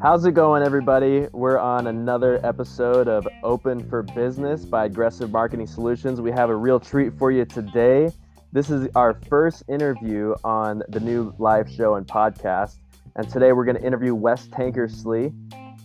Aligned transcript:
How's 0.00 0.24
it 0.24 0.32
going, 0.32 0.62
everybody? 0.62 1.28
We're 1.32 1.58
on 1.58 1.86
another 1.86 2.40
episode 2.44 3.08
of 3.08 3.26
Open 3.44 3.88
for 3.88 4.02
Business 4.02 4.64
by 4.64 4.88
Adgressive 4.88 5.30
Marketing 5.30 5.66
Solutions. 5.66 6.20
We 6.20 6.30
have 6.32 6.50
a 6.50 6.56
real 6.56 6.80
treat 6.80 7.16
for 7.18 7.30
you 7.30 7.44
today. 7.44 8.10
This 8.52 8.70
is 8.70 8.88
our 8.96 9.20
first 9.28 9.62
interview 9.68 10.34
on 10.42 10.82
the 10.88 10.98
new 10.98 11.32
live 11.38 11.70
show 11.70 11.94
and 11.94 12.06
podcast. 12.06 12.76
And 13.14 13.28
today 13.28 13.52
we're 13.52 13.64
going 13.64 13.76
to 13.76 13.84
interview 13.84 14.14
Wes 14.14 14.48
Tankersley. 14.48 15.32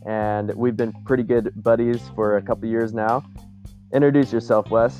And 0.07 0.53
we've 0.55 0.77
been 0.77 0.93
pretty 1.05 1.23
good 1.23 1.51
buddies 1.55 2.01
for 2.15 2.37
a 2.37 2.41
couple 2.41 2.69
years 2.69 2.93
now. 2.93 3.23
Introduce 3.93 4.31
yourself, 4.31 4.71
Wes. 4.71 4.99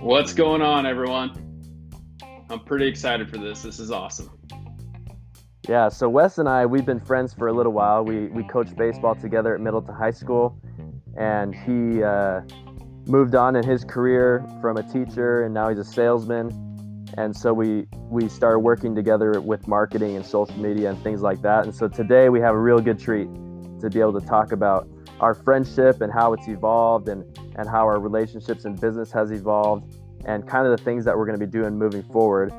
What's 0.00 0.32
going 0.32 0.62
on, 0.62 0.86
everyone? 0.86 1.53
I'm 2.50 2.60
pretty 2.60 2.86
excited 2.86 3.30
for 3.30 3.38
this. 3.38 3.62
This 3.62 3.78
is 3.78 3.90
awesome. 3.90 4.30
Yeah, 5.68 5.88
so 5.88 6.08
Wes 6.10 6.36
and 6.38 6.48
I, 6.48 6.66
we've 6.66 6.84
been 6.84 7.00
friends 7.00 7.32
for 7.32 7.48
a 7.48 7.52
little 7.52 7.72
while. 7.72 8.04
We 8.04 8.26
we 8.26 8.44
coached 8.44 8.76
baseball 8.76 9.14
together 9.14 9.54
at 9.54 9.60
Middleton 9.60 9.94
High 9.94 10.10
School, 10.10 10.58
and 11.16 11.54
he 11.54 12.02
uh, 12.02 12.42
moved 13.06 13.34
on 13.34 13.56
in 13.56 13.66
his 13.66 13.82
career 13.82 14.44
from 14.60 14.76
a 14.76 14.82
teacher, 14.82 15.44
and 15.44 15.54
now 15.54 15.70
he's 15.70 15.78
a 15.78 15.84
salesman. 15.84 16.60
And 17.16 17.34
so 17.34 17.54
we 17.54 17.86
we 18.10 18.28
started 18.28 18.58
working 18.58 18.94
together 18.94 19.40
with 19.40 19.66
marketing 19.66 20.16
and 20.16 20.26
social 20.26 20.58
media 20.58 20.90
and 20.90 21.02
things 21.02 21.22
like 21.22 21.40
that. 21.42 21.64
And 21.64 21.74
so 21.74 21.88
today 21.88 22.28
we 22.28 22.40
have 22.40 22.54
a 22.54 22.60
real 22.60 22.80
good 22.80 22.98
treat 22.98 23.28
to 23.80 23.88
be 23.88 24.00
able 24.00 24.20
to 24.20 24.26
talk 24.26 24.52
about 24.52 24.86
our 25.20 25.32
friendship 25.32 26.02
and 26.02 26.12
how 26.12 26.34
it's 26.34 26.46
evolved, 26.46 27.08
and 27.08 27.24
and 27.56 27.68
how 27.68 27.86
our 27.86 28.00
relationships 28.00 28.66
and 28.66 28.78
business 28.78 29.10
has 29.12 29.30
evolved, 29.30 29.96
and 30.26 30.46
kind 30.46 30.66
of 30.66 30.76
the 30.76 30.84
things 30.84 31.04
that 31.04 31.16
we're 31.16 31.26
going 31.26 31.38
to 31.38 31.46
be 31.46 31.50
doing 31.50 31.78
moving 31.78 32.02
forward. 32.04 32.52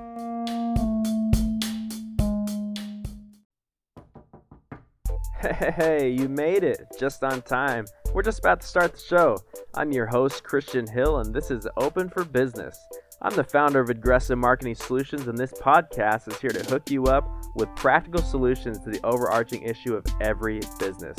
Hey, 5.42 6.10
you 6.10 6.28
made 6.28 6.64
it 6.64 6.88
just 7.00 7.24
on 7.24 7.42
time. 7.44 7.86
We're 8.14 8.24
just 8.24 8.40
about 8.40 8.62
to 8.62 8.68
start 8.68 8.94
the 8.94 9.00
show. 9.00 9.38
I'm 9.76 9.92
your 9.92 10.08
host, 10.08 10.44
Christian 10.44 10.88
Hill, 10.88 11.20
and 11.20 11.34
this 11.34 11.52
is 11.52 11.68
Open 11.78 12.10
for 12.10 12.26
Business. 12.26 12.78
I'm 13.22 13.36
the 13.36 13.44
founder 13.44 13.80
of 13.80 13.90
Adgressive 13.90 14.38
Marketing 14.38 14.76
Solutions, 14.76 15.28
and 15.28 15.38
this 15.38 15.54
podcast 15.54 16.28
is 16.28 16.40
here 16.40 16.50
to 16.50 16.64
hook 16.64 16.90
you 16.90 17.06
up 17.06 17.30
with 17.56 17.70
practical 17.76 18.22
solutions 18.22 18.80
to 18.80 18.90
the 18.90 19.06
overarching 19.06 19.62
issue 19.64 19.96
of 19.96 20.06
every 20.22 20.62
business 20.80 21.18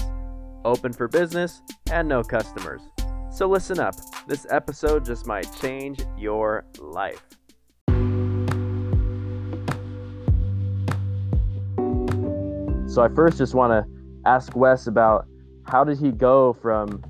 open 0.66 0.92
for 0.92 1.08
business 1.08 1.62
and 1.90 2.08
no 2.08 2.22
customers. 2.22 2.82
So 3.36 3.46
listen 3.46 3.78
up. 3.78 3.94
This 4.26 4.46
episode 4.48 5.04
just 5.04 5.26
might 5.26 5.46
change 5.60 6.00
your 6.16 6.64
life. 6.78 7.22
So 12.88 13.02
I 13.02 13.10
first 13.14 13.36
just 13.36 13.54
want 13.54 13.72
to 13.72 13.84
ask 14.24 14.56
Wes 14.56 14.86
about 14.86 15.26
how 15.66 15.84
did 15.84 15.98
he 15.98 16.12
go 16.12 16.54
from 16.54 17.04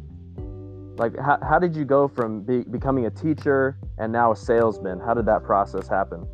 like 0.99 1.17
how, 1.17 1.39
how 1.49 1.61
did 1.61 1.77
you 1.77 1.85
go 1.85 2.09
from 2.09 2.41
be, 2.41 2.63
becoming 2.65 3.07
a 3.07 3.11
teacher 3.11 3.79
and 3.99 4.13
now 4.13 4.33
a 4.33 4.37
salesman 4.37 4.99
how 4.99 5.15
did 5.15 5.27
that 5.27 5.45
process 5.45 5.87
happen 5.87 6.27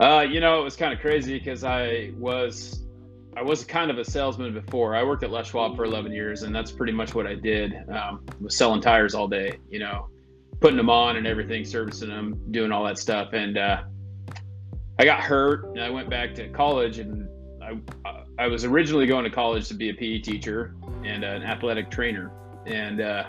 uh, 0.00 0.26
you 0.28 0.40
know 0.40 0.60
it 0.60 0.64
was 0.64 0.74
kind 0.74 0.92
of 0.92 0.98
crazy 0.98 1.38
because 1.38 1.62
i 1.62 2.10
was 2.18 2.85
i 3.36 3.42
was 3.42 3.64
kind 3.64 3.90
of 3.90 3.98
a 3.98 4.04
salesman 4.04 4.52
before 4.52 4.94
i 4.96 5.02
worked 5.02 5.22
at 5.22 5.30
les 5.30 5.46
schwab 5.46 5.76
for 5.76 5.84
11 5.84 6.12
years 6.12 6.42
and 6.42 6.54
that's 6.54 6.72
pretty 6.72 6.92
much 6.92 7.14
what 7.14 7.26
i 7.26 7.34
did 7.34 7.74
um, 7.90 8.24
was 8.40 8.56
selling 8.56 8.80
tires 8.80 9.14
all 9.14 9.28
day 9.28 9.58
you 9.70 9.78
know 9.78 10.08
putting 10.60 10.76
them 10.76 10.90
on 10.90 11.16
and 11.16 11.26
everything 11.26 11.64
servicing 11.64 12.08
them 12.08 12.40
doing 12.50 12.72
all 12.72 12.84
that 12.84 12.98
stuff 12.98 13.32
and 13.32 13.58
uh, 13.58 13.82
i 14.98 15.04
got 15.04 15.20
hurt 15.20 15.64
and 15.66 15.80
i 15.80 15.90
went 15.90 16.08
back 16.08 16.34
to 16.34 16.48
college 16.48 16.98
and 16.98 17.28
I, 17.66 18.22
I 18.38 18.46
was 18.46 18.64
originally 18.64 19.06
going 19.06 19.24
to 19.24 19.30
college 19.30 19.66
to 19.68 19.74
be 19.74 19.90
a 19.90 19.94
PE 19.94 20.18
teacher 20.18 20.74
and 21.04 21.24
an 21.24 21.42
athletic 21.42 21.90
trainer, 21.90 22.30
and 22.66 23.00
uh, 23.00 23.24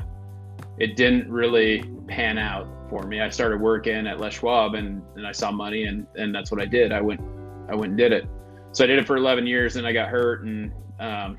it 0.77 0.95
didn't 0.95 1.31
really 1.31 1.83
pan 2.07 2.37
out 2.37 2.67
for 2.89 3.03
me. 3.03 3.21
I 3.21 3.29
started 3.29 3.59
working 3.59 4.05
at 4.05 4.19
Les 4.19 4.33
Schwab, 4.33 4.75
and, 4.75 5.01
and 5.15 5.25
I 5.25 5.31
saw 5.31 5.51
money, 5.51 5.85
and, 5.85 6.05
and 6.15 6.33
that's 6.35 6.51
what 6.51 6.61
I 6.61 6.65
did. 6.65 6.91
I 6.91 7.01
went 7.01 7.21
I 7.69 7.75
went 7.75 7.91
and 7.91 7.97
did 7.97 8.13
it. 8.13 8.25
So 8.71 8.83
I 8.83 8.87
did 8.87 8.99
it 8.99 9.07
for 9.07 9.17
11 9.17 9.47
years, 9.47 9.75
and 9.75 9.87
I 9.87 9.93
got 9.93 10.09
hurt, 10.09 10.43
and 10.43 10.71
um, 10.99 11.37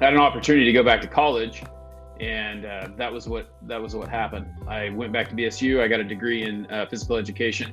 had 0.00 0.12
an 0.14 0.20
opportunity 0.20 0.64
to 0.64 0.72
go 0.72 0.82
back 0.82 1.00
to 1.02 1.06
college, 1.06 1.62
and 2.20 2.66
uh, 2.66 2.88
that 2.96 3.12
was 3.12 3.28
what 3.28 3.50
that 3.62 3.80
was 3.80 3.94
what 3.94 4.08
happened. 4.08 4.46
I 4.68 4.90
went 4.90 5.12
back 5.12 5.28
to 5.30 5.34
BSU. 5.34 5.80
I 5.80 5.88
got 5.88 6.00
a 6.00 6.04
degree 6.04 6.42
in 6.44 6.66
uh, 6.66 6.86
physical 6.86 7.16
education. 7.16 7.72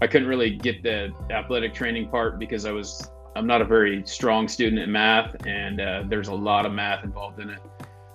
I 0.00 0.06
couldn't 0.06 0.28
really 0.28 0.50
get 0.50 0.82
the 0.82 1.12
athletic 1.30 1.74
training 1.74 2.08
part 2.08 2.38
because 2.38 2.64
I 2.64 2.72
was 2.72 3.10
I'm 3.36 3.46
not 3.46 3.60
a 3.60 3.64
very 3.64 4.02
strong 4.06 4.48
student 4.48 4.80
in 4.80 4.90
math, 4.90 5.46
and 5.46 5.80
uh, 5.80 6.02
there's 6.06 6.28
a 6.28 6.34
lot 6.34 6.66
of 6.66 6.72
math 6.72 7.04
involved 7.04 7.40
in 7.40 7.50
it. 7.50 7.60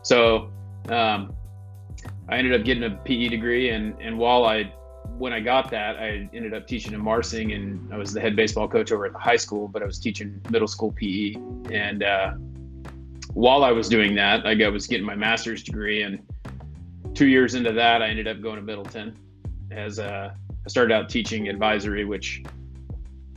So 0.02 0.52
um, 0.90 1.34
I 2.30 2.38
ended 2.38 2.60
up 2.60 2.66
getting 2.66 2.84
a 2.84 2.90
PE 2.90 3.30
degree, 3.30 3.70
and 3.70 3.96
and 4.02 4.18
while 4.18 4.46
I 4.46 4.74
when 5.18 5.34
I 5.34 5.40
got 5.40 5.70
that, 5.72 5.98
I 5.98 6.30
ended 6.34 6.54
up 6.54 6.68
teaching 6.68 6.94
in 6.94 7.02
Marsing, 7.02 7.54
and 7.54 7.94
I 7.94 7.98
was 7.98 8.14
the 8.14 8.20
head 8.20 8.36
baseball 8.36 8.68
coach 8.68 8.92
over 8.92 9.06
at 9.06 9.14
the 9.14 9.20
high 9.20 9.38
school, 9.38 9.68
but 9.68 9.82
I 9.82 9.86
was 9.86 10.00
teaching 10.00 10.42
middle 10.50 10.68
school 10.68 10.92
PE. 10.92 11.36
And 11.72 12.04
uh, 12.04 12.32
while 13.34 13.64
I 13.64 13.72
was 13.72 13.88
doing 13.88 14.16
that, 14.16 14.46
I 14.46 14.68
was 14.70 14.88
getting 14.88 15.06
my 15.06 15.16
master's 15.16 15.64
degree, 15.64 16.04
and 16.04 16.20
two 17.14 17.28
years 17.28 17.56
into 17.56 17.72
that, 17.74 18.02
I 18.02 18.08
ended 18.08 18.28
up 18.28 18.42
going 18.42 18.56
to 18.56 18.62
Middleton 18.62 19.18
as 19.72 20.00
I 20.00 20.32
started 20.68 20.94
out 20.94 21.10
teaching 21.10 21.48
advisory, 21.48 22.06
which 22.06 22.44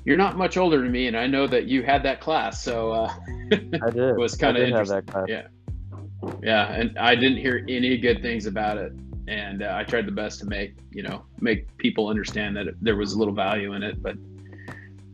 you're 0.04 0.16
not 0.16 0.36
much 0.36 0.56
older 0.56 0.81
than 0.81 0.92
me, 0.92 1.09
and 1.09 1.16
I 1.16 1.26
know 1.26 1.47
that 1.47 1.66
you 1.66 1.82
had 1.82 2.03
that 2.04 2.20
class. 2.20 2.62
So 2.62 2.92
uh, 2.92 3.15
I 3.53 3.91
did. 3.91 3.97
it 3.97 4.16
was 4.19 4.36
kind 4.36 4.56
of 4.56 4.62
interesting. 4.62 5.03
Yeah, 5.28 5.48
yeah, 6.42 6.72
and 6.72 6.97
I 6.98 7.15
didn't 7.15 7.38
hear 7.38 7.65
any 7.69 7.98
good 7.98 8.22
things 8.22 8.47
about 8.47 8.78
it, 8.78 8.92
and 9.28 9.62
uh, 9.62 9.75
I 9.76 9.84
tried 9.84 10.06
the 10.06 10.12
best 10.12 10.41
to 10.41 10.47
make 10.47 10.75
you 10.91 11.03
know 11.03 11.25
make 11.41 11.76
people 11.78 12.09
understand 12.09 12.56
that 12.56 12.66
there 12.81 12.97
was 12.97 13.12
a 13.12 13.19
little 13.19 13.34
value 13.34 13.75
in 13.75 13.82
it. 13.82 14.03
But 14.03 14.16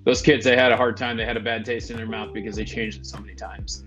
those 0.04 0.22
kids, 0.22 0.44
they 0.44 0.56
had 0.56 0.72
a 0.72 0.76
hard 0.76 0.96
time. 0.96 1.16
They 1.16 1.24
had 1.24 1.36
a 1.36 1.40
bad 1.40 1.64
taste 1.64 1.90
in 1.90 1.96
their 1.96 2.06
mouth 2.06 2.32
because 2.32 2.56
they 2.56 2.64
changed 2.64 3.00
it 3.00 3.06
so 3.06 3.18
many 3.18 3.34
times 3.34 3.84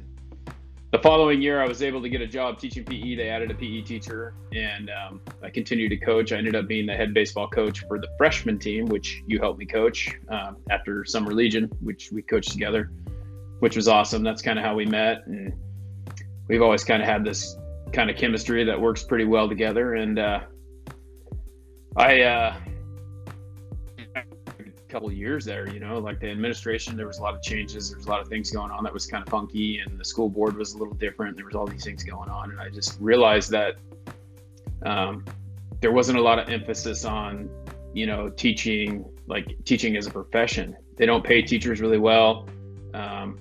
the 0.96 1.02
following 1.02 1.41
year, 1.41 1.62
I 1.62 1.68
was 1.68 1.81
able 1.81 2.02
to 2.02 2.08
get 2.08 2.22
a 2.22 2.28
job 2.28 2.58
teaching 2.58 2.85
PE. 2.85 3.16
They 3.16 3.28
added 3.28 3.52
a 3.52 3.53
PE 3.53 3.81
teacher, 3.81 4.34
and 4.53 4.90
um, 4.90 5.19
I 5.44 5.50
continued 5.50 5.90
to 5.90 5.97
coach. 5.97 6.31
I 6.31 6.38
ended 6.38 6.56
up 6.56 6.68
being 6.68 6.85
the 6.85 6.94
head 6.94 7.14
baseball 7.14 7.50
coach 7.50 7.81
for 7.85 8.00
the 8.00 8.08
freshman 8.18 8.58
team, 8.59 8.85
which 8.85 9.22
you 9.28 9.40
helped 9.40 9.59
me 9.59 9.66
coach 9.66 10.16
um, 10.30 10.56
after 10.69 11.03
Summer 11.03 11.34
Legion, 11.34 11.69
which 11.81 12.12
we 12.14 12.22
coached 12.22 12.52
together, 12.52 12.91
which 13.59 13.75
was 13.75 13.90
awesome. 13.90 14.24
That's 14.24 14.41
kind 14.41 14.58
of 14.58 14.64
how 14.64 14.74
we 14.74 14.85
met, 14.85 15.28
and 15.28 15.53
we've 16.47 16.62
always 16.62 16.85
kind 16.85 17.02
of 17.02 17.09
had 17.09 17.25
this 17.25 17.58
kind 17.94 18.09
of 18.09 18.18
chemistry 18.18 18.63
that 18.63 18.79
works 18.79 19.03
pretty 19.03 19.25
well 19.25 19.47
together. 19.47 19.96
And 19.96 20.19
uh, 20.19 20.41
I 21.96 22.22
uh, 22.22 22.56
couple 24.96 25.12
years 25.12 25.44
there, 25.44 25.68
you 25.68 25.79
know, 25.81 26.00
like 26.00 26.22
the 26.22 26.29
administration, 26.29 26.96
there 26.96 27.06
was 27.06 27.18
a 27.18 27.22
lot 27.22 27.34
of 27.34 27.41
changes. 27.41 27.90
There 27.90 27.97
was 27.97 28.06
a 28.06 28.09
lot 28.09 28.22
of 28.22 28.29
things 28.29 28.50
going 28.50 28.72
on 28.72 28.81
that 28.85 28.94
was 28.94 29.06
kind 29.06 29.22
of 29.22 29.28
funky, 29.28 29.79
and 29.79 30.00
the 30.00 30.06
school 30.06 30.29
board 30.29 30.56
was 30.56 30.73
a 30.73 30.78
little 30.78 30.94
different. 30.94 31.35
There 31.35 31.46
was 31.46 31.53
all 31.53 31.68
these 31.68 31.84
things 31.84 32.01
going 32.01 32.29
on, 32.29 32.51
and 32.51 32.62
I 32.62 32.69
just 32.69 32.97
realized 33.01 33.51
that 33.51 33.75
um, 34.85 35.25
there 35.81 35.91
wasn't 35.91 36.17
a 36.17 36.22
lot 36.22 36.40
of 36.40 36.47
emphasis 36.47 37.03
on, 37.03 37.50
you 37.94 38.06
know, 38.06 38.29
teaching, 38.29 39.03
like 39.28 39.57
teaching 39.66 39.97
as 39.97 40.07
a 40.07 40.12
profession. 40.12 40.78
They 40.96 41.06
don't 41.06 41.25
pay 41.25 41.41
teachers 41.41 41.81
really 41.81 42.00
well. 42.00 42.47
Um, 42.94 43.38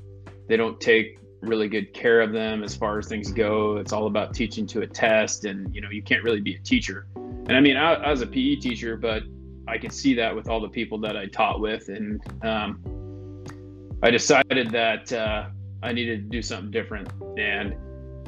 they 0.49 0.57
don't 0.57 0.81
take 0.81 1.21
really 1.47 1.69
good 1.69 1.93
care 1.95 2.21
of 2.21 2.33
them 2.33 2.63
as 2.63 2.75
far 2.75 2.99
as 2.99 3.07
things 3.07 3.33
go. 3.33 3.77
It's 3.77 3.93
all 3.93 4.07
about 4.07 4.35
teaching 4.35 4.67
to 4.69 4.83
a 4.83 4.87
test, 4.87 5.45
and 5.45 5.75
you 5.75 5.81
know, 5.81 5.91
you 5.91 6.03
can't 6.03 6.23
really 6.23 6.41
be 6.41 6.55
a 6.55 6.61
teacher. 6.61 7.07
And 7.17 7.53
I 7.53 7.61
mean, 7.61 7.77
I, 7.77 7.95
I 7.95 8.11
was 8.11 8.23
a 8.23 8.27
PE 8.27 8.57
teacher, 8.57 8.97
but 8.97 9.23
I 9.67 9.79
could 9.79 9.93
see 9.93 10.15
that 10.15 10.35
with 10.35 10.49
all 10.49 10.61
the 10.61 10.69
people 10.69 10.99
that 11.01 11.17
I 11.17 11.27
taught 11.27 11.61
with, 11.61 11.89
and 11.89 12.21
um, 12.45 12.81
I 14.03 14.11
decided 14.11 14.71
that 14.71 15.13
uh, 15.13 15.47
I 15.83 15.93
needed 15.93 16.25
to 16.25 16.29
do 16.29 16.43
something 16.43 16.71
different. 16.71 17.09
And 17.39 17.75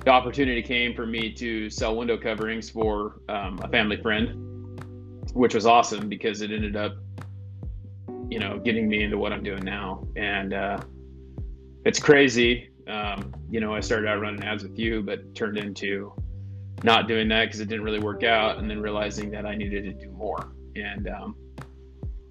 the 0.05 0.11
opportunity 0.11 0.63
came 0.63 0.95
for 0.95 1.07
me 1.07 1.33
to 1.35 1.69
sell 1.69 1.97
window 1.97 2.17
coverings 2.17 2.71
for 2.71 3.21
um, 3.29 3.59
a 3.63 3.69
family 3.69 3.97
friend, 3.97 4.81
which 5.33 5.55
was 5.55 5.67
awesome 5.67 6.09
because 6.09 6.43
it 6.43 6.51
ended 6.51 6.77
up, 6.77 6.97
you 8.31 8.39
know, 8.39 8.59
getting 8.59 8.89
me 8.89 9.03
into 9.03 9.19
what 9.19 9.33
I'm 9.33 9.43
doing 9.43 9.65
now. 9.65 10.07
And 10.17 10.55
uh, 10.55 10.81
it's 11.85 11.99
crazy. 11.99 12.71
Um, 12.87 13.35
you 13.51 13.61
know, 13.61 13.75
I 13.75 13.81
started 13.81 14.09
out 14.09 14.21
running 14.21 14.43
ads 14.45 14.63
with 14.63 14.79
you, 14.79 15.03
but 15.03 15.35
turned 15.35 15.59
into 15.59 16.13
not 16.85 17.09
doing 17.09 17.29
that 17.29 17.47
because 17.47 17.61
it 17.61 17.69
didn't 17.69 17.85
really 17.85 17.99
work 17.99 18.23
out, 18.23 18.59
and 18.59 18.71
then 18.71 18.81
realizing 18.81 19.31
that 19.33 19.47
I 19.47 19.55
needed 19.55 19.85
to 19.85 20.07
do 20.07 20.11
more. 20.13 20.53
And 20.77 21.09
um, 21.09 21.37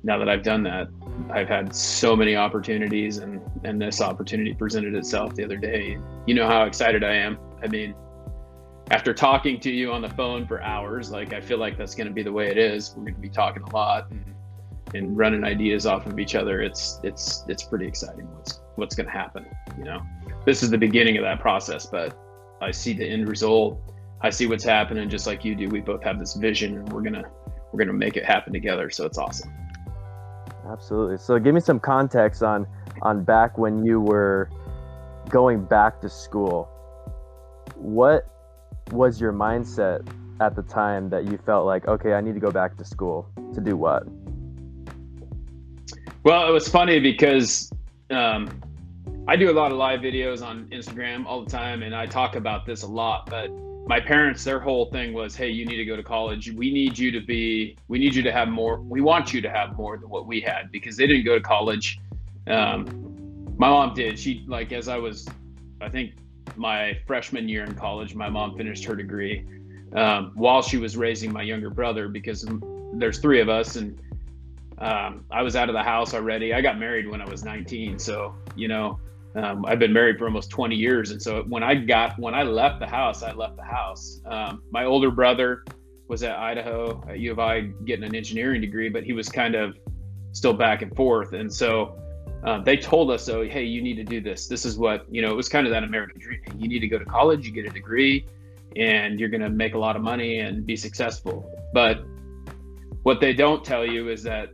now 0.04 0.18
that 0.18 0.30
I've 0.30 0.44
done 0.44 0.64
that, 0.64 0.88
I've 1.30 1.50
had 1.50 1.76
so 1.76 2.16
many 2.16 2.36
opportunities, 2.36 3.18
and 3.18 3.42
and 3.64 3.82
this 3.82 4.02
opportunity 4.02 4.54
presented 4.54 4.96
itself 4.96 5.36
the 5.36 5.44
other 5.44 5.58
day. 5.58 5.98
You 6.26 6.36
know 6.36 6.48
how 6.48 6.64
excited 6.64 7.04
I 7.04 7.16
am. 7.16 7.38
I 7.62 7.68
mean, 7.68 7.96
after 8.92 9.14
talking 9.14 9.60
to 9.62 9.72
you 9.72 9.92
on 9.92 10.02
the 10.02 10.10
phone 10.10 10.48
for 10.48 10.62
hours, 10.62 11.12
like 11.12 11.34
I 11.34 11.42
feel 11.42 11.58
like 11.58 11.78
that's 11.78 11.96
going 11.96 12.08
to 12.08 12.14
be 12.14 12.24
the 12.24 12.32
way 12.32 12.50
it 12.50 12.58
is. 12.58 12.94
We're 12.96 13.04
going 13.04 13.16
to 13.16 13.20
be 13.22 13.30
talking 13.30 13.64
a 13.64 13.76
lot, 13.76 14.12
and 14.12 14.36
and 14.94 15.18
running 15.18 15.44
ideas 15.44 15.86
off 15.86 16.06
of 16.06 16.20
each 16.20 16.36
other, 16.36 16.62
it's 16.62 17.00
it's 17.04 17.44
it's 17.48 17.64
pretty 17.64 17.88
exciting. 17.88 18.28
What's 18.36 18.62
what's 18.76 18.96
going 18.96 19.08
to 19.08 19.12
happen? 19.12 19.46
You 19.78 19.86
know, 19.86 20.02
this 20.46 20.64
is 20.64 20.70
the 20.70 20.78
beginning 20.78 21.18
of 21.18 21.24
that 21.24 21.40
process, 21.40 21.86
but 21.86 22.18
I 22.62 22.72
see 22.72 22.94
the 22.94 23.06
end 23.06 23.28
result. 23.28 23.82
I 24.22 24.30
see 24.30 24.48
what's 24.48 24.64
happening, 24.64 25.10
just 25.10 25.28
like 25.28 25.44
you 25.44 25.56
do. 25.56 25.68
We 25.70 25.82
both 25.82 26.04
have 26.04 26.20
this 26.20 26.36
vision, 26.36 26.78
and 26.78 26.92
we're 26.92 27.02
gonna 27.02 27.24
we're 27.72 27.80
gonna 27.80 27.94
make 27.94 28.16
it 28.18 28.26
happen 28.26 28.54
together. 28.54 28.90
So 28.90 29.06
it's 29.06 29.18
awesome. 29.18 29.52
Absolutely. 30.70 31.18
So 31.18 31.38
give 31.38 31.54
me 31.54 31.62
some 31.62 31.80
context 31.80 32.42
on 32.42 32.66
on 33.02 33.24
back 33.24 33.58
when 33.58 33.86
you 33.86 34.00
were 34.00 34.50
going 35.30 35.66
back 35.66 36.02
to 36.02 36.10
school. 36.10 36.70
What 37.76 38.28
was 38.92 39.20
your 39.20 39.34
mindset 39.34 40.08
at 40.40 40.56
the 40.56 40.64
time 40.64 41.10
that 41.10 41.26
you 41.26 41.38
felt 41.38 41.66
like, 41.66 41.88
okay, 41.88 42.14
I 42.14 42.22
need 42.22 42.34
to 42.34 42.40
go 42.40 42.52
back 42.52 42.78
to 42.78 42.86
school 42.86 43.28
to 43.54 43.62
do 43.62 43.76
what? 43.76 44.08
Well, 46.24 46.48
it 46.50 46.52
was 46.52 46.68
funny 46.68 47.00
because 47.00 47.72
um, 48.10 48.62
I 49.28 49.36
do 49.36 49.50
a 49.50 49.54
lot 49.54 49.72
of 49.72 49.78
live 49.78 50.02
videos 50.02 50.46
on 50.46 50.68
Instagram 50.68 51.26
all 51.26 51.44
the 51.44 51.50
time, 51.50 51.84
and 51.84 51.96
I 51.96 52.06
talk 52.06 52.36
about 52.36 52.66
this 52.66 52.84
a 52.84 52.88
lot. 52.88 53.28
But 53.30 53.50
my 53.88 54.00
parents, 54.00 54.44
their 54.44 54.60
whole 54.60 54.86
thing 54.92 55.14
was, 55.14 55.36
"Hey, 55.36 55.50
you 55.50 55.66
need 55.66 55.78
to 55.78 55.86
go 55.86 55.96
to 55.96 56.04
college. 56.04 56.52
We 56.52 56.72
need 56.72 56.98
you 56.98 57.12
to 57.12 57.22
be. 57.22 57.78
We 57.88 58.00
need 58.00 58.14
you 58.16 58.24
to 58.24 58.32
have 58.32 58.48
more. 58.48 58.82
We 58.82 59.02
want 59.02 59.34
you 59.34 59.42
to 59.42 59.50
have 59.50 59.76
more 59.78 59.98
than 59.98 60.10
what 60.10 60.28
we 60.28 60.42
had 60.42 60.72
because 60.72 60.98
they 60.98 61.08
didn't 61.08 61.26
go 61.26 61.36
to 61.36 61.44
college. 61.44 62.00
Um, 62.48 63.56
my 63.58 63.70
mom 63.70 63.94
did. 63.94 64.20
She 64.20 64.44
like 64.48 64.72
as 64.72 64.88
I 64.88 64.98
was, 64.98 65.28
I 65.82 65.90
think 65.90 66.14
my 66.56 66.98
freshman 67.08 67.50
year 67.50 67.64
in 67.64 67.74
college, 67.76 68.16
my 68.16 68.30
mom 68.30 68.56
finished 68.56 68.86
her 68.86 68.96
degree 68.96 69.46
um, 69.96 70.32
while 70.36 70.62
she 70.62 70.78
was 70.78 70.98
raising 70.98 71.32
my 71.32 71.42
younger 71.42 71.70
brother 71.70 72.08
because 72.08 72.48
there's 72.94 73.20
three 73.20 73.42
of 73.42 73.50
us 73.50 73.76
and 73.76 74.00
um, 74.80 75.26
I 75.32 75.42
was 75.42 75.56
out 75.56 75.70
of 75.70 75.74
the 75.74 75.84
house 75.84 76.14
already. 76.14 76.54
I 76.54 76.62
got 76.62 76.80
married 76.80 77.10
when 77.10 77.22
I 77.22 77.30
was 77.30 77.44
19, 77.44 78.00
so 78.00 78.36
you 78.56 78.68
know 78.68 79.00
um, 79.36 79.66
I've 79.66 79.80
been 79.80 79.94
married 79.94 80.18
for 80.18 80.26
almost 80.26 80.50
20 80.50 80.76
years, 80.76 81.12
and 81.12 81.22
so 81.22 81.44
when 81.44 81.64
I 81.64 81.76
got 81.76 82.18
when 82.20 82.34
I 82.34 82.44
left 82.44 82.80
the 82.80 82.88
house, 82.88 83.24
I 83.24 83.32
left 83.34 83.58
the 83.58 83.64
house. 83.64 84.22
Um, 84.26 84.64
my 84.72 84.86
older 84.86 85.12
brother 85.12 85.64
was 86.08 86.24
at 86.24 86.38
Idaho 86.38 87.04
at 87.10 87.20
U 87.20 87.32
of 87.32 87.40
I 87.40 87.62
getting 87.86 88.06
an 88.06 88.16
engineering 88.16 88.62
degree, 88.62 88.90
but 88.90 89.04
he 89.04 89.14
was 89.14 89.28
kind 89.28 89.56
of 89.56 89.78
still 90.32 90.54
back 90.54 90.82
and 90.82 90.96
forth, 90.96 91.34
and 91.34 91.52
so 91.52 91.98
um, 92.46 92.64
they 92.64 92.78
told 92.78 93.12
us, 93.12 93.26
"So 93.26 93.44
hey, 93.44 93.64
you 93.64 93.82
need 93.82 93.96
to 93.96 94.04
do 94.04 94.22
this. 94.22 94.48
This 94.48 94.66
is 94.66 94.78
what 94.78 95.06
you 95.10 95.22
know." 95.22 95.32
It 95.32 95.36
was 95.36 95.50
kind 95.50 95.66
of 95.66 95.72
that 95.72 95.84
American 95.84 96.20
dream. 96.20 96.42
You 96.58 96.68
need 96.68 96.80
to 96.80 96.88
go 96.88 97.00
to 97.00 97.06
college, 97.06 97.46
you 97.46 97.52
get 97.52 97.66
a 97.66 97.70
degree, 97.70 98.26
and 98.76 99.20
you're 99.20 99.30
going 99.30 99.42
to 99.42 99.50
make 99.50 99.74
a 99.74 99.80
lot 99.80 99.96
of 99.96 100.02
money 100.02 100.40
and 100.40 100.66
be 100.66 100.76
successful. 100.76 101.50
But 101.74 102.04
what 103.04 103.20
they 103.20 103.34
don't 103.34 103.64
tell 103.64 103.86
you 103.86 104.10
is 104.10 104.24
that 104.24 104.50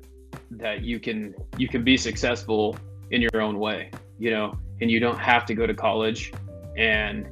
that 0.58 0.84
you 0.84 1.00
can 1.00 1.34
you 1.58 1.68
can 1.68 1.84
be 1.84 1.98
successful 1.98 2.78
in 3.12 3.22
your 3.22 3.42
own 3.42 3.60
way, 3.60 3.92
you 4.20 4.32
know, 4.32 4.58
and 4.82 4.90
you 4.90 5.00
don't 5.00 5.20
have 5.20 5.46
to 5.46 5.54
go 5.54 5.66
to 5.66 5.74
college. 5.74 6.34
And 6.78 7.28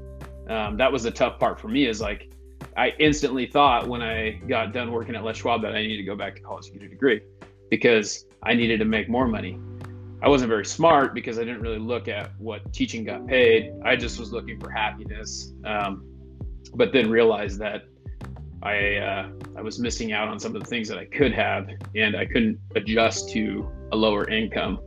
um, 0.50 0.78
that 0.78 0.92
was 0.92 1.04
the 1.04 1.12
tough 1.12 1.40
part 1.40 1.60
for 1.60 1.68
me. 1.68 1.86
Is 1.86 2.02
like 2.02 2.30
I 2.78 2.94
instantly 3.00 3.46
thought 3.46 3.88
when 3.88 4.02
I 4.02 4.42
got 4.48 4.74
done 4.74 4.92
working 4.92 5.16
at 5.16 5.24
Les 5.24 5.38
Schwab 5.38 5.62
that 5.64 5.76
I 5.76 5.82
needed 5.82 5.98
to 5.98 6.04
go 6.04 6.16
back 6.16 6.36
to 6.36 6.42
college 6.42 6.66
to 6.66 6.72
get 6.72 6.84
a 6.84 6.88
degree 6.88 7.22
because 7.70 8.26
I 8.44 8.54
needed 8.54 8.80
to 8.80 8.86
make 8.86 9.10
more 9.10 9.28
money. 9.28 9.60
I 10.22 10.28
wasn't 10.28 10.50
very 10.50 10.66
smart 10.66 11.14
because 11.14 11.40
I 11.40 11.44
didn't 11.46 11.62
really 11.62 11.80
look 11.80 12.08
at 12.08 12.32
what 12.40 12.74
teaching 12.74 13.06
got 13.06 13.26
paid. 13.26 13.74
I 13.86 13.96
just 13.96 14.20
was 14.20 14.34
looking 14.34 14.60
for 14.60 14.70
happiness, 14.70 15.54
um, 15.64 16.06
but 16.74 16.92
then 16.92 17.10
realized 17.10 17.60
that 17.60 17.84
I 18.62 18.96
uh, 18.96 19.30
I 19.60 19.62
was 19.62 19.78
missing 19.78 20.14
out 20.14 20.30
on 20.30 20.40
some 20.40 20.56
of 20.56 20.64
the 20.64 20.70
things 20.70 20.88
that 20.88 20.98
I 20.98 21.04
could 21.04 21.34
have, 21.34 21.68
and 21.94 22.16
I 22.16 22.26
couldn't 22.26 22.58
adjust 22.78 23.30
to 23.32 23.70
a 23.92 23.96
lower 23.98 24.26
income. 24.30 24.80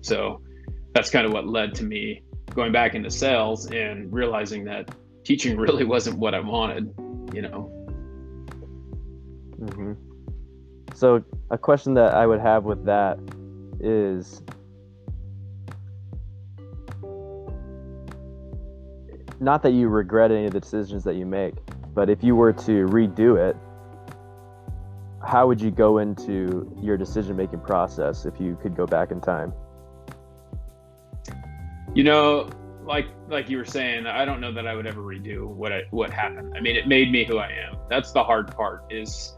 So 0.00 0.42
that's 0.94 1.10
kind 1.10 1.24
of 1.24 1.32
what 1.32 1.46
led 1.46 1.76
to 1.76 1.84
me 1.84 2.24
going 2.52 2.72
back 2.72 2.96
into 2.96 3.08
sales 3.08 3.70
and 3.70 4.12
realizing 4.12 4.64
that 4.64 4.90
teaching 5.22 5.56
really 5.60 5.84
wasn't 5.84 6.18
what 6.18 6.34
I 6.34 6.40
wanted. 6.40 6.92
You 7.32 7.42
know. 7.42 7.70
Mm-hmm. 9.60 9.92
So 10.92 11.22
a 11.52 11.58
question 11.58 11.94
that 11.94 12.14
I 12.14 12.26
would 12.26 12.40
have 12.40 12.64
with 12.64 12.84
that 12.84 13.20
is 13.78 14.42
not 19.38 19.62
that 19.62 19.72
you 19.72 19.86
regret 19.86 20.32
any 20.32 20.46
of 20.46 20.52
the 20.52 20.58
decisions 20.58 21.04
that 21.04 21.14
you 21.14 21.26
make, 21.26 21.54
but 21.94 22.10
if 22.10 22.24
you 22.24 22.34
were 22.34 22.52
to 22.52 22.86
redo 22.86 23.38
it, 23.38 23.56
how 25.26 25.46
would 25.46 25.60
you 25.60 25.70
go 25.70 25.98
into 25.98 26.72
your 26.80 26.96
decision 26.96 27.36
making 27.36 27.60
process 27.60 28.26
if 28.26 28.40
you 28.40 28.56
could 28.62 28.76
go 28.76 28.86
back 28.86 29.10
in 29.10 29.20
time? 29.20 29.52
You 31.94 32.04
know, 32.04 32.48
like 32.84 33.06
like 33.28 33.50
you 33.50 33.58
were 33.58 33.64
saying, 33.64 34.06
I 34.06 34.24
don't 34.24 34.40
know 34.40 34.52
that 34.52 34.66
I 34.66 34.74
would 34.74 34.86
ever 34.86 35.00
redo 35.00 35.48
what 35.48 35.72
I, 35.72 35.82
what 35.90 36.10
happened. 36.10 36.54
I 36.56 36.60
mean, 36.60 36.76
it 36.76 36.86
made 36.86 37.10
me 37.10 37.24
who 37.24 37.38
I 37.38 37.48
am. 37.48 37.76
That's 37.90 38.12
the 38.12 38.22
hard 38.22 38.54
part. 38.54 38.84
Is 38.90 39.34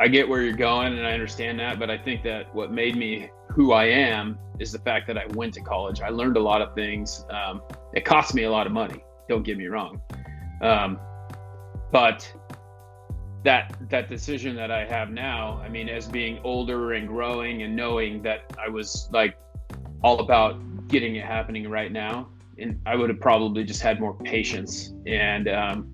I 0.00 0.08
get 0.08 0.26
where 0.26 0.40
you're 0.42 0.56
going 0.56 0.96
and 0.96 1.06
I 1.06 1.12
understand 1.12 1.58
that, 1.60 1.78
but 1.78 1.90
I 1.90 1.98
think 1.98 2.22
that 2.22 2.54
what 2.54 2.72
made 2.72 2.96
me 2.96 3.30
who 3.50 3.72
I 3.72 3.84
am 3.84 4.38
is 4.58 4.72
the 4.72 4.78
fact 4.78 5.06
that 5.08 5.18
I 5.18 5.26
went 5.34 5.52
to 5.54 5.60
college. 5.60 6.00
I 6.00 6.08
learned 6.08 6.36
a 6.36 6.42
lot 6.42 6.62
of 6.62 6.74
things. 6.74 7.26
Um, 7.30 7.60
it 7.92 8.04
cost 8.04 8.34
me 8.34 8.44
a 8.44 8.50
lot 8.50 8.66
of 8.66 8.72
money. 8.72 9.04
Don't 9.28 9.42
get 9.42 9.58
me 9.58 9.66
wrong. 9.66 10.00
Um, 10.62 10.98
but 11.90 12.32
that 13.44 13.76
that 13.88 14.08
decision 14.08 14.56
that 14.56 14.70
I 14.70 14.84
have 14.86 15.10
now, 15.10 15.60
I 15.62 15.68
mean, 15.68 15.88
as 15.88 16.08
being 16.08 16.40
older 16.44 16.92
and 16.92 17.06
growing 17.06 17.62
and 17.62 17.74
knowing 17.74 18.22
that 18.22 18.52
I 18.62 18.68
was 18.68 19.08
like 19.12 19.38
all 20.02 20.20
about 20.20 20.60
getting 20.88 21.16
it 21.16 21.24
happening 21.24 21.68
right 21.68 21.92
now, 21.92 22.28
and 22.58 22.80
I 22.86 22.96
would 22.96 23.10
have 23.10 23.20
probably 23.20 23.64
just 23.64 23.80
had 23.80 24.00
more 24.00 24.14
patience, 24.14 24.92
and 25.06 25.48
um, 25.48 25.90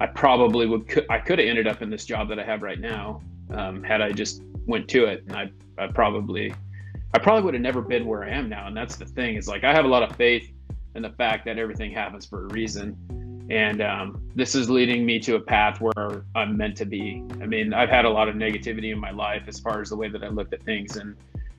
I 0.00 0.06
probably 0.06 0.66
would 0.66 1.06
I 1.08 1.18
could 1.18 1.38
have 1.38 1.48
ended 1.48 1.66
up 1.66 1.82
in 1.82 1.90
this 1.90 2.04
job 2.04 2.28
that 2.30 2.38
I 2.38 2.44
have 2.44 2.62
right 2.62 2.80
now 2.80 3.22
um, 3.50 3.82
had 3.82 4.00
I 4.00 4.10
just 4.12 4.42
went 4.66 4.88
to 4.88 5.06
it, 5.06 5.24
and 5.28 5.36
I 5.36 5.50
I 5.78 5.86
probably 5.86 6.52
I 7.14 7.18
probably 7.18 7.44
would 7.44 7.54
have 7.54 7.62
never 7.62 7.80
been 7.80 8.06
where 8.06 8.24
I 8.24 8.30
am 8.30 8.48
now, 8.48 8.66
and 8.66 8.76
that's 8.76 8.96
the 8.96 9.06
thing 9.06 9.36
is 9.36 9.48
like 9.48 9.64
I 9.64 9.72
have 9.72 9.84
a 9.84 9.88
lot 9.88 10.02
of 10.02 10.16
faith 10.16 10.50
in 10.94 11.02
the 11.02 11.10
fact 11.10 11.44
that 11.44 11.58
everything 11.58 11.92
happens 11.92 12.26
for 12.26 12.46
a 12.46 12.48
reason 12.48 12.96
and 13.50 13.80
um, 13.80 14.22
this 14.34 14.54
is 14.54 14.68
leading 14.68 15.06
me 15.06 15.18
to 15.20 15.36
a 15.36 15.40
path 15.40 15.80
where 15.80 16.24
I'm 16.34 16.56
meant 16.56 16.76
to 16.78 16.84
be. 16.84 17.24
I 17.40 17.46
mean, 17.46 17.72
I've 17.72 17.88
had 17.88 18.04
a 18.04 18.10
lot 18.10 18.28
of 18.28 18.34
negativity 18.34 18.92
in 18.92 18.98
my 18.98 19.10
life 19.10 19.44
as 19.46 19.58
far 19.58 19.80
as 19.80 19.88
the 19.88 19.96
way 19.96 20.08
that 20.08 20.22
I 20.22 20.28
looked 20.28 20.52
at 20.52 20.62
things, 20.62 20.96
and 20.96 21.16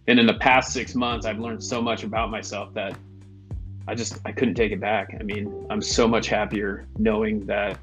and 0.07 0.19
in 0.19 0.25
the 0.25 0.35
past 0.35 0.71
six 0.71 0.93
months, 0.93 1.25
I've 1.25 1.39
learned 1.39 1.63
so 1.63 1.81
much 1.81 2.03
about 2.03 2.29
myself 2.29 2.73
that 2.75 2.95
I 3.87 3.95
just 3.95 4.19
I 4.25 4.31
couldn't 4.31 4.53
take 4.53 4.71
it 4.71 4.79
back. 4.79 5.17
I 5.19 5.23
mean, 5.23 5.65
I'm 5.71 5.81
so 5.81 6.07
much 6.07 6.27
happier 6.27 6.87
knowing 6.97 7.45
that 7.47 7.79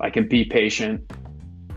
I 0.00 0.08
can 0.08 0.26
be 0.26 0.44
patient. 0.44 1.12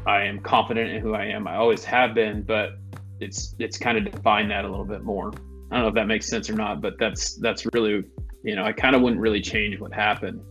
I 0.08 0.24
am 0.24 0.40
confident 0.40 0.92
in 0.92 1.02
who 1.02 1.14
I 1.14 1.26
am. 1.26 1.46
I 1.46 1.58
always 1.58 1.84
have 1.84 2.14
been, 2.14 2.42
but 2.42 2.78
it's 3.20 3.54
it's 3.60 3.78
kind 3.78 3.98
of 3.98 4.10
defined 4.10 4.50
that 4.52 4.64
a 4.64 4.70
little 4.70 4.86
bit 4.86 5.04
more. 5.04 5.34
I 5.72 5.76
don't 5.76 5.84
know 5.84 5.88
if 5.90 5.96
that 5.96 6.08
makes 6.08 6.28
sense 6.28 6.50
or 6.50 6.54
not, 6.54 6.82
but 6.82 6.98
that's 7.00 7.36
that's 7.36 7.66
really 7.74 8.06
you 8.44 8.56
know 8.56 8.64
I 8.64 8.72
kind 8.72 8.96
of 8.96 9.02
wouldn't 9.02 9.22
really 9.22 9.42
change 9.42 9.78
what 9.78 9.94
happened 9.94 10.42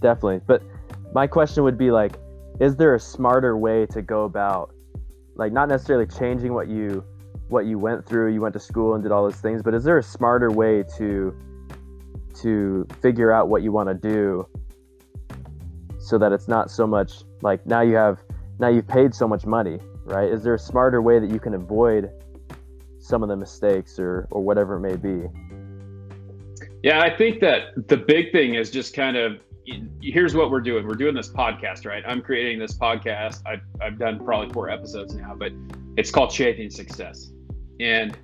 definitely. 0.00 0.40
But 0.46 0.62
my 1.12 1.26
question 1.26 1.62
would 1.64 1.78
be 1.78 1.90
like, 1.90 2.12
is 2.60 2.76
there 2.76 2.94
a 2.94 3.00
smarter 3.00 3.56
way 3.56 3.86
to 3.86 4.02
go 4.02 4.24
about, 4.24 4.74
like, 5.36 5.52
not 5.52 5.68
necessarily 5.68 6.06
changing 6.06 6.52
what 6.52 6.68
you 6.68 7.04
what 7.48 7.64
you 7.64 7.78
went 7.78 8.04
through? 8.04 8.32
You 8.32 8.40
went 8.40 8.52
to 8.54 8.60
school 8.60 8.94
and 8.94 9.02
did 9.02 9.12
all 9.12 9.22
those 9.22 9.40
things, 9.40 9.62
but 9.62 9.74
is 9.74 9.84
there 9.84 9.98
a 9.98 10.02
smarter 10.02 10.50
way 10.50 10.84
to 10.96 11.34
to 12.40 12.86
figure 13.00 13.32
out 13.32 13.48
what 13.48 13.62
you 13.62 13.72
want 13.72 13.88
to 13.88 13.94
do 13.94 14.46
so 15.98 16.18
that 16.18 16.32
it's 16.32 16.48
not 16.48 16.70
so 16.70 16.86
much 16.86 17.24
like 17.42 17.64
now 17.66 17.80
you 17.80 17.94
have 17.96 18.22
now 18.58 18.68
you've 18.68 18.86
paid 18.86 19.14
so 19.14 19.26
much 19.26 19.46
money, 19.46 19.78
right? 20.04 20.30
Is 20.30 20.42
there 20.42 20.54
a 20.54 20.58
smarter 20.58 21.00
way 21.00 21.18
that 21.18 21.30
you 21.30 21.38
can 21.38 21.54
avoid 21.54 22.10
some 22.98 23.22
of 23.22 23.28
the 23.28 23.36
mistakes 23.36 23.98
or 23.98 24.26
or 24.30 24.42
whatever 24.42 24.76
it 24.76 24.80
may 24.80 24.96
be? 24.96 25.26
Yeah, 26.82 27.00
I 27.00 27.16
think 27.16 27.40
that 27.40 27.88
the 27.88 27.96
big 27.96 28.30
thing 28.32 28.54
is 28.54 28.70
just 28.70 28.94
kind 28.94 29.16
of 29.16 29.38
here's 30.00 30.34
what 30.34 30.50
we're 30.50 30.60
doing. 30.60 30.86
We're 30.86 30.94
doing 30.94 31.14
this 31.14 31.28
podcast, 31.28 31.86
right? 31.86 32.02
I'm 32.06 32.22
creating 32.22 32.58
this 32.58 32.76
podcast. 32.76 33.42
I've, 33.46 33.60
I've 33.80 33.98
done 33.98 34.24
probably 34.24 34.52
four 34.52 34.70
episodes 34.70 35.14
now, 35.14 35.34
but 35.34 35.52
it's 35.96 36.10
called 36.10 36.32
Shaping 36.32 36.70
Success. 36.70 37.32
And 37.80 38.16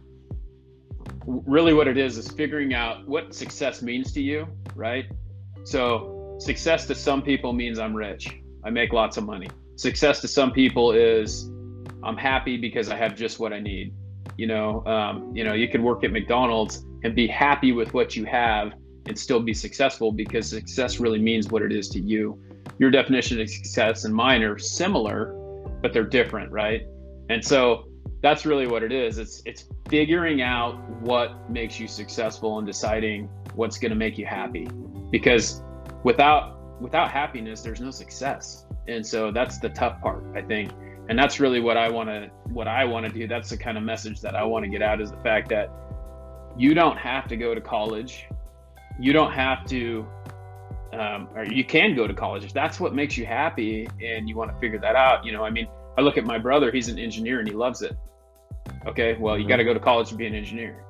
really 1.27 1.75
what 1.75 1.89
it 1.89 1.97
is 1.97 2.19
is 2.19 2.29
figuring 2.29 2.75
out 2.75 3.07
what 3.07 3.35
success 3.35 3.83
means 3.83 4.13
to 4.13 4.23
you, 4.23 4.47
right? 4.75 5.07
So 5.65 6.37
success 6.39 6.87
to 6.87 6.95
some 6.95 7.23
people 7.23 7.53
means 7.53 7.79
I'm 7.79 7.95
rich. 7.95 8.37
I 8.65 8.71
make 8.71 8.93
lots 8.93 9.17
of 9.17 9.25
money. 9.25 9.49
Success 9.77 10.21
to 10.21 10.29
some 10.29 10.53
people 10.53 10.93
is 10.93 11.51
I'm 12.03 12.17
happy 12.17 12.57
because 12.57 12.89
I 12.89 12.97
have 12.97 13.17
just 13.17 13.39
what 13.39 13.53
I 13.53 13.61
need. 13.61 13.95
You 14.37 14.47
know, 14.47 14.85
um, 14.87 15.35
you 15.35 15.45
know, 15.45 15.55
you 15.55 15.69
can 15.69 15.83
work 15.83 16.05
at 16.05 16.13
McDonald's 16.13 16.85
and 17.03 17.15
be 17.15 17.27
happy 17.27 17.73
with 17.73 17.95
what 17.95 18.17
you 18.17 18.25
have 18.25 18.73
and 19.07 19.19
still 19.19 19.41
be 19.41 19.55
successful 19.55 20.13
because 20.13 20.49
success 20.49 21.01
really 21.01 21.21
means 21.21 21.49
what 21.49 21.63
it 21.63 21.73
is 21.73 21.89
to 21.91 22.01
you. 22.01 22.41
Your 22.79 22.91
definition 22.91 23.41
of 23.41 23.49
success 23.49 24.05
and 24.05 24.15
mine 24.15 24.43
are 24.43 24.59
similar, 24.59 25.35
but 25.83 25.93
they're 25.93 26.05
different, 26.05 26.51
right? 26.51 26.87
And 27.29 27.45
so 27.45 27.87
that's 28.23 28.47
really 28.47 28.67
what 28.67 28.83
it 28.83 28.93
is. 28.93 29.19
It's 29.19 29.43
it's 29.45 29.67
figuring 29.89 30.41
out 30.41 30.79
what 31.01 31.51
makes 31.51 31.79
you 31.79 31.87
successful 31.87 32.59
and 32.59 32.67
deciding 32.67 33.29
what's 33.55 33.79
going 33.79 33.91
to 33.91 33.97
make 33.97 34.17
you 34.19 34.27
happy. 34.27 34.69
Because 35.11 35.63
without 36.05 36.81
without 36.81 37.11
happiness, 37.11 37.61
there's 37.61 37.81
no 37.81 37.91
success. 37.91 38.67
And 38.89 39.07
so 39.07 39.31
that's 39.31 39.59
the 39.59 39.69
tough 39.69 40.01
part, 40.01 40.25
I 40.35 40.43
think. 40.43 40.73
And 41.09 41.19
that's 41.19 41.39
really 41.39 41.61
what 41.61 41.77
I 41.77 41.91
want 41.91 42.09
to 42.09 42.31
what 42.45 42.67
I 42.67 42.85
want 42.85 43.07
to 43.07 43.13
do. 43.13 43.29
That's 43.29 43.51
the 43.51 43.59
kind 43.59 43.77
of 43.77 43.85
message 43.85 44.21
that 44.23 44.35
I 44.35 44.43
want 44.43 44.65
to 44.65 44.71
get 44.71 44.83
out 44.83 45.01
is 45.01 45.11
the 45.11 45.19
fact 45.19 45.49
that 45.51 45.71
you 46.57 46.73
don't 46.73 46.97
have 46.97 47.29
to 47.29 47.37
go 47.37 47.55
to 47.55 47.61
college. 47.61 48.27
You 48.99 49.13
don't 49.13 49.33
have 49.33 49.67
to 49.67 50.07
um, 50.99 51.29
or 51.35 51.45
you 51.45 51.65
can 51.65 51.95
go 51.95 52.07
to 52.07 52.15
college 52.15 52.45
if 52.45 52.53
that's 52.53 52.79
what 52.79 52.95
makes 52.95 53.17
you 53.17 53.27
happy 53.27 53.89
and 54.03 54.29
you 54.29 54.37
want 54.37 54.53
to 54.53 54.59
figure 54.59 54.79
that 54.79 54.97
out. 54.97 55.25
You 55.25 55.33
know, 55.33 55.45
I 55.45 55.51
mean, 55.51 55.67
I 55.99 56.01
look 56.01 56.17
at 56.17 56.25
my 56.25 56.39
brother, 56.39 56.71
he's 56.71 56.89
an 56.89 56.99
engineer 56.99 57.41
and 57.41 57.49
he 57.49 57.55
loves 57.55 57.83
it. 57.83 57.97
Okay, 58.87 59.15
well, 59.15 59.37
you 59.37 59.43
mm-hmm. 59.43 59.51
got 59.51 59.57
to 59.57 59.65
go 59.65 59.75
to 59.75 59.81
college 59.81 60.09
to 60.11 60.15
be 60.15 60.27
an 60.27 60.35
engineer. 60.35 60.85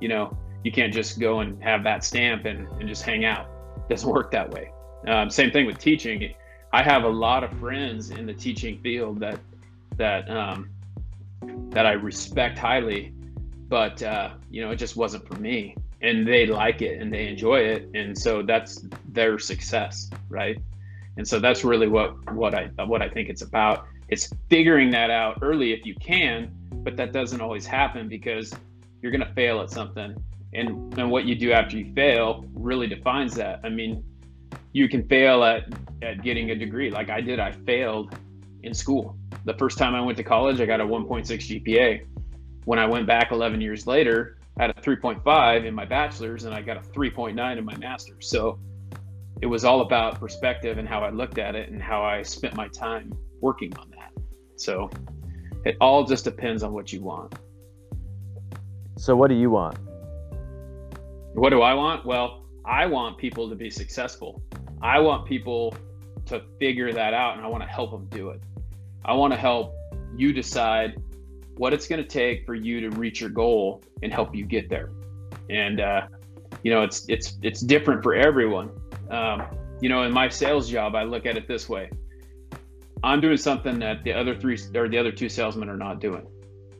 You 0.00 0.08
know, 0.08 0.36
you 0.64 0.72
can't 0.72 0.92
just 0.92 1.20
go 1.20 1.40
and 1.40 1.62
have 1.62 1.84
that 1.84 2.04
stamp 2.04 2.44
and, 2.44 2.66
and 2.78 2.88
just 2.88 3.02
hang 3.02 3.24
out. 3.24 3.48
It 3.76 3.88
doesn't 3.88 4.08
work 4.10 4.30
that 4.32 4.50
way. 4.50 4.72
Um, 5.06 5.30
same 5.30 5.50
thing 5.50 5.66
with 5.66 5.78
teaching. 5.78 6.34
I 6.72 6.82
have 6.82 7.04
a 7.04 7.08
lot 7.08 7.44
of 7.44 7.50
friends 7.58 8.10
in 8.10 8.26
the 8.26 8.34
teaching 8.34 8.80
field 8.80 9.20
that 9.20 9.40
that 9.96 10.30
um, 10.30 10.70
that 11.70 11.84
I 11.84 11.92
respect 11.92 12.58
highly, 12.58 13.12
but 13.68 14.02
uh, 14.02 14.30
you 14.50 14.62
know, 14.62 14.70
it 14.70 14.76
just 14.76 14.96
wasn't 14.96 15.26
for 15.26 15.34
me. 15.40 15.74
And 16.02 16.26
they 16.26 16.46
like 16.46 16.80
it 16.82 17.00
and 17.00 17.12
they 17.12 17.28
enjoy 17.28 17.60
it, 17.60 17.90
and 17.94 18.16
so 18.16 18.42
that's 18.42 18.86
their 19.08 19.38
success, 19.38 20.10
right? 20.30 20.58
And 21.16 21.28
so 21.28 21.38
that's 21.38 21.64
really 21.64 21.88
what 21.88 22.32
what 22.34 22.54
I 22.54 22.70
what 22.84 23.02
I 23.02 23.08
think 23.08 23.28
it's 23.28 23.42
about. 23.42 23.86
It's 24.08 24.32
figuring 24.48 24.90
that 24.92 25.10
out 25.10 25.38
early 25.42 25.72
if 25.72 25.84
you 25.84 25.94
can, 25.96 26.50
but 26.82 26.96
that 26.96 27.12
doesn't 27.12 27.40
always 27.40 27.66
happen 27.66 28.08
because 28.08 28.52
you're 29.02 29.12
going 29.12 29.26
to 29.26 29.34
fail 29.34 29.60
at 29.60 29.70
something. 29.70 30.16
And 30.54 30.98
and 30.98 31.10
what 31.10 31.26
you 31.26 31.34
do 31.34 31.52
after 31.52 31.76
you 31.76 31.92
fail 31.94 32.44
really 32.54 32.86
defines 32.86 33.34
that. 33.34 33.60
I 33.62 33.68
mean 33.68 34.02
you 34.72 34.88
can 34.88 35.06
fail 35.08 35.44
at 35.44 35.64
at 36.02 36.22
getting 36.22 36.50
a 36.50 36.54
degree. 36.56 36.90
Like 36.90 37.10
i 37.10 37.20
did 37.20 37.38
i 37.38 37.52
failed 37.52 38.16
in 38.62 38.72
school. 38.72 39.16
The 39.44 39.54
first 39.54 39.78
time 39.78 39.94
i 39.94 40.00
went 40.00 40.16
to 40.18 40.24
college 40.24 40.60
i 40.60 40.66
got 40.66 40.80
a 40.80 40.84
1.6 40.84 41.26
gpa 41.26 42.06
when 42.64 42.78
i 42.78 42.86
went 42.86 43.06
back 43.06 43.32
11 43.32 43.60
years 43.60 43.86
later 43.86 44.38
i 44.60 44.62
had 44.62 44.70
a 44.70 44.80
3.5 44.80 45.64
in 45.64 45.74
my 45.74 45.84
bachelor's 45.84 46.44
and 46.44 46.54
i 46.54 46.60
got 46.60 46.76
a 46.76 46.80
3.9 46.80 47.58
in 47.58 47.64
my 47.64 47.76
master's 47.78 48.28
so 48.28 48.58
it 49.42 49.46
was 49.46 49.64
all 49.64 49.80
about 49.80 50.20
perspective 50.20 50.78
and 50.78 50.86
how 50.86 51.00
i 51.00 51.10
looked 51.10 51.38
at 51.38 51.54
it 51.54 51.70
and 51.70 51.82
how 51.82 52.02
i 52.02 52.22
spent 52.22 52.54
my 52.54 52.68
time 52.68 53.12
working 53.40 53.76
on 53.78 53.90
that 53.90 54.12
so 54.56 54.90
it 55.64 55.76
all 55.80 56.04
just 56.04 56.24
depends 56.24 56.62
on 56.62 56.72
what 56.72 56.92
you 56.92 57.02
want. 57.02 57.34
So, 58.96 59.14
what 59.14 59.28
do 59.28 59.34
you 59.34 59.50
want? 59.50 59.78
What 61.34 61.50
do 61.50 61.62
I 61.62 61.74
want? 61.74 62.06
Well, 62.06 62.46
I 62.64 62.86
want 62.86 63.18
people 63.18 63.48
to 63.48 63.54
be 63.54 63.70
successful. 63.70 64.42
I 64.82 64.98
want 65.00 65.26
people 65.26 65.74
to 66.26 66.42
figure 66.58 66.92
that 66.92 67.12
out 67.12 67.36
and 67.36 67.44
I 67.44 67.48
want 67.48 67.62
to 67.62 67.68
help 67.68 67.90
them 67.90 68.06
do 68.10 68.30
it. 68.30 68.40
I 69.04 69.12
want 69.12 69.32
to 69.32 69.38
help 69.38 69.74
you 70.16 70.32
decide 70.32 71.00
what 71.56 71.72
it's 71.72 71.86
going 71.86 72.02
to 72.02 72.08
take 72.08 72.46
for 72.46 72.54
you 72.54 72.80
to 72.80 72.90
reach 72.96 73.20
your 73.20 73.30
goal 73.30 73.82
and 74.02 74.12
help 74.12 74.34
you 74.34 74.44
get 74.44 74.68
there. 74.68 74.90
And, 75.48 75.80
uh, 75.80 76.06
you 76.62 76.70
know, 76.70 76.82
it's, 76.82 77.06
it's, 77.08 77.38
it's 77.42 77.60
different 77.60 78.02
for 78.02 78.14
everyone. 78.14 78.70
Um, 79.10 79.42
you 79.80 79.88
know, 79.88 80.02
in 80.02 80.12
my 80.12 80.28
sales 80.28 80.68
job, 80.68 80.94
I 80.94 81.02
look 81.04 81.26
at 81.26 81.36
it 81.36 81.48
this 81.48 81.68
way 81.68 81.90
I'm 83.02 83.20
doing 83.20 83.36
something 83.36 83.78
that 83.78 84.04
the 84.04 84.12
other 84.12 84.34
three 84.34 84.58
or 84.74 84.88
the 84.88 84.98
other 84.98 85.12
two 85.12 85.28
salesmen 85.28 85.68
are 85.68 85.76
not 85.76 86.00
doing. 86.00 86.26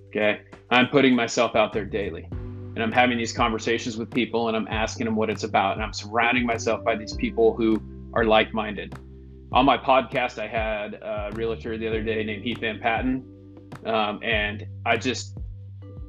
Okay. 0.09 0.43
I'm 0.71 0.89
putting 0.89 1.15
myself 1.15 1.57
out 1.57 1.73
there 1.73 1.85
daily 1.85 2.29
and 2.31 2.83
I'm 2.83 2.93
having 2.93 3.17
these 3.17 3.33
conversations 3.33 3.97
with 3.97 4.11
people 4.11 4.49
and 4.49 4.57
I'm 4.57 4.69
asking 4.69 5.07
them 5.07 5.17
what 5.17 5.31
it's 5.31 5.45
about. 5.45 5.75
And 5.75 5.83
I'm 5.83 5.93
surrounding 5.93 6.47
myself 6.47 6.85
by 6.85 6.95
these 6.97 7.15
people 7.15 7.55
who 7.55 7.81
are 8.13 8.25
like 8.25 8.53
minded. 8.53 8.95
On 9.53 9.65
my 9.65 9.79
podcast, 9.79 10.39
I 10.39 10.47
had 10.47 10.95
a 10.95 11.31
realtor 11.33 11.77
the 11.79 11.89
other 11.89 12.03
day 12.03 12.23
named 12.23 12.45
Heath 12.45 12.59
Van 12.59 12.79
Patten. 12.81 13.25
Um, 13.85 14.23
and 14.23 14.67
I 14.85 14.97
just, 14.97 15.39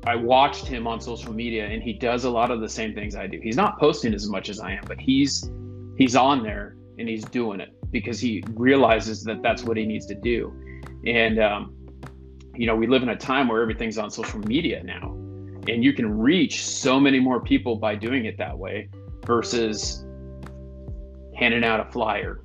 I 0.06 0.16
watched 0.16 0.66
him 0.66 0.88
on 0.88 1.00
social 1.00 1.34
media 1.34 1.68
and 1.68 1.82
he 1.82 1.94
does 1.94 2.26
a 2.26 2.30
lot 2.30 2.52
of 2.52 2.60
the 2.60 2.70
same 2.70 2.94
things 2.94 3.16
I 3.16 3.28
do. 3.28 3.40
He's 3.42 3.56
not 3.56 3.80
posting 3.80 4.14
as 4.14 4.28
much 4.30 4.50
as 4.50 4.60
I 4.60 4.72
am, 4.74 4.84
but 4.88 5.00
he's, 5.00 5.50
he's 5.98 6.16
on 6.16 6.44
there 6.44 6.76
and 6.98 7.08
he's 7.08 7.24
doing 7.26 7.60
it 7.60 7.74
because 7.92 8.20
he 8.20 8.44
realizes 8.54 9.24
that 9.24 9.42
that's 9.42 9.64
what 9.64 9.78
he 9.78 9.86
needs 9.86 10.06
to 10.08 10.16
do. 10.16 10.54
And, 11.06 11.40
um, 11.40 11.76
you 12.56 12.66
know, 12.66 12.76
we 12.76 12.88
live 12.88 13.04
in 13.04 13.10
a 13.10 13.16
time 13.16 13.48
where 13.48 13.62
everything's 13.62 13.98
on 13.98 14.10
social 14.10 14.40
media 14.40 14.84
now, 14.84 15.12
and 15.68 15.84
you 15.84 15.94
can 15.94 16.18
reach 16.18 16.66
so 16.66 17.00
many 17.00 17.20
more 17.20 17.40
people 17.40 17.76
by 17.76 17.96
doing 17.96 18.26
it 18.26 18.38
that 18.38 18.58
way 18.58 18.90
versus 19.26 20.06
handing 21.36 21.64
out 21.64 21.80
a 21.80 21.92
flyer. 21.92 22.42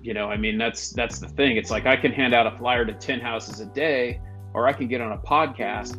You 0.00 0.14
know, 0.14 0.28
I 0.28 0.36
mean, 0.36 0.58
that's 0.58 0.90
that's 0.90 1.18
the 1.18 1.28
thing. 1.28 1.56
It's 1.56 1.70
like 1.70 1.86
I 1.86 1.96
can 1.96 2.12
hand 2.12 2.34
out 2.34 2.46
a 2.46 2.56
flyer 2.56 2.84
to 2.84 2.92
10 2.92 3.20
houses 3.20 3.60
a 3.60 3.66
day, 3.66 4.20
or 4.54 4.66
I 4.66 4.72
can 4.72 4.88
get 4.88 5.00
on 5.00 5.12
a 5.12 5.18
podcast 5.18 5.96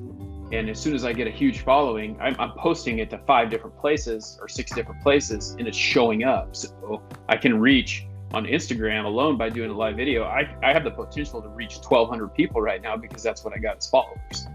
and 0.52 0.68
as 0.68 0.80
soon 0.80 0.96
as 0.96 1.06
I 1.06 1.14
get 1.14 1.28
a 1.28 1.32
huge 1.32 1.60
following, 1.60 2.20
I'm, 2.20 2.36
I'm, 2.40 2.52
posting 2.54 2.98
it 2.98 3.12
to 3.12 3.20
five 3.20 3.52
different 3.52 3.78
places 3.78 4.40
or 4.42 4.48
six 4.48 4.74
different 4.74 5.00
places, 5.04 5.56
and 5.60 5.68
it's 5.68 5.78
showing 5.78 6.24
up. 6.24 6.56
So 6.56 7.04
I 7.28 7.38
can 7.38 7.60
reach 7.60 8.08
on 8.34 8.46
Instagram 8.46 9.06
alone 9.06 9.38
by 9.38 9.50
doing 9.50 9.70
a 9.70 9.74
live 9.74 9.96
video, 9.96 10.24
I, 10.24 10.56
I 10.64 10.72
have 10.72 10.84
the 10.84 10.92
potential 10.92 11.42
to 11.42 11.50
reach 11.50 11.78
1,200 11.78 12.34
people 12.34 12.62
right 12.62 12.82
now 12.82 12.96
because 12.96 13.24
that's 13.24 13.44
what 13.44 13.56
I 13.56 13.58
got 13.58 13.78
as 13.78 13.90
followers. 13.90 14.48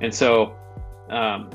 And 0.00 0.14
so, 0.14 0.54
um, 1.08 1.50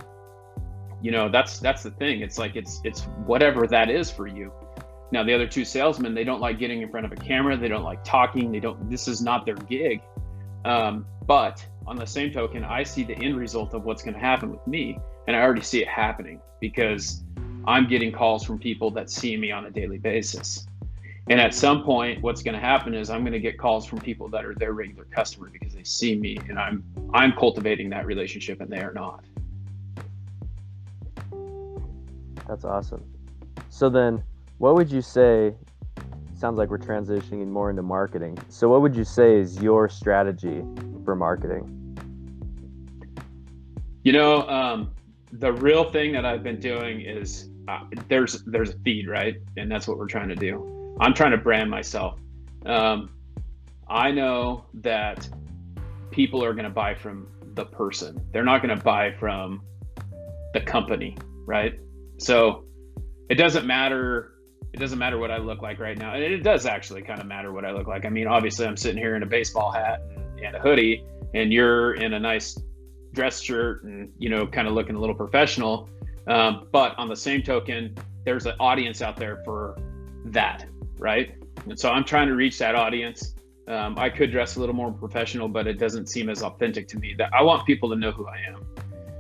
you 1.01 1.12
know, 1.12 1.29
that's 1.29 1.60
that's 1.60 1.84
the 1.84 1.91
thing. 1.91 2.22
It's 2.22 2.38
like 2.38 2.55
it's 2.55 2.82
it's 2.84 3.03
whatever 3.25 3.67
that 3.67 3.89
is 3.89 4.12
for 4.12 4.27
you. 4.27 4.51
Now 5.12 5.24
the 5.24 5.34
other 5.34 5.48
two 5.48 5.63
salesmen, 5.63 6.13
they 6.13 6.24
don't 6.24 6.41
like 6.41 6.60
getting 6.60 6.82
in 6.82 6.89
front 6.89 7.05
of 7.05 7.12
a 7.12 7.15
camera. 7.15 7.55
They 7.55 7.67
don't 7.67 7.84
like 7.84 8.03
talking. 8.03 8.51
They 8.51 8.60
don't. 8.60 8.89
This 8.89 9.08
is 9.08 9.22
not 9.22 9.46
their 9.46 9.55
gig. 9.55 10.01
Um, 10.65 11.05
but 11.27 11.65
on 11.86 11.95
the 11.95 12.07
same 12.07 12.31
token, 12.31 12.63
I 12.63 12.84
see 12.84 13.03
the 13.03 13.15
end 13.15 13.38
result 13.38 13.74
of 13.74 13.86
what's 13.86 14.03
going 14.03 14.15
to 14.15 14.19
happen 14.19 14.51
with 14.51 14.65
me, 14.65 14.98
and 15.27 15.36
I 15.36 15.41
already 15.41 15.62
see 15.62 15.81
it 15.81 15.88
happening 15.88 16.41
because 16.60 17.24
I'm 17.67 17.88
getting 17.88 18.12
calls 18.12 18.43
from 18.43 18.57
people 18.57 18.89
that 18.91 19.10
see 19.10 19.38
me 19.38 19.51
on 19.51 19.67
a 19.67 19.69
daily 19.69 20.00
basis. 20.00 20.65
And 21.27 21.39
at 21.39 21.55
some 21.55 21.84
point, 21.84 22.22
what's 22.22 22.43
going 22.43 22.53
to 22.53 22.60
happen 22.60 22.93
is 22.93 23.10
I'm 23.10 23.22
going 23.22 23.34
to 23.34 23.39
get 23.39 23.57
calls 23.57 23.86
from 23.86 24.00
people 24.00 24.27
that 24.29 24.45
are 24.45 24.53
their 24.53 24.74
regular 24.74 25.05
customer 25.05 25.50
because 25.51 25.74
they 25.74 25.84
see 25.84 26.15
me 26.15 26.38
and 26.50 26.60
I'm 26.60 26.84
I'm 27.13 27.31
cultivating 27.34 27.89
that 27.89 28.05
relationship 28.05 28.62
and 28.62 28.69
they 28.69 28.79
are 28.79 28.93
not. 28.93 29.25
That's 32.48 32.63
awesome. 32.63 33.03
So 33.69 33.89
then, 33.89 34.24
what 34.60 34.75
would 34.75 34.91
you 34.91 35.01
say? 35.01 35.55
Sounds 36.45 36.59
like 36.59 36.69
we're 36.69 36.77
transitioning 36.77 37.47
more 37.47 37.71
into 37.71 37.81
marketing. 37.81 38.37
So, 38.49 38.69
what 38.69 38.83
would 38.83 38.95
you 38.95 39.03
say 39.03 39.39
is 39.39 39.59
your 39.63 39.89
strategy 39.89 40.63
for 41.03 41.15
marketing? 41.15 41.97
You 44.03 44.11
know, 44.11 44.47
um, 44.47 44.91
the 45.31 45.51
real 45.53 45.89
thing 45.89 46.11
that 46.11 46.23
I've 46.23 46.43
been 46.43 46.59
doing 46.59 47.01
is 47.01 47.49
uh, 47.67 47.79
there's 48.09 48.43
there's 48.43 48.69
a 48.69 48.77
feed, 48.85 49.07
right? 49.09 49.37
And 49.57 49.71
that's 49.71 49.87
what 49.87 49.97
we're 49.97 50.05
trying 50.05 50.29
to 50.29 50.35
do 50.35 50.95
I'm 51.01 51.15
trying 51.15 51.31
to 51.31 51.39
brand 51.39 51.71
myself. 51.71 52.19
Um, 52.67 53.09
I 53.87 54.11
know 54.11 54.65
that 54.75 55.27
people 56.11 56.45
are 56.45 56.53
going 56.53 56.65
to 56.65 56.69
buy 56.69 56.93
from 56.93 57.27
the 57.55 57.65
person. 57.65 58.21
They're 58.31 58.43
not 58.43 58.61
going 58.61 58.77
to 58.77 58.83
buy 58.83 59.13
from 59.13 59.63
the 60.53 60.61
company, 60.61 61.17
right? 61.47 61.79
So 62.19 62.65
it 63.31 63.35
doesn't 63.35 63.65
matter. 63.65 64.34
It 64.75 64.79
doesn't 64.79 65.00
matter 65.00 65.17
what 65.17 65.32
I 65.32 65.38
look 65.38 65.62
like 65.62 65.79
right 65.79 65.98
now. 65.98 66.13
And 66.13 66.22
it 66.22 66.44
does 66.44 66.65
actually 66.65 67.01
kind 67.01 67.22
of 67.22 67.27
matter 67.27 67.51
what 67.51 67.63
I 67.63 67.72
look 67.72 67.88
like. 67.88 68.05
I 68.05 68.10
mean, 68.10 68.27
obviously, 68.27 68.67
I'm 68.67 68.75
sitting 68.75 68.98
here 68.98 69.15
in 69.15 69.24
a 69.24 69.25
baseball 69.25 69.72
hat 69.72 70.01
and 70.44 70.55
a 70.55 70.60
hoodie, 70.60 71.03
and 71.34 71.53
you're 71.53 71.94
in 71.94 72.13
a 72.13 72.20
nice 72.20 72.60
dress 73.13 73.41
shirt 73.41 73.84
and, 73.86 74.12
you 74.17 74.29
know, 74.29 74.46
kind 74.46 74.67
of 74.67 74.74
looking 74.74 74.96
a 74.96 75.00
little 75.00 75.15
professional. 75.15 75.89
Um, 76.27 76.67
but 76.74 76.94
on 76.98 77.08
the 77.08 77.15
same 77.15 77.41
token, 77.41 77.96
there's 78.25 78.46
an 78.46 78.55
audience 78.60 79.01
out 79.01 79.15
there 79.15 79.41
for 79.46 79.77
that 80.25 80.65
right? 80.98 81.36
And 81.65 81.79
so 81.79 81.91
I'm 81.91 82.03
trying 82.03 82.27
to 82.27 82.36
reach 82.36 82.58
that 82.60 82.75
audience. 82.75 83.36
Um, 83.67 83.98
I 83.98 84.10
could 84.10 84.32
dress 84.32 84.58
a 84.58 84.60
little 84.60 84.75
more 84.75 84.91
professional, 84.91 85.48
but 85.48 85.67
it 85.67 85.79
doesn't 85.79 86.08
seem 86.08 86.29
as 86.29 86.44
authentic 86.44 86.88
to 86.89 87.00
me. 87.00 87.15
That 87.17 87.34
I 87.34 87.41
want 87.41 87.65
people 87.65 87.89
to 87.89 87.96
know 87.96 88.12
who 88.12 88.27
I 88.27 88.38
am, 88.48 88.65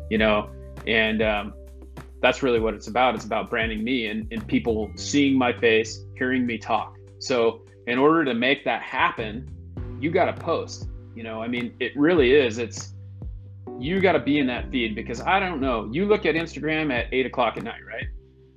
you 0.09 0.17
know, 0.17 0.49
and 0.85 1.21
um, 1.21 1.53
that's 2.25 2.41
really 2.41 2.59
what 2.59 2.73
it's 2.73 2.87
about. 2.87 3.13
It's 3.13 3.25
about 3.25 3.51
branding 3.51 3.83
me 3.83 4.07
and, 4.07 4.27
and 4.31 4.47
people 4.47 4.91
seeing 4.95 5.37
my 5.37 5.53
face, 5.53 6.05
hearing 6.17 6.43
me 6.43 6.57
talk. 6.57 6.97
So 7.19 7.61
in 7.85 7.99
order 7.99 8.25
to 8.25 8.33
make 8.33 8.65
that 8.65 8.81
happen, 8.81 9.47
you 10.01 10.09
got 10.09 10.25
to 10.25 10.33
post. 10.33 10.87
You 11.13 11.21
know, 11.21 11.39
I 11.39 11.47
mean, 11.47 11.75
it 11.79 11.95
really 11.95 12.33
is. 12.33 12.57
It's 12.57 12.95
you 13.79 14.01
got 14.01 14.13
to 14.13 14.19
be 14.19 14.39
in 14.39 14.47
that 14.47 14.71
feed 14.71 14.95
because 14.95 15.21
I 15.21 15.39
don't 15.39 15.61
know. 15.61 15.87
You 15.91 16.07
look 16.07 16.25
at 16.25 16.33
Instagram 16.33 16.91
at 16.91 17.13
eight 17.13 17.27
o'clock 17.27 17.57
at 17.57 17.63
night, 17.63 17.85
right? 17.85 18.07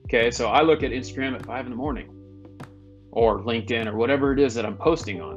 Okay, 0.07 0.31
so 0.31 0.49
I 0.49 0.63
look 0.63 0.83
at 0.83 0.91
Instagram 0.91 1.35
at 1.35 1.45
five 1.45 1.67
in 1.67 1.71
the 1.71 1.77
morning 1.77 2.09
or 3.13 3.41
LinkedIn 3.41 3.87
or 3.87 3.97
whatever 3.97 4.33
it 4.33 4.41
is 4.41 4.55
that 4.55 4.65
I'm 4.65 4.79
posting 4.79 5.21
on. 5.21 5.37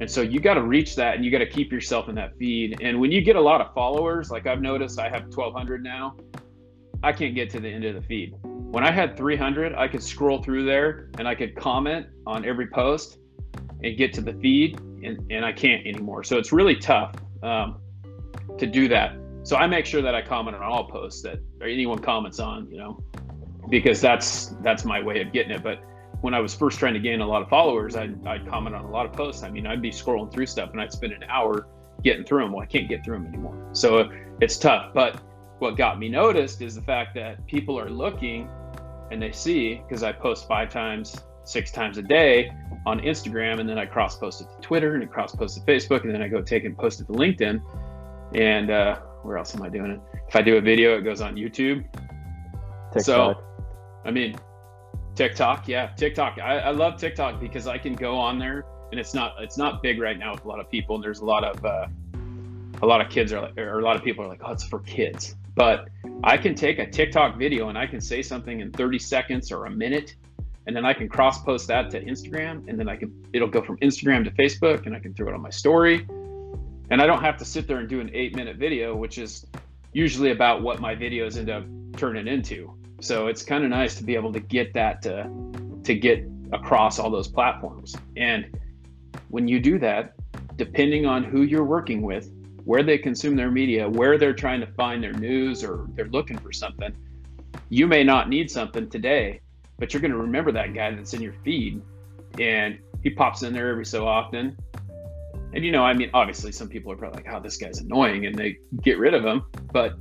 And 0.00 0.08
so 0.08 0.20
you 0.20 0.38
got 0.38 0.54
to 0.54 0.62
reach 0.62 0.94
that 0.96 1.16
and 1.16 1.24
you 1.24 1.32
got 1.32 1.38
to 1.38 1.48
keep 1.48 1.72
yourself 1.72 2.08
in 2.08 2.14
that 2.14 2.36
feed. 2.38 2.80
And 2.80 3.00
when 3.00 3.10
you 3.10 3.22
get 3.22 3.34
a 3.34 3.40
lot 3.40 3.60
of 3.60 3.74
followers, 3.74 4.30
like 4.30 4.46
I've 4.46 4.60
noticed, 4.62 5.00
I 5.00 5.08
have 5.08 5.22
1,200 5.22 5.82
now, 5.82 6.14
I 7.02 7.12
can't 7.12 7.34
get 7.34 7.50
to 7.50 7.60
the 7.60 7.68
end 7.68 7.84
of 7.84 7.94
the 7.94 8.02
feed. 8.02 8.34
When 8.42 8.84
I 8.84 8.90
had 8.90 9.16
300, 9.16 9.74
I 9.74 9.88
could 9.88 10.02
scroll 10.02 10.42
through 10.42 10.64
there 10.64 11.10
and 11.18 11.28
I 11.28 11.34
could 11.34 11.54
comment 11.56 12.06
on 12.26 12.44
every 12.44 12.66
post 12.66 13.18
and 13.82 13.96
get 13.96 14.12
to 14.14 14.20
the 14.20 14.32
feed, 14.34 14.80
and, 14.80 15.30
and 15.30 15.44
I 15.44 15.52
can't 15.52 15.86
anymore. 15.86 16.22
So 16.22 16.38
it's 16.38 16.52
really 16.52 16.76
tough 16.76 17.14
um, 17.42 17.80
to 18.56 18.66
do 18.66 18.88
that. 18.88 19.16
So 19.42 19.56
I 19.56 19.66
make 19.66 19.86
sure 19.86 20.02
that 20.02 20.14
I 20.14 20.22
comment 20.22 20.56
on 20.56 20.62
all 20.62 20.88
posts 20.88 21.22
that 21.22 21.40
anyone 21.60 21.98
comments 21.98 22.38
on, 22.38 22.70
you 22.70 22.78
know, 22.78 22.98
because 23.68 24.00
that's 24.00 24.54
that's 24.62 24.84
my 24.84 25.02
way 25.02 25.20
of 25.20 25.32
getting 25.32 25.50
it. 25.50 25.62
But 25.62 25.82
when 26.20 26.32
I 26.32 26.38
was 26.38 26.54
first 26.54 26.78
trying 26.78 26.94
to 26.94 27.00
gain 27.00 27.20
a 27.20 27.26
lot 27.26 27.42
of 27.42 27.48
followers, 27.48 27.96
I'd, 27.96 28.24
I'd 28.24 28.46
comment 28.48 28.76
on 28.76 28.84
a 28.84 28.90
lot 28.90 29.04
of 29.04 29.12
posts. 29.12 29.42
I 29.42 29.50
mean, 29.50 29.66
I'd 29.66 29.82
be 29.82 29.90
scrolling 29.90 30.32
through 30.32 30.46
stuff 30.46 30.70
and 30.70 30.80
I'd 30.80 30.92
spend 30.92 31.12
an 31.12 31.24
hour 31.24 31.66
getting 32.04 32.24
through 32.24 32.44
them. 32.44 32.52
Well, 32.52 32.62
I 32.62 32.66
can't 32.66 32.88
get 32.88 33.04
through 33.04 33.18
them 33.18 33.26
anymore. 33.26 33.70
So 33.72 34.08
it's 34.40 34.56
tough. 34.56 34.94
But 34.94 35.20
what 35.62 35.76
got 35.76 35.98
me 35.98 36.08
noticed 36.08 36.60
is 36.60 36.74
the 36.74 36.82
fact 36.82 37.14
that 37.14 37.46
people 37.46 37.78
are 37.78 37.88
looking 37.88 38.48
and 39.12 39.22
they 39.22 39.30
see 39.30 39.76
because 39.76 40.02
I 40.02 40.10
post 40.10 40.48
five 40.48 40.70
times, 40.70 41.16
six 41.44 41.70
times 41.70 41.98
a 41.98 42.02
day 42.02 42.50
on 42.84 43.00
Instagram, 43.00 43.60
and 43.60 43.68
then 43.68 43.78
I 43.78 43.86
cross 43.86 44.18
post 44.18 44.40
it 44.40 44.48
to 44.56 44.60
Twitter 44.60 44.96
and 44.96 45.04
I 45.04 45.06
cross 45.06 45.34
post 45.34 45.54
to 45.56 45.62
Facebook, 45.62 46.02
and 46.02 46.12
then 46.12 46.20
I 46.20 46.26
go 46.26 46.42
take 46.42 46.64
and 46.64 46.76
post 46.76 47.00
it 47.00 47.06
to 47.06 47.12
LinkedIn. 47.12 47.62
And 48.34 48.70
uh, 48.70 48.98
where 49.22 49.38
else 49.38 49.54
am 49.54 49.62
I 49.62 49.68
doing 49.68 49.92
it? 49.92 50.00
If 50.28 50.34
I 50.34 50.42
do 50.42 50.56
a 50.56 50.60
video, 50.60 50.98
it 50.98 51.02
goes 51.02 51.20
on 51.20 51.36
YouTube. 51.36 51.84
TikTok. 52.92 53.04
So, 53.04 53.42
I 54.04 54.10
mean, 54.10 54.36
TikTok, 55.14 55.68
yeah, 55.68 55.88
TikTok. 55.96 56.38
I, 56.38 56.58
I 56.58 56.70
love 56.70 56.96
TikTok 56.96 57.40
because 57.40 57.68
I 57.68 57.78
can 57.78 57.94
go 57.94 58.16
on 58.16 58.38
there, 58.40 58.64
and 58.90 58.98
it's 58.98 59.14
not 59.14 59.36
it's 59.38 59.56
not 59.56 59.80
big 59.80 60.00
right 60.00 60.18
now 60.18 60.32
with 60.32 60.44
a 60.44 60.48
lot 60.48 60.58
of 60.58 60.68
people. 60.68 60.96
And 60.96 61.04
there's 61.04 61.20
a 61.20 61.24
lot 61.24 61.44
of 61.44 61.64
uh, 61.64 61.86
a 62.82 62.86
lot 62.86 63.00
of 63.00 63.10
kids 63.10 63.32
are 63.32 63.42
like, 63.42 63.56
or 63.56 63.78
a 63.78 63.84
lot 63.84 63.94
of 63.94 64.02
people 64.02 64.24
are 64.24 64.28
like, 64.28 64.40
oh, 64.44 64.50
it's 64.50 64.64
for 64.64 64.80
kids. 64.80 65.36
But 65.54 65.88
I 66.24 66.36
can 66.36 66.54
take 66.54 66.78
a 66.78 66.90
TikTok 66.90 67.36
video 67.36 67.68
and 67.68 67.76
I 67.76 67.86
can 67.86 68.00
say 68.00 68.22
something 68.22 68.60
in 68.60 68.72
30 68.72 68.98
seconds 68.98 69.52
or 69.52 69.66
a 69.66 69.70
minute, 69.70 70.16
and 70.66 70.74
then 70.74 70.84
I 70.84 70.94
can 70.94 71.08
cross 71.08 71.42
post 71.42 71.68
that 71.68 71.90
to 71.90 72.04
Instagram, 72.04 72.68
and 72.68 72.78
then 72.78 72.88
I 72.88 72.96
can 72.96 73.12
it'll 73.32 73.48
go 73.48 73.62
from 73.62 73.76
Instagram 73.78 74.24
to 74.24 74.30
Facebook, 74.30 74.86
and 74.86 74.94
I 74.94 75.00
can 75.00 75.14
throw 75.14 75.28
it 75.28 75.34
on 75.34 75.42
my 75.42 75.50
story, 75.50 76.06
and 76.90 77.02
I 77.02 77.06
don't 77.06 77.22
have 77.22 77.36
to 77.38 77.44
sit 77.44 77.66
there 77.66 77.78
and 77.78 77.88
do 77.88 78.00
an 78.00 78.10
eight 78.14 78.36
minute 78.36 78.56
video, 78.56 78.94
which 78.94 79.18
is 79.18 79.46
usually 79.92 80.30
about 80.30 80.62
what 80.62 80.80
my 80.80 80.94
videos 80.94 81.36
end 81.36 81.50
up 81.50 81.64
turning 81.96 82.26
into. 82.26 82.72
So 83.00 83.26
it's 83.26 83.42
kind 83.42 83.64
of 83.64 83.70
nice 83.70 83.96
to 83.96 84.04
be 84.04 84.14
able 84.14 84.32
to 84.32 84.40
get 84.40 84.72
that 84.74 85.02
to 85.02 85.28
to 85.84 85.94
get 85.94 86.24
across 86.52 86.98
all 86.98 87.10
those 87.10 87.28
platforms. 87.28 87.96
And 88.16 88.56
when 89.28 89.48
you 89.48 89.58
do 89.58 89.78
that, 89.80 90.14
depending 90.56 91.06
on 91.06 91.24
who 91.24 91.42
you're 91.42 91.64
working 91.64 92.02
with, 92.02 92.30
where 92.64 92.82
they 92.82 92.98
consume 92.98 93.36
their 93.36 93.50
media, 93.50 93.88
where 93.88 94.18
they're 94.18 94.34
trying 94.34 94.60
to 94.60 94.66
find 94.66 95.02
their 95.02 95.12
news 95.12 95.64
or 95.64 95.86
they're 95.94 96.08
looking 96.08 96.38
for 96.38 96.52
something, 96.52 96.92
you 97.68 97.86
may 97.86 98.04
not 98.04 98.28
need 98.28 98.50
something 98.50 98.88
today, 98.88 99.40
but 99.78 99.92
you're 99.92 100.00
going 100.00 100.12
to 100.12 100.18
remember 100.18 100.52
that 100.52 100.74
guy 100.74 100.90
that's 100.90 101.14
in 101.14 101.20
your 101.20 101.34
feed 101.44 101.80
and 102.38 102.78
he 103.02 103.10
pops 103.10 103.42
in 103.42 103.52
there 103.52 103.68
every 103.68 103.84
so 103.84 104.06
often. 104.06 104.56
And 105.54 105.64
you 105.64 105.72
know, 105.72 105.84
I 105.84 105.92
mean, 105.92 106.10
obviously 106.14 106.52
some 106.52 106.68
people 106.68 106.90
are 106.92 106.96
probably 106.96 107.22
like, 107.22 107.34
"Oh, 107.34 107.40
this 107.40 107.58
guy's 107.58 107.80
annoying," 107.80 108.24
and 108.24 108.34
they 108.34 108.56
get 108.80 108.98
rid 108.98 109.12
of 109.12 109.22
him. 109.22 109.44
But 109.70 109.96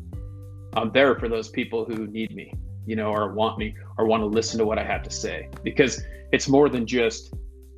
I'm 0.77 0.93
there 0.93 1.19
for 1.19 1.27
those 1.27 1.49
people 1.49 1.83
who 1.83 2.07
need 2.07 2.33
me 2.33 2.53
you 2.85 2.95
know, 2.95 3.11
or 3.11 3.33
want 3.33 3.57
me 3.57 3.75
or 3.97 4.05
want 4.05 4.21
to 4.21 4.27
listen 4.27 4.57
to 4.59 4.65
what 4.65 4.79
I 4.79 4.83
have 4.83 5.03
to 5.03 5.11
say 5.11 5.49
because 5.63 6.03
it's 6.31 6.47
more 6.47 6.69
than 6.69 6.85
just, 6.85 7.33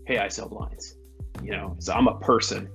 hey, 0.08 0.18
I 0.18 0.28
sell 0.28 0.50
blinds. 0.50 0.98
You 1.42 1.52
know, 1.52 1.76
so 1.80 1.94
I'm 1.94 2.08
a 2.08 2.20
person, 2.20 2.70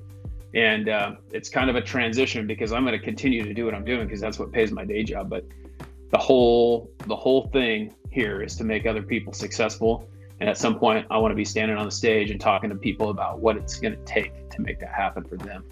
and 0.54 0.88
uh, 0.88 1.12
it's 1.32 1.48
kind 1.48 1.68
of 1.68 1.76
a 1.76 1.82
transition 1.82 2.46
because 2.46 2.72
I'm 2.72 2.84
going 2.84 2.98
to 2.98 3.04
continue 3.04 3.44
to 3.44 3.52
do 3.52 3.64
what 3.64 3.74
I'm 3.74 3.84
doing 3.84 4.06
because 4.06 4.20
that's 4.20 4.38
what 4.38 4.52
pays 4.52 4.70
my 4.72 4.84
day 4.84 5.02
job. 5.02 5.28
But 5.28 5.44
the 6.10 6.18
whole 6.18 6.90
the 7.06 7.16
whole 7.16 7.48
thing 7.48 7.94
here 8.10 8.42
is 8.42 8.56
to 8.56 8.64
make 8.64 8.86
other 8.86 9.02
people 9.02 9.32
successful. 9.32 10.08
And 10.40 10.48
at 10.48 10.56
some 10.56 10.78
point, 10.78 11.06
I 11.10 11.18
want 11.18 11.32
to 11.32 11.36
be 11.36 11.44
standing 11.44 11.76
on 11.76 11.84
the 11.84 11.90
stage 11.90 12.30
and 12.30 12.40
talking 12.40 12.70
to 12.70 12.76
people 12.76 13.10
about 13.10 13.40
what 13.40 13.56
it's 13.56 13.78
going 13.80 13.94
to 13.94 14.04
take 14.04 14.48
to 14.50 14.62
make 14.62 14.78
that 14.80 14.92
happen 14.92 15.24
for 15.24 15.36
them 15.36 15.64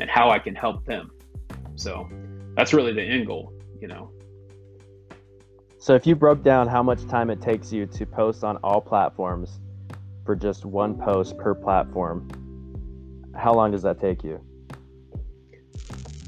and 0.00 0.08
how 0.08 0.30
I 0.30 0.38
can 0.38 0.54
help 0.54 0.84
them. 0.86 1.10
So 1.76 2.08
that's 2.56 2.72
really 2.72 2.92
the 2.92 3.02
end 3.02 3.26
goal, 3.26 3.52
you 3.80 3.86
know. 3.86 4.10
So 5.78 5.94
if 5.94 6.06
you 6.06 6.16
broke 6.16 6.42
down 6.42 6.66
how 6.66 6.82
much 6.82 7.06
time 7.06 7.30
it 7.30 7.40
takes 7.40 7.72
you 7.72 7.86
to 7.86 8.06
post 8.06 8.42
on 8.44 8.56
all 8.58 8.80
platforms 8.80 9.60
for 10.24 10.34
just 10.34 10.64
one 10.64 10.98
post 10.98 11.36
per 11.38 11.54
platform, 11.54 12.28
how 13.38 13.54
long 13.54 13.70
does 13.70 13.82
that 13.82 14.00
take 14.00 14.24
you? 14.24 14.40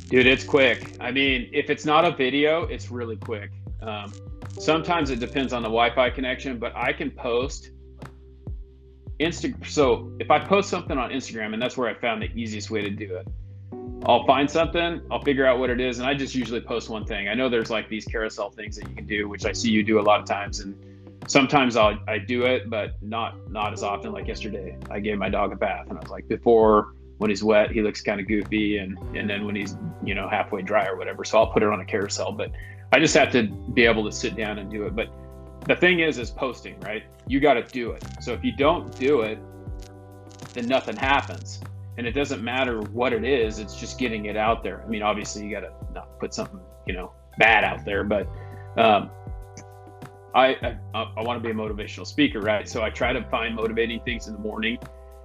Dude, 0.09 0.27
it's 0.27 0.45
quick. 0.45 0.97
I 1.01 1.11
mean, 1.11 1.51
if 1.53 1.71
it's 1.71 1.85
not 1.85 2.05
a 2.05 2.11
video, 2.11 2.63
it's 2.65 2.91
really 2.91 3.17
quick. 3.17 3.51
Um, 3.83 4.13
sometimes 4.59 5.11
it 5.11 5.21
depends 5.21 5.53
on 5.53 5.63
the 5.63 5.69
Wi-Fi 5.69 6.11
connection, 6.11 6.59
but 6.59 6.75
I 6.75 6.93
can 6.93 7.11
post 7.11 7.71
Insta. 9.21 9.55
So 9.67 10.13
if 10.19 10.31
I 10.31 10.39
post 10.39 10.69
something 10.69 10.99
on 10.99 11.11
Instagram, 11.11 11.53
and 11.53 11.63
that's 11.63 11.77
where 11.77 11.89
I 11.89 11.95
found 11.95 12.23
the 12.23 12.31
easiest 12.35 12.71
way 12.71 12.81
to 12.81 12.91
do 12.91 13.17
it. 13.17 13.29
I'll 14.07 14.27
find 14.27 14.51
something, 14.51 15.03
I'll 15.11 15.23
figure 15.23 15.45
out 15.45 15.59
what 15.59 15.69
it 15.69 15.79
is, 15.79 15.99
and 15.99 16.09
I 16.09 16.15
just 16.15 16.35
usually 16.35 16.61
post 16.61 16.89
one 16.89 17.05
thing. 17.05 17.29
I 17.29 17.35
know 17.35 17.51
there's 17.51 17.71
like 17.71 17.89
these 17.91 18.07
carousel 18.07 18.51
things 18.51 18.77
that 18.77 18.89
you 18.89 18.95
can 18.95 19.07
do, 19.07 19.29
which 19.29 19.45
I 19.45 19.53
see 19.53 19.71
you 19.71 19.83
do 19.83 20.01
a 20.01 20.03
lot 20.03 20.21
of 20.21 20.27
times, 20.27 20.61
and 20.61 20.75
sometimes 21.29 21.77
I'll 21.77 21.99
I 22.09 22.19
do 22.19 22.47
it, 22.47 22.71
but 22.71 22.95
not 23.03 23.51
not 23.51 23.75
as 23.75 23.83
often. 23.83 24.13
Like 24.13 24.27
yesterday, 24.27 24.79
I 24.91 25.01
gave 25.01 25.19
my 25.19 25.29
dog 25.29 25.53
a 25.53 25.57
bath, 25.57 25.89
and 25.91 25.99
I 25.99 26.01
was 26.01 26.11
like, 26.11 26.27
before 26.29 26.95
when 27.21 27.31
he's 27.31 27.45
wet, 27.45 27.71
he 27.71 27.83
looks 27.83 28.01
kind 28.01 28.21
of 28.21 28.27
goofy, 28.27 28.79
and 28.79 28.99
and 29.15 29.29
then 29.29 29.45
when 29.45 29.55
he's 29.55 29.77
you 30.05 30.15
know 30.15 30.29
halfway 30.29 30.63
dry 30.63 30.87
or 30.87 30.97
whatever, 30.97 31.25
so 31.25 31.39
I'll 31.39 31.53
put 31.53 31.63
it 31.63 31.69
on 31.69 31.81
a 31.81 31.85
carousel. 31.85 32.33
But 32.33 32.51
I 32.93 32.99
just 32.99 33.15
have 33.15 33.31
to 33.33 33.49
be 33.75 33.85
able 33.85 34.05
to 34.05 34.13
sit 34.13 34.37
down 34.37 34.59
and 34.59 34.71
do 34.71 34.87
it. 34.87 34.97
But 34.97 35.09
the 35.67 35.77
thing 35.77 36.01
is, 36.01 36.19
is 36.19 36.31
posting, 36.31 36.81
right? 36.81 37.05
You 37.27 37.39
got 37.39 37.55
to 37.55 37.63
do 37.63 37.93
it. 37.93 38.03
So 38.21 38.33
if 38.33 38.43
you 38.43 38.53
don't 38.57 38.97
do 38.99 39.21
it, 39.21 39.39
then 40.55 40.67
nothing 40.67 40.97
happens 40.97 41.61
and 42.01 42.07
it 42.07 42.13
doesn't 42.13 42.43
matter 42.43 42.81
what 42.93 43.13
it 43.13 43.25
is 43.25 43.59
it's 43.59 43.77
just 43.77 43.99
getting 43.99 44.25
it 44.25 44.37
out 44.37 44.63
there 44.63 44.83
i 44.83 44.89
mean 44.89 45.03
obviously 45.03 45.45
you 45.45 45.51
got 45.51 45.61
to 45.61 45.73
not 45.93 46.19
put 46.19 46.33
something 46.33 46.61
you 46.87 46.95
know 46.95 47.13
bad 47.39 47.63
out 47.63 47.85
there 47.85 48.05
but 48.05 48.27
um, 48.79 49.11
I, 50.35 50.57
I, 50.95 51.03
I 51.17 51.23
want 51.23 51.43
to 51.43 51.47
be 51.47 51.51
a 51.51 51.55
motivational 51.55 52.07
speaker 52.07 52.41
right 52.41 52.67
so 52.67 52.83
i 52.83 52.91
try 52.91 53.13
to 53.13 53.23
find 53.25 53.55
motivating 53.55 54.01
things 54.01 54.29
in 54.29 54.33
the 54.33 54.39
morning 54.39 54.79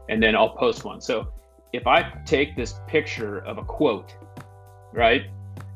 and 0.09 0.21
then 0.21 0.35
i'll 0.35 0.49
post 0.49 0.83
one 0.83 0.99
so 0.99 1.31
if 1.75 1.87
i 1.87 2.01
take 2.25 2.55
this 2.55 2.79
picture 2.87 3.39
of 3.39 3.57
a 3.57 3.63
quote 3.63 4.15
right 4.93 5.27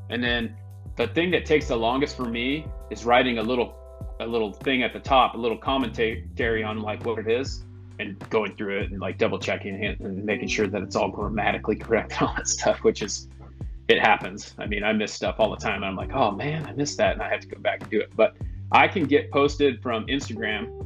and 0.10 0.24
then 0.24 0.56
the 0.96 1.08
thing 1.08 1.32
that 1.32 1.46
takes 1.46 1.68
the 1.68 1.76
longest 1.76 2.16
for 2.16 2.26
me 2.26 2.66
is 2.90 3.06
writing 3.06 3.38
a 3.38 3.44
little 3.44 3.76
a 4.20 4.28
little 4.28 4.52
thing 4.52 4.84
at 4.84 4.94
the 4.94 5.00
top 5.00 5.36
a 5.36 5.38
little 5.38 5.58
commentary 5.58 6.64
on 6.64 6.82
like 6.82 7.06
what 7.06 7.20
it 7.20 7.28
is 7.30 7.64
and 8.00 8.18
going 8.30 8.56
through 8.56 8.80
it 8.80 8.92
and 8.92 9.00
like 9.00 9.18
double 9.18 9.38
checking 9.38 9.84
it 9.84 10.00
and 10.00 10.24
making 10.24 10.48
sure 10.48 10.68
that 10.68 10.82
it's 10.82 10.96
all 10.96 11.10
grammatically 11.10 11.76
correct 11.76 12.14
and 12.14 12.22
all 12.22 12.34
that 12.36 12.48
stuff, 12.48 12.84
which 12.84 13.02
is 13.02 13.28
it 13.88 14.00
happens. 14.00 14.54
I 14.58 14.68
mean, 14.68 14.84
I 14.84 14.94
miss 14.94 15.14
stuff 15.14 15.36
all 15.40 15.50
the 15.50 15.58
time. 15.58 15.78
And 15.78 15.86
I'm 15.86 15.96
like, 15.96 16.14
oh 16.14 16.32
man, 16.32 16.66
I 16.66 16.74
missed 16.74 16.98
that, 16.98 17.14
and 17.14 17.22
I 17.22 17.30
have 17.30 17.42
to 17.42 17.48
go 17.48 17.60
back 17.60 17.82
and 17.82 17.90
do 17.90 18.00
it. 18.00 18.12
But 18.16 18.36
I 18.72 18.88
can 18.88 19.06
get 19.06 19.32
posted 19.32 19.82
from 19.82 20.06
Instagram 20.08 20.86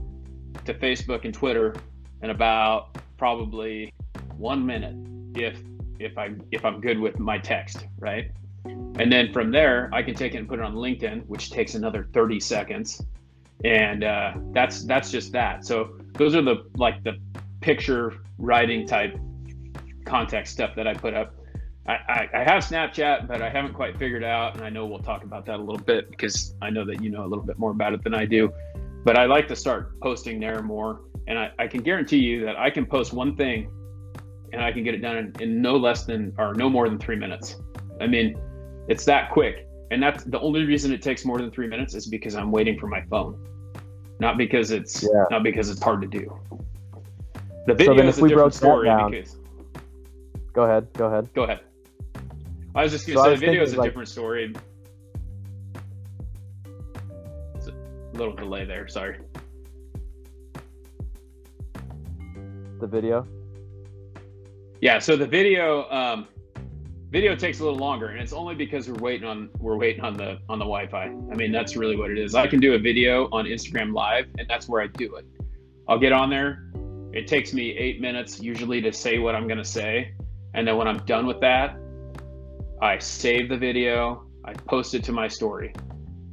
to 0.66 0.74
Facebook 0.74 1.26
and 1.26 1.34
Twitter 1.34 1.76
in 2.22 2.30
about 2.30 2.98
probably 3.18 3.94
one 4.38 4.66
minute 4.66 4.96
if 5.36 5.60
if 6.00 6.18
I 6.18 6.32
if 6.52 6.66
I'm 6.66 6.82
good 6.82 7.00
with 7.00 7.20
my 7.20 7.38
text, 7.38 7.86
right? 8.00 8.32
And 8.66 9.12
then 9.12 9.34
from 9.34 9.52
there, 9.52 9.90
I 9.92 10.04
can 10.04 10.16
take 10.16 10.36
it 10.36 10.38
and 10.38 10.48
put 10.48 10.60
it 10.60 10.66
on 10.66 10.76
LinkedIn, 10.76 11.26
which 11.26 11.50
takes 11.50 11.76
another 11.76 12.08
30 12.14 12.40
seconds, 12.40 13.02
and 13.64 14.04
uh, 14.04 14.34
that's 14.52 14.84
that's 14.84 15.12
just 15.12 15.32
that. 15.34 15.66
So 15.66 15.98
those 16.14 16.36
are 16.36 16.42
the 16.42 16.70
like 16.76 17.04
the 17.04 17.20
picture 17.62 18.14
writing 18.38 18.86
type 18.86 19.18
context 20.06 20.54
stuff 20.54 20.76
that 20.76 20.88
I 20.88 20.94
put 20.94 21.14
up. 21.14 21.36
I, 21.86 21.94
I, 21.94 22.30
I, 22.34 22.44
have 22.44 22.64
Snapchat, 22.64 23.28
but 23.28 23.42
I 23.42 23.50
haven't 23.50 23.74
quite 23.74 23.98
figured 23.98 24.24
out, 24.24 24.56
and 24.56 24.64
I 24.64 24.70
know 24.70 24.86
we'll 24.86 25.00
talk 25.00 25.24
about 25.24 25.46
that 25.48 25.60
a 25.60 25.64
little 25.64 25.84
bit 25.84 26.10
because 26.10 26.56
I 26.62 26.70
know 26.70 26.86
that 26.86 27.02
you 27.02 27.10
know 27.10 27.26
a 27.26 27.28
little 27.28 27.44
bit 27.44 27.60
more 27.60 27.72
about 27.72 27.94
it 27.94 28.04
than 28.04 28.14
I 28.14 28.26
do. 28.26 28.54
But 29.04 29.18
I 29.18 29.26
like 29.26 29.50
to 29.50 29.56
start 29.56 30.00
posting 30.00 30.40
there 30.40 30.62
more, 30.62 31.02
and 31.28 31.38
I, 31.38 31.52
I 31.60 31.68
can 31.68 31.82
guarantee 31.82 32.20
you 32.20 32.46
that 32.46 32.58
I 32.58 32.70
can 32.70 32.86
post 32.86 33.12
one 33.12 33.36
thing, 33.36 33.70
and 34.54 34.62
I 34.62 34.72
can 34.72 34.84
get 34.84 34.94
it 34.94 35.00
done 35.00 35.18
in, 35.18 35.34
in 35.42 35.62
no 35.62 35.76
less 35.76 36.06
than 36.06 36.34
or 36.38 36.54
no 36.54 36.70
more 36.70 36.88
than 36.88 37.00
three 37.00 37.18
minutes. 37.18 37.58
I 38.00 38.08
mean, 38.08 38.40
it's 38.88 39.04
that 39.06 39.32
quick, 39.32 39.68
and 39.92 40.02
that's 40.02 40.24
the 40.24 40.40
only 40.40 40.64
reason 40.66 40.94
it 40.94 41.02
takes 41.02 41.26
more 41.26 41.38
than 41.38 41.52
three 41.52 41.68
minutes 41.68 41.94
is 41.94 42.08
because 42.08 42.36
I'm 42.36 42.52
waiting 42.52 42.80
for 42.80 42.88
my 42.88 43.02
phone 43.10 43.44
not 44.24 44.38
because 44.38 44.72
it's 44.72 45.04
yeah. 45.04 45.26
not 45.30 45.44
because 45.44 45.70
it's 45.70 45.82
hard 45.82 46.02
to 46.02 46.08
do. 46.08 46.40
The 47.68 47.74
video 47.74 47.98
so 47.98 48.08
is 48.08 48.18
a 48.18 48.28
different 48.28 48.54
story 48.54 48.88
down, 48.88 49.12
because. 49.12 49.38
Go 50.54 50.64
ahead. 50.64 50.88
Go 50.94 51.08
ahead. 51.08 51.34
Go 51.34 51.44
ahead. 51.44 51.60
I 52.76 52.84
was 52.84 52.92
just 52.92 53.06
going 53.06 53.18
to 53.18 53.24
so 53.24 53.30
say 53.30 53.36
the 53.36 53.46
video 53.46 53.64
is 53.64 53.74
a 53.74 53.78
like, 53.78 53.90
different 53.90 54.10
story. 54.10 54.54
It's 57.56 57.68
a 57.68 57.74
little 58.14 58.34
delay 58.34 58.66
there. 58.66 58.88
Sorry. 58.88 59.20
The 62.80 62.88
video. 62.88 63.28
Yeah. 64.84 65.00
So 65.00 65.16
the 65.16 65.26
video, 65.26 65.90
um, 65.92 66.28
video 67.10 67.38
takes 67.38 67.62
a 67.62 67.64
little 67.64 67.80
longer, 67.80 68.08
and 68.08 68.20
it's 68.20 68.34
only 68.34 68.54
because 68.54 68.90
we're 68.90 69.00
waiting 69.00 69.26
on 69.26 69.50
we're 69.60 69.78
waiting 69.78 70.04
on 70.04 70.18
the 70.18 70.40
on 70.50 70.60
the 70.60 70.66
Wi-Fi. 70.66 71.06
I 71.06 71.36
mean, 71.38 71.54
that's 71.54 71.78
really 71.78 71.96
what 71.96 72.12
it 72.12 72.18
is. 72.18 72.36
I 72.36 72.48
can 72.48 72.60
do 72.60 72.74
a 72.74 72.78
video 72.78 73.30
on 73.32 73.46
Instagram 73.46 73.94
Live, 73.94 74.26
and 74.38 74.46
that's 74.50 74.68
where 74.68 74.82
I 74.82 74.88
do 74.88 75.16
it. 75.16 75.26
I'll 75.88 75.98
get 75.98 76.12
on 76.12 76.30
there. 76.30 76.70
It 77.14 77.28
takes 77.28 77.54
me 77.54 77.78
eight 77.78 78.02
minutes 78.02 78.42
usually 78.42 78.82
to 78.82 78.92
say 78.92 79.20
what 79.20 79.36
I'm 79.36 79.48
gonna 79.48 79.64
say, 79.64 80.16
and 80.54 80.68
then 80.68 80.76
when 80.76 80.90
I'm 80.90 80.98
done 81.06 81.28
with 81.28 81.40
that, 81.40 81.78
I 82.82 82.98
save 82.98 83.48
the 83.48 83.58
video. 83.58 84.26
I 84.44 84.52
post 84.52 84.96
it 84.96 85.04
to 85.06 85.14
my 85.14 85.30
story. 85.30 85.74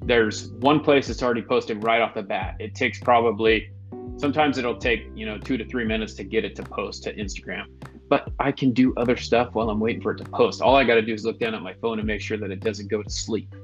There's 0.02 0.48
one 0.54 0.80
place 0.80 1.06
that's 1.06 1.22
already 1.22 1.42
posted 1.42 1.84
right 1.84 2.00
off 2.00 2.14
the 2.14 2.24
bat. 2.24 2.56
It 2.58 2.74
takes 2.74 2.98
probably 2.98 3.70
sometimes 4.16 4.58
it'll 4.58 4.76
take 4.76 5.02
you 5.14 5.24
know 5.24 5.38
two 5.38 5.56
to 5.56 5.64
three 5.66 5.84
minutes 5.84 6.14
to 6.14 6.24
get 6.24 6.44
it 6.44 6.56
to 6.56 6.64
post 6.64 7.04
to 7.04 7.14
Instagram 7.14 7.66
but 8.10 8.28
I 8.40 8.50
can 8.50 8.72
do 8.72 8.92
other 8.96 9.16
stuff 9.16 9.54
while 9.54 9.70
I'm 9.70 9.78
waiting 9.78 10.02
for 10.02 10.10
it 10.10 10.18
to 10.18 10.24
post. 10.24 10.60
All 10.60 10.74
I 10.74 10.82
got 10.82 10.96
to 10.96 11.02
do 11.02 11.14
is 11.14 11.24
look 11.24 11.38
down 11.38 11.54
at 11.54 11.62
my 11.62 11.74
phone 11.74 12.00
and 12.00 12.06
make 12.06 12.20
sure 12.20 12.36
that 12.36 12.50
it 12.50 12.58
doesn't 12.58 12.88
go 12.88 13.02
to 13.02 13.08
sleep. 13.08 13.54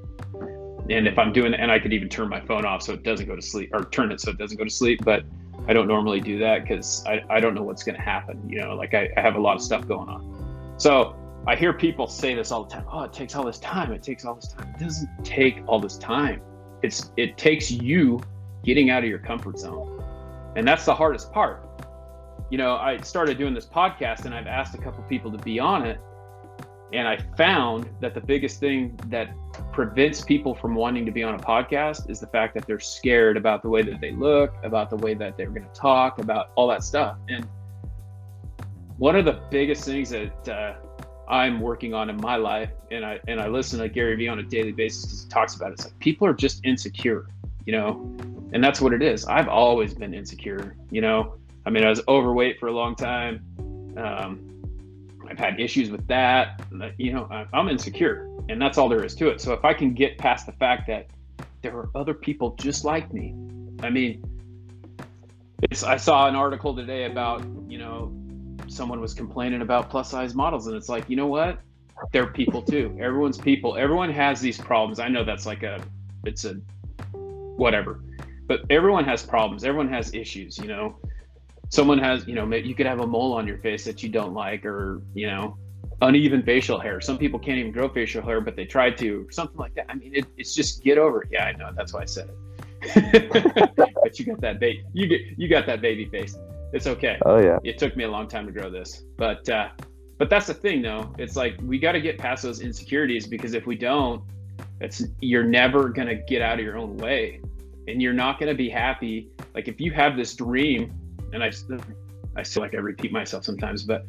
And 0.89 1.05
if 1.05 1.19
I'm 1.19 1.33
doing, 1.33 1.53
and 1.53 1.69
I 1.69 1.79
could 1.79 1.91
even 1.91 2.07
turn 2.07 2.29
my 2.29 2.39
phone 2.39 2.65
off 2.65 2.81
so 2.81 2.93
it 2.93 3.03
doesn't 3.03 3.27
go 3.27 3.35
to 3.35 3.41
sleep, 3.41 3.71
or 3.73 3.83
turn 3.83 4.09
it 4.09 4.21
so 4.21 4.31
it 4.31 4.37
doesn't 4.37 4.57
go 4.57 4.63
to 4.63 4.69
sleep. 4.69 5.01
But 5.03 5.25
I 5.67 5.73
don't 5.73 5.87
normally 5.87 6.21
do 6.21 6.39
that 6.39 6.61
because 6.61 7.05
I, 7.05 7.21
I 7.29 7.41
don't 7.41 7.55
know 7.55 7.61
what's 7.61 7.83
going 7.83 7.97
to 7.97 8.01
happen. 8.01 8.49
You 8.49 8.61
know, 8.61 8.73
like 8.73 8.93
I, 8.93 9.09
I 9.17 9.21
have 9.21 9.35
a 9.35 9.41
lot 9.41 9.57
of 9.57 9.61
stuff 9.61 9.85
going 9.85 10.07
on. 10.07 10.75
So 10.77 11.13
I 11.45 11.57
hear 11.57 11.73
people 11.73 12.07
say 12.07 12.33
this 12.33 12.49
all 12.49 12.63
the 12.63 12.69
time. 12.69 12.85
Oh, 12.89 13.03
it 13.03 13.11
takes 13.11 13.35
all 13.35 13.43
this 13.43 13.59
time. 13.59 13.91
It 13.91 14.01
takes 14.01 14.23
all 14.23 14.35
this 14.35 14.47
time. 14.47 14.73
It 14.75 14.79
doesn't 14.79 15.09
take 15.25 15.61
all 15.67 15.81
this 15.81 15.97
time. 15.97 16.41
It's 16.83 17.11
it 17.17 17.37
takes 17.37 17.69
you 17.69 18.21
getting 18.63 18.91
out 18.91 19.03
of 19.03 19.09
your 19.09 19.19
comfort 19.19 19.59
zone, 19.59 20.01
and 20.55 20.65
that's 20.65 20.85
the 20.85 20.95
hardest 20.95 21.33
part 21.33 21.66
you 22.49 22.57
know, 22.57 22.77
I 22.77 22.97
started 23.01 23.37
doing 23.37 23.53
this 23.53 23.65
podcast 23.65 24.25
and 24.25 24.33
I've 24.33 24.47
asked 24.47 24.75
a 24.75 24.77
couple 24.77 25.03
people 25.03 25.31
to 25.31 25.37
be 25.37 25.59
on 25.59 25.85
it. 25.85 25.99
And 26.93 27.05
I 27.05 27.17
found 27.35 27.89
that 27.99 28.13
the 28.13 28.21
biggest 28.21 28.61
thing 28.61 28.97
that 29.07 29.35
prevents 29.73 30.21
people 30.21 30.55
from 30.55 30.73
wanting 30.73 31.05
to 31.05 31.11
be 31.11 31.21
on 31.21 31.35
a 31.35 31.39
podcast 31.39 32.09
is 32.09 32.21
the 32.21 32.27
fact 32.27 32.53
that 32.53 32.65
they're 32.65 32.79
scared 32.79 33.35
about 33.35 33.61
the 33.61 33.69
way 33.69 33.81
that 33.81 33.99
they 33.99 34.11
look, 34.11 34.53
about 34.63 34.89
the 34.89 34.95
way 34.95 35.13
that 35.13 35.35
they're 35.35 35.49
going 35.49 35.67
to 35.67 35.79
talk, 35.79 36.19
about 36.19 36.51
all 36.55 36.67
that 36.69 36.83
stuff. 36.83 37.17
And 37.27 37.45
one 38.97 39.17
of 39.17 39.25
the 39.25 39.41
biggest 39.51 39.83
things 39.83 40.11
that 40.11 40.47
uh, 40.47 40.75
I'm 41.29 41.59
working 41.59 41.93
on 41.93 42.09
in 42.09 42.15
my 42.17 42.37
life, 42.37 42.71
and 42.89 43.05
I 43.05 43.19
and 43.27 43.39
I 43.39 43.47
listen 43.47 43.79
to 43.79 43.89
Gary 43.89 44.15
Vee 44.15 44.29
on 44.29 44.39
a 44.39 44.43
daily 44.43 44.71
basis 44.71 45.05
because 45.05 45.23
he 45.23 45.29
talks 45.29 45.55
about 45.55 45.71
it. 45.71 45.73
It's 45.73 45.85
like 45.85 45.99
people 45.99 46.25
are 46.25 46.33
just 46.33 46.65
insecure, 46.65 47.27
you 47.65 47.73
know, 47.73 48.15
and 48.53 48.63
that's 48.63 48.79
what 48.79 48.93
it 48.93 49.01
is. 49.01 49.25
I've 49.25 49.49
always 49.49 49.93
been 49.93 50.13
insecure, 50.13 50.75
you 50.89 51.01
know. 51.01 51.35
I 51.67 51.69
mean, 51.69 51.83
I 51.83 51.89
was 51.89 52.01
overweight 52.07 52.61
for 52.61 52.67
a 52.67 52.71
long 52.71 52.95
time. 52.95 53.43
Um, 53.97 54.63
I've 55.29 55.37
had 55.37 55.59
issues 55.59 55.91
with 55.91 56.07
that. 56.07 56.61
You 56.97 57.11
know, 57.11 57.45
I'm 57.53 57.67
insecure, 57.67 58.29
and 58.47 58.61
that's 58.61 58.77
all 58.77 58.87
there 58.87 59.03
is 59.03 59.13
to 59.15 59.27
it. 59.27 59.41
So 59.41 59.51
if 59.51 59.65
I 59.65 59.73
can 59.73 59.93
get 59.93 60.17
past 60.17 60.45
the 60.45 60.53
fact 60.53 60.87
that 60.87 61.07
there 61.61 61.75
are 61.75 61.89
other 61.93 62.13
people 62.13 62.55
just 62.55 62.85
like 62.85 63.13
me, 63.13 63.35
I 63.83 63.89
mean, 63.89 64.23
it's. 65.61 65.83
I 65.83 65.97
saw 65.97 66.29
an 66.29 66.37
article 66.37 66.73
today 66.73 67.03
about 67.03 67.45
you 67.67 67.79
know, 67.79 68.13
someone 68.67 69.01
was 69.01 69.13
complaining 69.13 69.61
about 69.61 69.89
plus 69.89 70.09
size 70.09 70.33
models, 70.33 70.67
and 70.67 70.75
it's 70.77 70.87
like, 70.87 71.09
you 71.09 71.17
know 71.17 71.27
what? 71.27 71.59
They're 72.13 72.27
people 72.27 72.61
too. 72.61 72.97
Everyone's 73.01 73.37
people. 73.37 73.75
Everyone 73.75 74.09
has 74.13 74.39
these 74.39 74.57
problems. 74.57 74.99
I 74.99 75.09
know 75.09 75.25
that's 75.25 75.45
like 75.45 75.63
a, 75.63 75.83
it's 76.23 76.45
a, 76.45 76.53
whatever, 77.11 77.99
but 78.47 78.61
everyone 78.69 79.03
has 79.03 79.21
problems. 79.21 79.65
Everyone 79.65 79.89
has 79.89 80.13
issues. 80.13 80.57
You 80.57 80.67
know 80.67 80.99
someone 81.69 81.97
has 81.99 82.27
you 82.27 82.35
know 82.35 82.45
you 82.55 82.75
could 82.75 82.85
have 82.85 82.99
a 82.99 83.07
mole 83.07 83.33
on 83.33 83.47
your 83.47 83.57
face 83.57 83.83
that 83.85 84.01
you 84.03 84.09
don't 84.09 84.33
like 84.33 84.65
or 84.65 85.01
you 85.13 85.27
know 85.27 85.57
uneven 86.01 86.43
facial 86.43 86.79
hair. 86.79 87.01
Some 87.01 87.17
people 87.17 87.39
can't 87.39 87.57
even 87.57 87.71
grow 87.71 87.89
facial 87.89 88.21
hair 88.21 88.41
but 88.41 88.55
they 88.55 88.65
try 88.65 88.91
to 88.91 89.27
something 89.31 89.57
like 89.57 89.73
that. 89.75 89.85
I 89.89 89.95
mean 89.95 90.15
it, 90.15 90.25
it's 90.37 90.53
just 90.53 90.83
get 90.83 90.97
over 90.97 91.23
it. 91.23 91.29
Yeah 91.31 91.45
i 91.45 91.51
know. 91.53 91.71
That's 91.75 91.93
why 91.93 92.01
i 92.01 92.05
said 92.05 92.29
it. 92.29 92.35
But 93.75 94.19
you 94.19 94.25
got 94.25 94.41
that 94.41 94.59
baby 94.59 94.85
you 94.93 95.07
get 95.07 95.21
you 95.37 95.47
got 95.47 95.65
that 95.65 95.81
baby 95.81 96.05
face. 96.05 96.37
It's 96.73 96.87
okay. 96.87 97.17
Oh 97.25 97.39
yeah. 97.39 97.59
It 97.63 97.77
took 97.77 97.95
me 97.97 98.03
a 98.03 98.09
long 98.09 98.27
time 98.27 98.45
to 98.45 98.51
grow 98.51 98.69
this. 98.69 99.03
But 99.17 99.47
uh 99.49 99.69
but 100.17 100.29
that's 100.29 100.47
the 100.47 100.53
thing 100.53 100.81
though. 100.81 101.13
It's 101.17 101.35
like 101.35 101.57
we 101.61 101.77
got 101.79 101.91
to 101.91 102.01
get 102.01 102.17
past 102.17 102.41
those 102.41 102.61
insecurities 102.61 103.27
because 103.27 103.53
if 103.53 103.67
we 103.67 103.75
don't 103.75 104.23
it's 104.79 105.03
you're 105.19 105.43
never 105.43 105.89
going 105.89 106.07
to 106.07 106.15
get 106.15 106.41
out 106.41 106.59
of 106.59 106.65
your 106.65 106.77
own 106.77 106.97
way. 106.97 107.41
And 107.87 108.01
you're 108.01 108.13
not 108.13 108.39
going 108.39 108.49
to 108.49 108.57
be 108.57 108.69
happy. 108.69 109.29
Like 109.55 109.67
if 109.67 109.79
you 109.79 109.91
have 109.91 110.17
this 110.17 110.35
dream 110.35 110.93
and 111.33 111.43
I, 111.43 111.51
I 112.35 112.43
feel 112.43 112.63
like 112.63 112.73
I 112.73 112.77
repeat 112.77 113.11
myself 113.11 113.43
sometimes, 113.45 113.83
but 113.83 114.05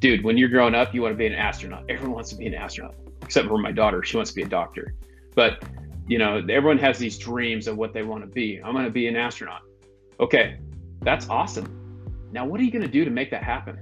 dude, 0.00 0.24
when 0.24 0.36
you're 0.36 0.48
growing 0.48 0.74
up, 0.74 0.94
you 0.94 1.02
want 1.02 1.12
to 1.12 1.18
be 1.18 1.26
an 1.26 1.34
astronaut. 1.34 1.84
Everyone 1.88 2.14
wants 2.14 2.30
to 2.30 2.36
be 2.36 2.46
an 2.46 2.54
astronaut, 2.54 2.94
except 3.22 3.48
for 3.48 3.58
my 3.58 3.72
daughter. 3.72 4.02
She 4.02 4.16
wants 4.16 4.30
to 4.30 4.36
be 4.36 4.42
a 4.42 4.48
doctor. 4.48 4.94
But, 5.34 5.62
you 6.06 6.18
know, 6.18 6.38
everyone 6.48 6.78
has 6.78 6.98
these 6.98 7.18
dreams 7.18 7.68
of 7.68 7.76
what 7.76 7.92
they 7.92 8.02
want 8.02 8.22
to 8.22 8.26
be. 8.26 8.60
I'm 8.64 8.72
going 8.72 8.86
to 8.86 8.90
be 8.90 9.06
an 9.06 9.16
astronaut. 9.16 9.62
Okay, 10.18 10.58
that's 11.02 11.28
awesome. 11.28 11.76
Now, 12.32 12.46
what 12.46 12.60
are 12.60 12.64
you 12.64 12.70
going 12.70 12.82
to 12.82 12.88
do 12.88 13.04
to 13.04 13.10
make 13.10 13.30
that 13.30 13.42
happen? 13.42 13.78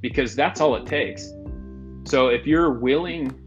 Because 0.00 0.36
that's 0.36 0.60
all 0.60 0.76
it 0.76 0.86
takes. 0.86 1.32
So 2.04 2.28
if 2.28 2.46
you're 2.46 2.72
willing 2.72 3.40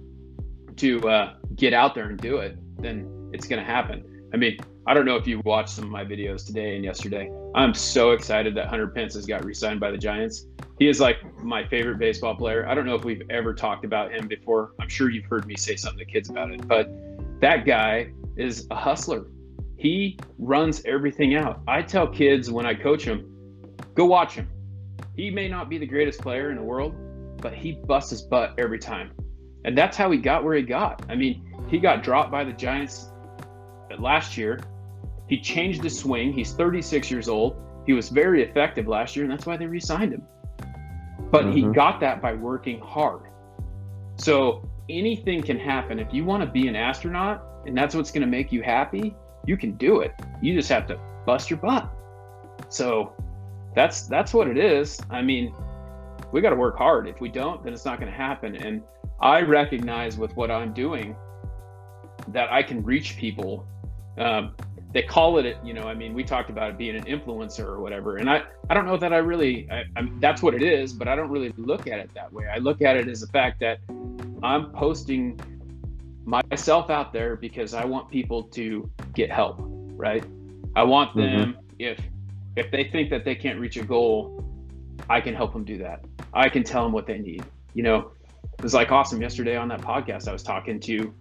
to 0.77 1.09
uh, 1.09 1.33
get 1.55 1.73
out 1.73 1.93
there 1.93 2.05
and 2.05 2.19
do 2.19 2.37
it, 2.37 2.57
then 2.81 3.29
it's 3.33 3.47
going 3.47 3.59
to 3.59 3.65
happen. 3.65 4.16
I 4.33 4.37
mean, 4.37 4.57
I 4.85 4.93
don't 4.93 5.05
know 5.05 5.15
if 5.15 5.25
you 5.25 5.41
watched 5.45 5.69
some 5.69 5.85
of 5.85 5.89
my 5.89 6.03
videos 6.03 6.45
today 6.45 6.75
and 6.75 6.83
yesterday. 6.83 7.31
I'm 7.55 7.73
so 7.73 8.11
excited 8.11 8.55
that 8.55 8.67
Hunter 8.67 8.87
Pence 8.87 9.13
has 9.15 9.25
got 9.25 9.45
re-signed 9.45 9.79
by 9.79 9.91
the 9.91 9.97
Giants. 9.97 10.47
He 10.79 10.87
is 10.87 10.99
like 10.99 11.17
my 11.43 11.65
favorite 11.67 11.97
baseball 11.97 12.35
player. 12.35 12.67
I 12.67 12.75
don't 12.75 12.85
know 12.85 12.95
if 12.95 13.03
we've 13.03 13.23
ever 13.29 13.53
talked 13.53 13.85
about 13.85 14.11
him 14.11 14.27
before. 14.27 14.73
I'm 14.79 14.89
sure 14.89 15.09
you've 15.09 15.25
heard 15.25 15.45
me 15.47 15.55
say 15.55 15.75
something 15.75 15.99
to 15.99 16.05
kids 16.05 16.29
about 16.29 16.51
it, 16.51 16.67
but 16.67 16.89
that 17.41 17.65
guy 17.65 18.11
is 18.35 18.67
a 18.69 18.75
hustler. 18.75 19.27
He 19.77 20.17
runs 20.37 20.81
everything 20.85 21.35
out. 21.35 21.61
I 21.67 21.81
tell 21.81 22.07
kids 22.07 22.51
when 22.51 22.65
I 22.65 22.73
coach 22.73 23.03
him, 23.03 23.31
go 23.95 24.05
watch 24.05 24.33
him. 24.33 24.49
He 25.15 25.29
may 25.29 25.47
not 25.47 25.69
be 25.69 25.77
the 25.77 25.87
greatest 25.87 26.21
player 26.21 26.49
in 26.49 26.57
the 26.57 26.63
world, 26.63 26.95
but 27.41 27.53
he 27.53 27.73
busts 27.73 28.11
his 28.11 28.21
butt 28.23 28.55
every 28.57 28.79
time. 28.79 29.11
And 29.65 29.77
that's 29.77 29.97
how 29.97 30.11
he 30.11 30.17
got 30.17 30.43
where 30.43 30.55
he 30.55 30.63
got. 30.63 31.05
I 31.09 31.15
mean, 31.15 31.43
he 31.67 31.79
got 31.79 32.03
dropped 32.03 32.31
by 32.31 32.43
the 32.43 32.53
Giants 32.53 33.09
last 33.99 34.37
year 34.37 34.59
he 35.27 35.39
changed 35.39 35.83
his 35.83 35.97
swing. 35.97 36.33
He's 36.33 36.53
36 36.53 37.11
years 37.11 37.27
old. 37.27 37.57
He 37.85 37.93
was 37.93 38.09
very 38.09 38.43
effective 38.43 38.87
last 38.87 39.15
year, 39.15 39.25
and 39.25 39.31
that's 39.31 39.45
why 39.45 39.57
they 39.57 39.65
re 39.65 39.79
signed 39.79 40.13
him. 40.13 40.23
But 41.31 41.45
mm-hmm. 41.45 41.51
he 41.51 41.61
got 41.73 41.99
that 41.99 42.21
by 42.21 42.33
working 42.33 42.79
hard. 42.79 43.23
So 44.15 44.67
anything 44.89 45.41
can 45.41 45.59
happen. 45.59 45.99
If 45.99 46.13
you 46.13 46.25
want 46.25 46.43
to 46.43 46.49
be 46.49 46.67
an 46.67 46.75
astronaut 46.75 47.43
and 47.65 47.77
that's 47.77 47.93
what's 47.93 48.11
going 48.11 48.21
to 48.21 48.27
make 48.27 48.51
you 48.51 48.61
happy, 48.61 49.15
you 49.45 49.57
can 49.57 49.73
do 49.73 49.99
it. 49.99 50.13
You 50.41 50.53
just 50.53 50.69
have 50.69 50.87
to 50.87 50.99
bust 51.25 51.49
your 51.49 51.59
butt. 51.59 51.89
So 52.69 53.13
that's 53.75 54.07
that's 54.07 54.33
what 54.33 54.47
it 54.47 54.57
is. 54.57 54.99
I 55.09 55.21
mean, 55.21 55.53
we 56.31 56.41
got 56.41 56.49
to 56.51 56.55
work 56.55 56.77
hard. 56.77 57.07
If 57.07 57.21
we 57.21 57.29
don't, 57.29 57.63
then 57.63 57.73
it's 57.73 57.85
not 57.85 57.99
going 57.99 58.11
to 58.11 58.17
happen. 58.17 58.55
And 58.55 58.81
I 59.19 59.41
recognize 59.41 60.17
with 60.17 60.35
what 60.35 60.51
I'm 60.51 60.73
doing 60.73 61.15
that 62.29 62.51
I 62.51 62.63
can 62.63 62.83
reach 62.83 63.17
people 63.17 63.65
um, 64.17 64.53
they 64.93 65.03
call 65.03 65.37
it 65.37 65.57
you 65.63 65.73
know 65.73 65.83
i 65.83 65.93
mean 65.93 66.13
we 66.13 66.23
talked 66.23 66.49
about 66.49 66.69
it 66.71 66.77
being 66.77 66.95
an 66.95 67.03
influencer 67.03 67.65
or 67.65 67.79
whatever. 67.79 68.17
And 68.17 68.29
i 68.29 68.43
i 68.69 68.73
don't 68.73 68.85
know 68.85 68.97
that 68.97 69.13
i 69.13 69.17
really 69.17 69.69
I, 69.69 69.83
I'm, 69.95 70.19
that's 70.19 70.41
what 70.41 70.53
it 70.53 70.63
is 70.63 70.93
but 70.93 71.07
i 71.07 71.15
don't 71.15 71.29
really 71.29 71.53
look 71.57 71.87
at 71.87 71.99
it 71.99 72.09
that 72.15 72.31
way. 72.31 72.45
I 72.47 72.57
look 72.57 72.81
at 72.81 72.95
it 72.97 73.07
as 73.07 73.21
the 73.21 73.27
fact 73.27 73.59
that 73.59 73.79
i'm 74.43 74.71
posting 74.71 75.39
myself 76.25 76.89
out 76.89 77.13
there 77.13 77.35
because 77.35 77.73
i 77.73 77.85
want 77.85 78.09
people 78.09 78.43
to 78.43 78.89
get 79.13 79.31
help 79.31 79.57
right? 79.59 80.23
I 80.75 80.83
want 80.83 81.11
mm-hmm. 81.11 81.19
them 81.19 81.53
mm-hmm. 81.53 81.61
if 81.79 81.99
if 82.55 82.71
they 82.71 82.85
think 82.91 83.09
that 83.09 83.25
they 83.25 83.35
can't 83.35 83.59
reach 83.59 83.77
a 83.77 83.83
goal 83.83 84.43
i 85.09 85.21
can 85.21 85.35
help 85.35 85.53
them 85.53 85.63
do 85.63 85.77
that. 85.79 86.05
I 86.33 86.49
can 86.49 86.63
tell 86.63 86.83
them 86.83 86.91
what 86.91 87.05
they 87.07 87.17
need. 87.19 87.43
You 87.73 87.83
know 87.83 88.11
it 88.57 88.63
was 88.63 88.73
like 88.73 88.91
awesome 88.91 89.21
yesterday 89.21 89.55
on 89.55 89.67
that 89.67 89.81
podcast 89.81 90.27
i 90.27 90.33
was 90.33 90.43
talking 90.43 90.79
to. 90.81 91.13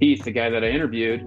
Heath 0.00 0.24
the 0.24 0.30
guy 0.30 0.48
that 0.48 0.62
i 0.64 0.68
interviewed 0.68 1.20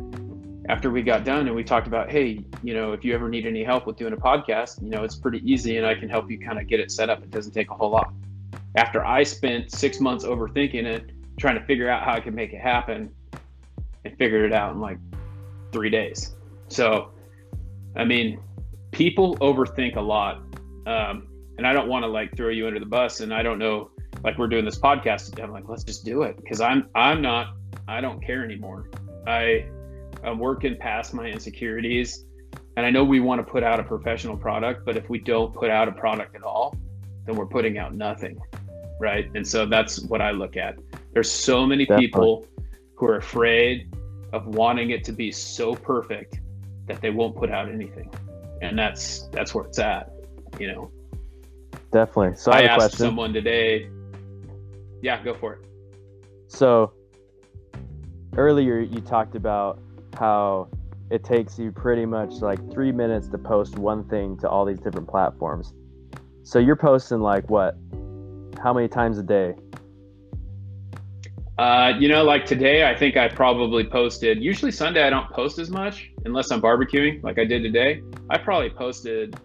after 0.69 0.89
we 0.91 1.01
got 1.01 1.23
done 1.23 1.47
and 1.47 1.55
we 1.55 1.63
talked 1.63 1.87
about, 1.87 2.11
hey, 2.11 2.43
you 2.63 2.73
know, 2.73 2.93
if 2.93 3.03
you 3.03 3.13
ever 3.13 3.29
need 3.29 3.45
any 3.45 3.63
help 3.63 3.87
with 3.87 3.97
doing 3.97 4.13
a 4.13 4.17
podcast, 4.17 4.81
you 4.81 4.89
know, 4.89 5.03
it's 5.03 5.15
pretty 5.15 5.39
easy 5.49 5.77
and 5.77 5.85
I 5.85 5.95
can 5.95 6.07
help 6.09 6.29
you 6.29 6.39
kind 6.39 6.59
of 6.59 6.67
get 6.67 6.79
it 6.79 6.91
set 6.91 7.09
up. 7.09 7.23
It 7.23 7.31
doesn't 7.31 7.53
take 7.53 7.71
a 7.71 7.73
whole 7.73 7.89
lot. 7.89 8.13
After 8.75 9.03
I 9.03 9.23
spent 9.23 9.71
six 9.71 9.99
months 9.99 10.23
overthinking 10.23 10.85
it, 10.85 11.11
trying 11.39 11.59
to 11.59 11.65
figure 11.65 11.89
out 11.89 12.03
how 12.03 12.13
I 12.13 12.19
could 12.19 12.35
make 12.35 12.53
it 12.53 12.61
happen, 12.61 13.11
and 14.05 14.17
figured 14.17 14.45
it 14.45 14.53
out 14.53 14.73
in 14.73 14.79
like 14.79 14.97
three 15.71 15.89
days. 15.89 16.35
So, 16.67 17.11
I 17.95 18.05
mean, 18.05 18.39
people 18.91 19.37
overthink 19.37 19.95
a 19.95 20.01
lot. 20.01 20.41
Um, 20.85 21.27
and 21.57 21.67
I 21.67 21.73
don't 21.73 21.87
want 21.87 22.03
to 22.03 22.07
like 22.07 22.35
throw 22.35 22.49
you 22.49 22.67
under 22.67 22.79
the 22.79 22.85
bus. 22.85 23.19
And 23.19 23.33
I 23.33 23.43
don't 23.43 23.59
know, 23.59 23.91
like 24.23 24.37
we're 24.37 24.47
doing 24.47 24.65
this 24.65 24.79
podcast. 24.79 25.41
I'm 25.41 25.51
like, 25.51 25.67
let's 25.67 25.83
just 25.83 26.05
do 26.05 26.23
it 26.23 26.37
because 26.37 26.61
I'm 26.61 26.89
I'm 26.95 27.21
not 27.21 27.55
I 27.87 28.01
don't 28.01 28.23
care 28.23 28.43
anymore. 28.43 28.89
I 29.27 29.65
I'm 30.23 30.39
working 30.39 30.77
past 30.77 31.13
my 31.13 31.25
insecurities. 31.25 32.25
And 32.77 32.85
I 32.85 32.89
know 32.89 33.03
we 33.03 33.19
want 33.19 33.45
to 33.45 33.49
put 33.49 33.63
out 33.63 33.79
a 33.79 33.83
professional 33.83 34.37
product, 34.37 34.85
but 34.85 34.95
if 34.95 35.09
we 35.09 35.19
don't 35.19 35.53
put 35.53 35.69
out 35.69 35.87
a 35.87 35.91
product 35.91 36.35
at 36.35 36.43
all, 36.43 36.75
then 37.25 37.35
we're 37.35 37.45
putting 37.45 37.77
out 37.77 37.93
nothing. 37.93 38.39
right? 39.01 39.29
And 39.35 39.45
so 39.45 39.65
that's 39.65 39.99
what 39.99 40.21
I 40.21 40.31
look 40.31 40.55
at. 40.55 40.77
There's 41.11 41.29
so 41.29 41.65
many 41.65 41.85
Definitely. 41.85 42.07
people 42.07 42.45
who 42.95 43.07
are 43.07 43.17
afraid 43.17 43.93
of 44.31 44.45
wanting 44.47 44.91
it 44.91 45.03
to 45.05 45.11
be 45.11 45.31
so 45.31 45.75
perfect 45.75 46.39
that 46.87 47.01
they 47.01 47.09
won't 47.09 47.35
put 47.35 47.49
out 47.49 47.67
anything. 47.67 48.09
And 48.61 48.77
that's 48.77 49.27
that's 49.31 49.55
where 49.55 49.65
it's 49.65 49.79
at, 49.79 50.11
you 50.59 50.67
know. 50.71 50.91
Definitely. 51.91 52.37
So 52.37 52.51
I, 52.51 52.59
I 52.59 52.61
asked 52.63 52.77
question. 52.77 52.99
someone 52.99 53.33
today. 53.33 53.89
Yeah, 55.01 55.21
go 55.23 55.33
for 55.33 55.53
it. 55.53 55.59
So 56.47 56.93
earlier 58.37 58.79
you 58.79 59.01
talked 59.01 59.35
about 59.35 59.79
how 60.17 60.69
it 61.09 61.23
takes 61.23 61.59
you 61.59 61.71
pretty 61.71 62.05
much 62.05 62.31
like 62.35 62.59
three 62.71 62.91
minutes 62.91 63.27
to 63.27 63.37
post 63.37 63.77
one 63.77 64.07
thing 64.07 64.37
to 64.37 64.49
all 64.49 64.65
these 64.65 64.79
different 64.79 65.07
platforms. 65.07 65.73
So 66.43 66.57
you're 66.57 66.75
posting 66.77 67.19
like 67.19 67.49
what? 67.49 67.75
How 68.61 68.73
many 68.73 68.87
times 68.87 69.17
a 69.17 69.23
day? 69.23 69.55
Uh, 71.57 71.93
you 71.99 72.07
know, 72.07 72.23
like 72.23 72.45
today, 72.45 72.89
I 72.89 72.95
think 72.95 73.17
I 73.17 73.27
probably 73.27 73.83
posted. 73.83 74.41
Usually 74.41 74.71
Sunday, 74.71 75.03
I 75.03 75.09
don't 75.09 75.29
post 75.29 75.59
as 75.59 75.69
much 75.69 76.09
unless 76.25 76.49
I'm 76.49 76.61
barbecuing, 76.61 77.21
like 77.23 77.37
I 77.37 77.45
did 77.45 77.61
today. 77.61 78.01
I 78.29 78.37
probably 78.37 78.69
posted. 78.69 79.35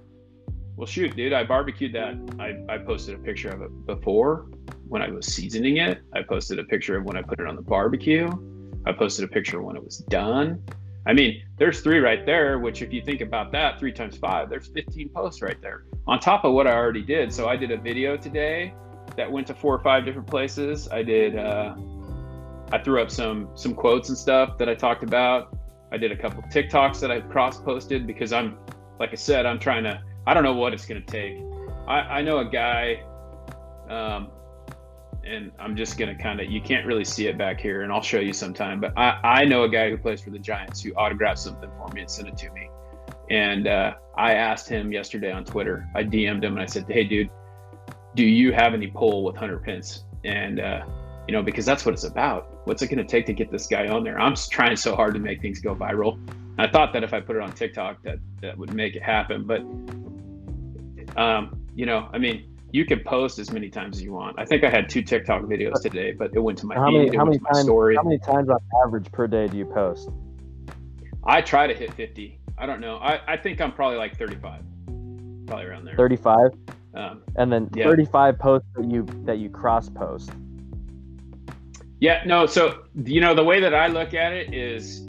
Well, 0.76 0.86
shoot, 0.86 1.16
dude, 1.16 1.32
I 1.32 1.44
barbecued 1.44 1.92
that. 1.94 2.14
I, 2.38 2.74
I 2.74 2.78
posted 2.78 3.16
a 3.16 3.18
picture 3.18 3.48
of 3.48 3.60
it 3.62 3.86
before 3.86 4.46
when 4.88 5.02
I 5.02 5.10
was 5.10 5.26
seasoning 5.26 5.78
it. 5.78 6.00
I 6.14 6.22
posted 6.22 6.58
a 6.58 6.64
picture 6.64 6.96
of 6.96 7.04
when 7.04 7.16
I 7.16 7.22
put 7.22 7.40
it 7.40 7.46
on 7.46 7.56
the 7.56 7.62
barbecue. 7.62 8.30
I 8.86 8.92
posted 8.92 9.24
a 9.24 9.28
picture 9.28 9.60
when 9.62 9.76
it 9.76 9.84
was 9.84 9.98
done. 9.98 10.62
I 11.06 11.12
mean, 11.12 11.42
there's 11.58 11.80
three 11.80 11.98
right 11.98 12.24
there, 12.26 12.58
which 12.58 12.82
if 12.82 12.92
you 12.92 13.02
think 13.02 13.20
about 13.20 13.52
that, 13.52 13.78
three 13.78 13.92
times 13.92 14.16
five, 14.16 14.48
there's 14.48 14.68
15 14.68 15.08
posts 15.10 15.42
right 15.42 15.60
there 15.60 15.84
on 16.06 16.18
top 16.18 16.44
of 16.44 16.52
what 16.52 16.66
I 16.66 16.72
already 16.72 17.02
did. 17.02 17.32
So 17.32 17.48
I 17.48 17.56
did 17.56 17.70
a 17.70 17.76
video 17.76 18.16
today 18.16 18.74
that 19.16 19.30
went 19.30 19.46
to 19.48 19.54
four 19.54 19.74
or 19.74 19.78
five 19.80 20.04
different 20.04 20.26
places. 20.26 20.88
I 20.88 21.02
did, 21.02 21.36
uh, 21.36 21.74
I 22.72 22.78
threw 22.78 23.00
up 23.00 23.10
some 23.10 23.50
some 23.54 23.74
quotes 23.74 24.08
and 24.08 24.18
stuff 24.18 24.58
that 24.58 24.68
I 24.68 24.74
talked 24.74 25.04
about. 25.04 25.56
I 25.92 25.96
did 25.96 26.10
a 26.10 26.16
couple 26.16 26.42
TikToks 26.42 27.00
that 27.00 27.12
I 27.12 27.20
cross 27.20 27.60
posted 27.60 28.06
because 28.06 28.32
I'm, 28.32 28.58
like 28.98 29.12
I 29.12 29.14
said, 29.14 29.46
I'm 29.46 29.60
trying 29.60 29.84
to. 29.84 30.02
I 30.26 30.34
don't 30.34 30.42
know 30.42 30.54
what 30.54 30.74
it's 30.74 30.84
gonna 30.86 31.00
take. 31.00 31.36
I, 31.86 32.18
I 32.18 32.22
know 32.22 32.38
a 32.38 32.44
guy, 32.44 33.04
um, 33.88 34.32
and 35.26 35.52
I'm 35.58 35.76
just 35.76 35.98
gonna 35.98 36.14
kind 36.14 36.40
of. 36.40 36.50
You 36.50 36.60
can't 36.60 36.86
really 36.86 37.04
see 37.04 37.26
it 37.26 37.36
back 37.36 37.60
here, 37.60 37.82
and 37.82 37.92
I'll 37.92 38.02
show 38.02 38.20
you 38.20 38.32
sometime. 38.32 38.80
But 38.80 38.92
I 38.96 39.18
I 39.22 39.44
know 39.44 39.64
a 39.64 39.68
guy 39.68 39.90
who 39.90 39.98
plays 39.98 40.20
for 40.20 40.30
the 40.30 40.38
Giants 40.38 40.82
who 40.82 40.92
autographed 40.92 41.40
something 41.40 41.70
for 41.76 41.92
me 41.94 42.02
and 42.02 42.10
sent 42.10 42.28
it 42.28 42.36
to 42.38 42.50
me. 42.52 42.68
And 43.30 43.66
uh, 43.66 43.94
I 44.16 44.34
asked 44.34 44.68
him 44.68 44.92
yesterday 44.92 45.32
on 45.32 45.44
Twitter. 45.44 45.88
I 45.94 46.04
DM'd 46.04 46.44
him 46.44 46.52
and 46.52 46.60
I 46.62 46.66
said, 46.66 46.86
"Hey, 46.88 47.04
dude, 47.04 47.30
do 48.14 48.24
you 48.24 48.52
have 48.52 48.74
any 48.74 48.86
pull 48.86 49.24
with 49.24 49.36
Hunter 49.36 49.58
Pence?" 49.58 50.04
And 50.24 50.60
uh, 50.60 50.84
you 51.26 51.32
know, 51.32 51.42
because 51.42 51.66
that's 51.66 51.84
what 51.84 51.92
it's 51.92 52.04
about. 52.04 52.60
What's 52.66 52.82
it 52.82 52.88
to 52.88 53.04
take 53.04 53.26
to 53.26 53.32
get 53.32 53.50
this 53.50 53.66
guy 53.66 53.88
on 53.88 54.04
there? 54.04 54.18
I'm 54.20 54.36
trying 54.36 54.76
so 54.76 54.94
hard 54.94 55.14
to 55.14 55.20
make 55.20 55.42
things 55.42 55.60
go 55.60 55.74
viral. 55.74 56.18
I 56.58 56.68
thought 56.68 56.92
that 56.92 57.04
if 57.04 57.12
I 57.12 57.20
put 57.20 57.36
it 57.36 57.42
on 57.42 57.52
TikTok, 57.52 58.02
that 58.02 58.18
that 58.40 58.56
would 58.56 58.72
make 58.72 58.96
it 58.96 59.02
happen. 59.02 59.44
But, 59.44 59.60
um, 61.20 61.66
you 61.74 61.84
know, 61.84 62.08
I 62.12 62.18
mean, 62.18 62.55
you 62.76 62.84
can 62.84 63.00
post 63.00 63.38
as 63.38 63.50
many 63.50 63.70
times 63.70 63.96
as 63.96 64.02
you 64.02 64.12
want. 64.12 64.38
I 64.38 64.44
think 64.44 64.62
I 64.62 64.68
had 64.68 64.86
two 64.90 65.00
TikTok 65.00 65.40
videos 65.44 65.80
today, 65.80 66.12
but 66.12 66.30
it 66.34 66.40
went 66.40 66.58
to 66.58 66.66
my 66.66 66.74
How 66.74 66.88
feed, 66.88 67.06
many 67.06 67.16
how 67.16 67.24
many 67.24 67.38
times 67.38 67.62
story. 67.62 67.96
how 67.96 68.02
many 68.02 68.18
times 68.18 68.50
on 68.50 68.58
average 68.84 69.10
per 69.12 69.26
day 69.26 69.48
do 69.48 69.56
you 69.56 69.64
post? 69.64 70.10
I 71.24 71.40
try 71.40 71.66
to 71.66 71.72
hit 71.72 71.94
50. 71.94 72.38
I 72.58 72.66
don't 72.66 72.80
know. 72.80 72.98
I, 72.98 73.32
I 73.32 73.36
think 73.38 73.62
I'm 73.62 73.72
probably 73.72 73.96
like 73.96 74.18
35, 74.18 74.60
probably 75.46 75.64
around 75.64 75.86
there. 75.86 75.96
35 75.96 76.50
Um, 76.92 77.22
and 77.36 77.50
then 77.50 77.70
Yeah. 77.74 77.84
35 77.84 78.38
posts 78.38 78.68
that 78.76 78.90
you 78.90 79.06
that 79.24 79.38
you 79.38 79.48
cross 79.48 79.88
post. 79.88 80.30
Yeah, 82.00 82.24
no. 82.26 82.44
So 82.44 82.82
you 83.06 83.22
know 83.22 83.34
the 83.34 83.44
way 83.44 83.58
that 83.58 83.74
I 83.74 83.86
look 83.86 84.12
at 84.12 84.34
it 84.34 84.52
is, 84.52 85.06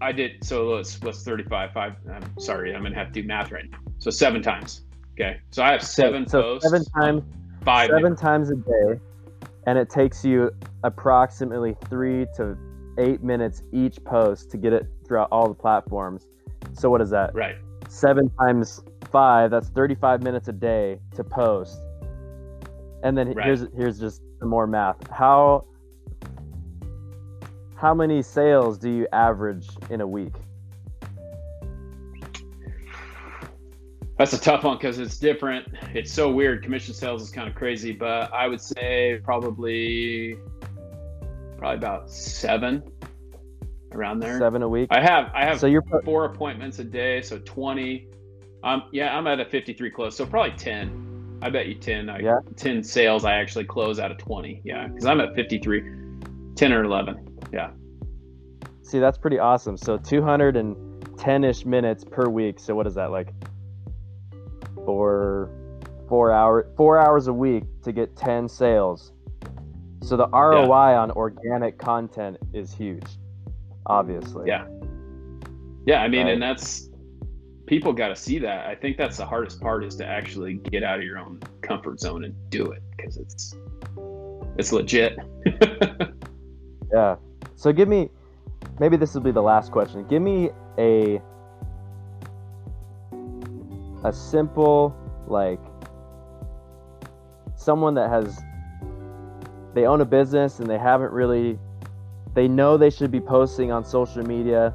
I 0.00 0.12
did. 0.12 0.44
So 0.44 0.68
let's 0.68 1.02
let's 1.02 1.24
thirty 1.24 1.42
five. 1.42 1.72
Five. 1.72 1.94
I'm 2.08 2.38
sorry, 2.38 2.72
I'm 2.72 2.84
gonna 2.84 2.94
have 2.94 3.08
to 3.12 3.20
do 3.20 3.26
math 3.26 3.50
right 3.50 3.68
now. 3.68 3.78
So 3.98 4.10
seven 4.12 4.42
times. 4.42 4.82
Okay. 5.12 5.40
So 5.50 5.62
I 5.62 5.72
have 5.72 5.82
seven 5.82 6.26
so 6.26 6.42
posts. 6.42 6.70
seven 6.70 6.84
times 7.00 7.22
Five. 7.64 7.90
seven 7.90 8.16
times 8.16 8.50
a 8.50 8.54
day 8.56 9.00
and 9.66 9.78
it 9.78 9.90
takes 9.90 10.24
you 10.24 10.50
approximately 10.84 11.76
3 11.88 12.26
to 12.36 12.56
8 12.98 13.22
minutes 13.22 13.62
each 13.72 14.02
post 14.04 14.50
to 14.50 14.56
get 14.56 14.72
it 14.72 14.86
throughout 15.06 15.28
all 15.30 15.48
the 15.48 15.54
platforms. 15.54 16.26
So 16.72 16.90
what 16.90 17.00
is 17.00 17.10
that? 17.10 17.34
Right. 17.34 17.56
7 17.88 18.30
times 18.30 18.82
5, 19.10 19.50
that's 19.50 19.68
35 19.68 20.22
minutes 20.22 20.48
a 20.48 20.52
day 20.52 20.98
to 21.16 21.24
post. 21.24 21.78
And 23.02 23.16
then 23.16 23.32
Right. 23.32 23.46
here's 23.46 23.66
here's 23.76 23.98
just 23.98 24.22
some 24.38 24.48
more 24.48 24.66
math. 24.66 24.96
How 25.10 25.64
how 27.74 27.94
many 27.94 28.20
sales 28.20 28.76
do 28.76 28.90
you 28.90 29.06
average 29.12 29.68
in 29.88 30.02
a 30.02 30.06
week? 30.06 30.34
That's 34.20 34.34
a 34.34 34.38
tough 34.38 34.64
one 34.64 34.76
because 34.76 34.98
it's 34.98 35.16
different. 35.16 35.66
It's 35.94 36.12
so 36.12 36.30
weird. 36.30 36.62
Commission 36.62 36.92
sales 36.92 37.22
is 37.22 37.30
kind 37.30 37.48
of 37.48 37.54
crazy, 37.54 37.90
but 37.90 38.30
I 38.34 38.48
would 38.48 38.60
say 38.60 39.18
probably 39.24 40.36
probably 41.56 41.78
about 41.78 42.10
seven 42.10 42.82
around 43.92 44.20
there. 44.20 44.38
7 44.38 44.60
a 44.60 44.68
week. 44.68 44.88
I 44.90 45.00
have 45.00 45.30
I 45.34 45.46
have 45.46 45.58
So 45.58 45.66
you're 45.66 45.82
four 46.04 46.26
appointments 46.26 46.80
a 46.80 46.84
day, 46.84 47.22
so 47.22 47.38
20. 47.38 48.08
Um, 48.62 48.82
yeah, 48.92 49.16
I'm 49.16 49.26
at 49.26 49.40
a 49.40 49.44
53 49.46 49.90
close, 49.90 50.18
so 50.18 50.26
probably 50.26 50.54
10. 50.54 51.38
I 51.40 51.48
bet 51.48 51.68
you 51.68 51.76
10. 51.76 52.10
I, 52.10 52.18
Yeah. 52.18 52.40
10 52.56 52.84
sales 52.84 53.24
I 53.24 53.36
actually 53.36 53.64
close 53.64 53.98
out 53.98 54.10
of 54.10 54.18
20. 54.18 54.60
Yeah, 54.64 54.86
because 54.88 55.06
I'm 55.06 55.22
at 55.22 55.34
53, 55.34 55.80
10 56.56 56.72
or 56.74 56.84
11. 56.84 57.38
Yeah. 57.54 57.70
See, 58.82 58.98
that's 58.98 59.16
pretty 59.16 59.38
awesome. 59.38 59.78
So 59.78 59.96
210-ish 59.96 61.64
minutes 61.64 62.04
per 62.04 62.28
week. 62.28 62.60
So 62.60 62.74
what 62.74 62.86
is 62.86 62.94
that 62.96 63.10
like? 63.12 63.32
Four, 64.90 65.48
four 66.08 66.32
hour, 66.32 66.66
four 66.76 66.98
hours 66.98 67.28
a 67.28 67.32
week 67.32 67.62
to 67.84 67.92
get 67.92 68.16
10 68.16 68.48
sales. 68.48 69.12
So 70.02 70.16
the 70.16 70.26
ROI 70.26 70.96
on 70.96 71.12
organic 71.12 71.78
content 71.78 72.38
is 72.52 72.72
huge, 72.72 73.06
obviously. 73.86 74.48
Yeah. 74.48 74.66
Yeah, 75.86 76.02
I 76.02 76.08
mean, 76.08 76.24
Right. 76.26 76.32
and 76.32 76.42
that's 76.42 76.88
people 77.66 77.92
got 77.92 78.08
to 78.08 78.16
see 78.16 78.40
that. 78.40 78.66
I 78.66 78.74
think 78.74 78.96
that's 78.96 79.16
the 79.16 79.24
hardest 79.24 79.60
part 79.60 79.84
is 79.84 79.94
to 79.96 80.04
actually 80.04 80.54
get 80.54 80.82
out 80.82 80.98
of 80.98 81.04
your 81.04 81.18
own 81.18 81.38
comfort 81.62 82.00
zone 82.00 82.24
and 82.24 82.34
do 82.50 82.64
it 82.72 82.82
because 82.96 83.16
it's 83.16 83.54
it's 84.58 84.72
legit. 84.72 85.16
Yeah. 86.92 87.14
So 87.54 87.72
give 87.72 87.86
me, 87.86 88.10
maybe 88.80 88.96
this 88.96 89.14
will 89.14 89.20
be 89.20 89.30
the 89.30 89.40
last 89.40 89.70
question. 89.70 90.04
Give 90.08 90.20
me 90.20 90.50
a 90.78 91.22
a 94.04 94.12
simple 94.12 94.96
like 95.26 95.60
someone 97.54 97.94
that 97.94 98.08
has 98.08 98.40
they 99.74 99.86
own 99.86 100.00
a 100.00 100.04
business 100.04 100.58
and 100.58 100.68
they 100.68 100.78
haven't 100.78 101.12
really 101.12 101.58
they 102.34 102.48
know 102.48 102.76
they 102.76 102.90
should 102.90 103.10
be 103.10 103.20
posting 103.20 103.70
on 103.70 103.84
social 103.84 104.22
media 104.22 104.74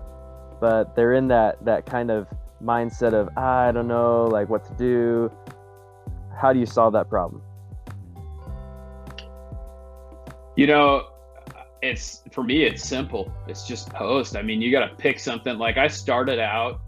but 0.59 0.95
they're 0.95 1.13
in 1.13 1.27
that 1.27 1.63
that 1.65 1.85
kind 1.85 2.09
of 2.09 2.27
mindset 2.63 3.13
of 3.13 3.29
ah, 3.37 3.67
I 3.67 3.71
don't 3.71 3.87
know 3.87 4.25
like 4.25 4.49
what 4.49 4.65
to 4.65 4.73
do. 4.73 5.31
How 6.35 6.51
do 6.53 6.59
you 6.59 6.65
solve 6.65 6.93
that 6.93 7.09
problem? 7.09 7.41
You 10.55 10.67
know, 10.67 11.07
it's 11.81 12.23
for 12.31 12.43
me, 12.43 12.63
it's 12.63 12.83
simple. 12.83 13.31
It's 13.47 13.67
just 13.67 13.89
post. 13.89 14.35
I 14.35 14.41
mean, 14.41 14.61
you 14.61 14.71
got 14.71 14.87
to 14.87 14.95
pick 14.95 15.19
something. 15.19 15.57
Like 15.57 15.77
I 15.77 15.87
started 15.87 16.39
out, 16.39 16.81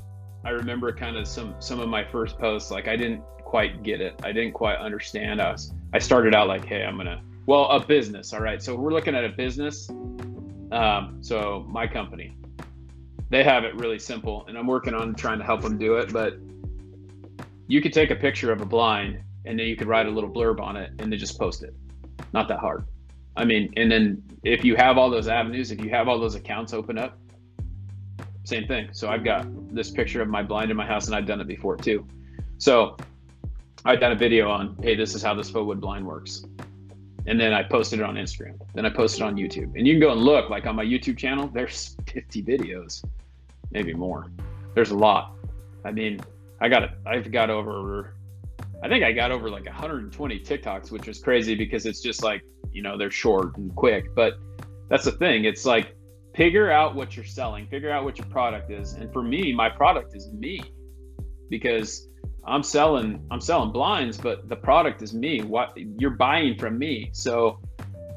I 0.44 0.52
remember 0.52 0.92
kind 0.94 1.18
of 1.18 1.28
some 1.28 1.56
some 1.60 1.80
of 1.80 1.90
my 1.90 2.04
first 2.04 2.38
posts. 2.38 2.72
Like 2.72 2.88
I 2.88 2.96
didn't 2.96 3.22
quite 3.44 3.84
get 3.84 4.02
it. 4.02 4.20
I 4.24 4.32
didn't 4.32 4.54
quite 4.54 4.78
understand 4.78 5.42
us. 5.42 5.72
I 5.94 6.00
started 6.00 6.36
out 6.36 6.48
like, 6.48 6.66
hey, 6.66 6.84
I'm 6.84 6.98
gonna 6.98 7.22
well 7.46 7.66
a 7.70 7.86
business. 7.86 8.34
All 8.34 8.42
right, 8.42 8.62
so 8.62 8.76
we're 8.76 8.92
looking 8.92 9.16
at 9.16 9.24
a 9.24 9.30
business. 9.30 9.90
Um, 10.72 11.18
so 11.22 11.66
my 11.70 11.88
company, 11.88 12.38
they 13.30 13.44
have 13.44 13.64
it 13.64 13.76
really 13.76 14.00
simple, 14.00 14.46
and 14.48 14.58
I'm 14.58 14.68
working 14.68 14.94
on 14.94 15.16
trying 15.16 15.40
to 15.40 15.46
help 15.46 15.62
them 15.62 15.78
do 15.78 15.96
it. 15.96 16.12
But 16.12 16.38
you 17.68 17.82
could 17.82 17.94
take 17.94 18.12
a 18.12 18.16
picture 18.16 18.52
of 18.52 18.62
a 18.62 18.66
blind, 18.66 19.20
and 19.46 19.58
then 19.58 19.68
you 19.68 19.76
could 19.76 19.88
write 19.88 20.08
a 20.08 20.12
little 20.12 20.30
blurb 20.30 20.60
on 20.60 20.76
it, 20.76 20.92
and 21.00 21.12
then 21.12 21.20
just 21.20 21.40
post 21.40 21.64
it. 21.64 21.74
Not 22.34 22.48
that 22.50 22.60
hard. 22.60 22.86
I 23.36 23.46
mean, 23.46 23.72
and 23.78 23.92
then 23.92 24.24
if 24.44 24.66
you 24.66 24.76
have 24.76 24.98
all 24.98 25.10
those 25.10 25.28
avenues, 25.28 25.72
if 25.72 25.80
you 25.84 25.90
have 25.92 26.08
all 26.08 26.20
those 26.20 26.36
accounts 26.36 26.74
open 26.74 26.98
up, 26.98 27.18
same 28.48 28.68
thing. 28.68 28.90
So 28.94 29.10
I've 29.10 29.24
got 29.24 29.44
mm-hmm. 29.44 29.76
this 29.76 29.92
picture 29.92 30.22
of 30.22 30.30
my 30.30 30.42
blind 30.42 30.72
in 30.72 30.78
my 30.78 30.86
house, 30.86 31.08
and 31.08 31.16
I've 31.16 31.26
done 31.26 31.42
it 31.42 31.48
before 31.48 31.76
too. 31.76 32.08
So 32.58 32.98
I've 33.86 34.00
done 34.00 34.14
a 34.14 34.16
video 34.16 34.50
on, 34.50 34.78
hey, 34.82 34.96
this 34.96 35.14
is 35.16 35.22
how 35.22 35.34
this 35.34 35.50
faux 35.50 35.66
wood 35.66 35.82
blind 35.82 36.06
works. 36.06 36.46
And 37.26 37.40
then 37.40 37.54
I 37.54 37.62
posted 37.62 38.00
it 38.00 38.04
on 38.04 38.16
Instagram. 38.16 38.58
Then 38.74 38.86
I 38.86 38.90
posted 38.90 39.22
it 39.22 39.26
on 39.26 39.36
YouTube. 39.36 39.76
And 39.76 39.86
you 39.86 39.94
can 39.94 40.00
go 40.00 40.12
and 40.12 40.22
look, 40.22 40.50
like 40.50 40.66
on 40.66 40.76
my 40.78 40.86
YouTube 40.86 41.18
channel, 41.18 41.50
there's 41.54 41.98
50 42.08 42.42
videos, 42.44 43.04
maybe 43.72 43.94
more. 43.94 44.32
There's 44.74 44.92
a 44.92 44.98
lot. 44.98 45.34
I 45.84 45.92
mean, 45.92 46.22
I 46.62 46.70
got 46.70 46.84
it. 46.84 46.92
I've 47.06 47.30
got 47.32 47.50
over 47.50 48.14
I 48.84 48.88
think 48.88 49.04
I 49.04 49.12
got 49.12 49.32
over 49.32 49.50
like 49.50 49.66
120 49.66 50.40
TikToks, 50.40 50.92
which 50.92 51.08
is 51.08 51.20
crazy 51.20 51.56
because 51.56 51.86
it's 51.86 52.02
just 52.02 52.24
like, 52.24 52.44
you 52.72 52.82
know, 52.82 52.98
they're 52.98 53.12
short 53.12 53.58
and 53.58 53.76
quick. 53.76 54.14
But 54.16 54.34
that's 54.88 55.04
the 55.04 55.12
thing. 55.12 55.46
It's 55.46 55.66
like 55.66 55.97
figure 56.38 56.72
out 56.72 56.94
what 56.94 57.16
you're 57.16 57.26
selling, 57.26 57.66
figure 57.68 57.90
out 57.90 58.04
what 58.04 58.20
your 58.20 58.28
product 58.28 58.70
is. 58.70 58.94
And 58.94 59.12
for 59.12 59.24
me, 59.24 59.52
my 59.54 59.70
product 59.70 60.16
is 60.16 60.32
me 60.32 60.62
because 61.50 62.08
I'm 62.46 62.62
selling 62.62 63.26
I'm 63.32 63.42
selling 63.42 63.72
blinds, 63.72 64.18
but 64.18 64.48
the 64.48 64.56
product 64.56 65.02
is 65.02 65.14
me. 65.14 65.42
What 65.42 65.74
you're 65.76 66.12
buying 66.12 66.56
from 66.58 66.78
me. 66.78 67.10
So 67.12 67.60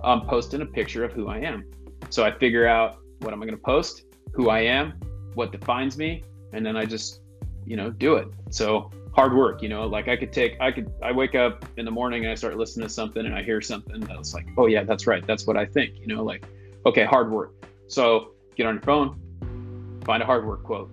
I'm 0.05 0.21
posting 0.27 0.61
a 0.61 0.67
picture 0.67 1.03
of 1.03 1.13
who 1.13 1.29
I 1.29 1.39
am. 1.39 1.65
So 2.11 2.23
I 2.23 2.31
figure 2.39 2.67
out 2.67 2.99
what 3.21 3.33
am 3.33 3.43
I 3.43 3.47
going 3.47 3.57
to 3.57 3.65
post, 3.65 4.05
who 4.35 4.51
I 4.51 4.61
am, 4.61 5.01
what 5.35 5.51
defines 5.51 5.97
me, 5.97 6.23
and 6.53 6.65
then 6.65 6.77
I 6.77 6.85
just, 6.85 7.23
you 7.67 7.77
know, 7.77 7.91
do 7.91 8.17
it. 8.17 8.29
So 8.51 8.91
hard 9.15 9.35
work, 9.35 9.63
you 9.63 9.69
know, 9.69 9.87
like 9.87 10.09
I 10.09 10.17
could 10.17 10.33
take, 10.33 10.61
I 10.61 10.71
could, 10.73 10.93
I 11.03 11.13
wake 11.13 11.35
up 11.35 11.65
in 11.77 11.85
the 11.85 11.91
morning 11.91 12.25
and 12.25 12.33
I 12.33 12.35
start 12.35 12.57
listening 12.57 12.87
to 12.87 12.93
something 12.93 13.25
and 13.27 13.35
I 13.35 13.43
hear 13.43 13.61
something 13.61 14.01
that's 14.01 14.35
like, 14.35 14.47
oh 14.57 14.67
yeah, 14.67 14.85
that's 14.85 15.07
right. 15.07 15.27
That's 15.27 15.47
what 15.47 15.57
I 15.57 15.67
think, 15.67 15.99
you 15.99 16.07
know, 16.07 16.23
like, 16.23 16.45
okay, 16.87 17.05
hard 17.05 17.31
work. 17.31 17.55
So 17.91 18.35
get 18.55 18.67
on 18.67 18.75
your 18.75 18.83
phone, 18.83 20.01
find 20.05 20.23
a 20.23 20.27
hard 20.27 20.47
work 20.47 20.63
quote, 20.63 20.93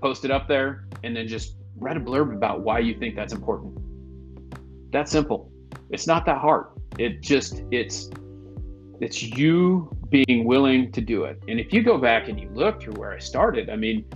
post 0.00 0.24
it 0.24 0.30
up 0.30 0.48
there, 0.48 0.86
and 1.04 1.14
then 1.14 1.28
just 1.28 1.56
write 1.76 1.98
a 1.98 2.00
blurb 2.00 2.34
about 2.34 2.62
why 2.62 2.78
you 2.78 2.98
think 2.98 3.14
that's 3.14 3.34
important. 3.34 3.76
That's 4.90 5.12
simple. 5.12 5.52
It's 5.90 6.06
not 6.06 6.24
that 6.24 6.38
hard. 6.38 6.68
It 6.98 7.20
just, 7.20 7.62
it's, 7.70 8.08
it's 9.02 9.22
you 9.22 9.94
being 10.08 10.46
willing 10.46 10.90
to 10.92 11.02
do 11.02 11.24
it. 11.24 11.42
And 11.46 11.60
if 11.60 11.74
you 11.74 11.82
go 11.82 11.98
back 11.98 12.28
and 12.28 12.40
you 12.40 12.48
look 12.54 12.80
through 12.80 12.94
where 12.94 13.12
I 13.12 13.18
started, 13.18 13.68
I 13.68 13.76
mean, 13.76 14.06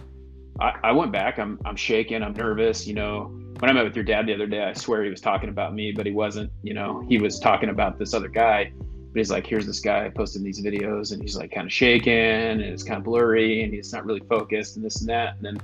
I, 0.61 0.73
I 0.83 0.93
went 0.93 1.13
back, 1.13 1.39
I'm, 1.39 1.61
I'm 1.67 1.77
shaking, 1.77 2.23
I'm 2.23 2.33
nervous, 2.33 2.87
you 2.87 2.95
know, 2.95 3.39
when 3.59 3.71
I 3.71 3.75
met 3.75 3.85
with 3.85 3.97
your 3.97 4.05
dad 4.05 4.27
the 4.27 4.35
other 4.35 4.47
day, 4.47 4.65
I 4.65 4.73
swear 4.73 5.05
he 5.05 5.11
was 5.11 5.21
talking 5.21 5.51
about 5.51 5.75
me, 5.75 5.93
but 5.93 6.07
he 6.07 6.13
wasn't, 6.13 6.51
you 6.63 6.73
know, 6.73 7.05
he 7.07 7.19
was 7.19 7.39
talking 7.39 7.69
about 7.69 7.99
this 7.99 8.15
other 8.15 8.29
guy, 8.29 8.73
but 9.15 9.21
he's 9.21 9.31
like, 9.31 9.47
here's 9.47 9.65
this 9.65 9.79
guy 9.79 10.11
posting 10.11 10.43
these 10.43 10.61
videos 10.61 11.13
and 11.13 11.23
he's 11.23 11.37
like 11.37 11.53
kind 11.53 11.69
of 11.69 11.73
shaking 11.73 12.13
and 12.13 12.61
it's 12.61 12.83
kind 12.83 12.99
of 12.99 13.05
blurry 13.05 13.63
and 13.63 13.73
he's 13.73 13.93
not 13.93 14.05
really 14.05 14.23
focused 14.29 14.75
and 14.75 14.85
this 14.85 15.03
and 15.03 15.09
that. 15.09 15.37
And 15.37 15.45
then 15.45 15.59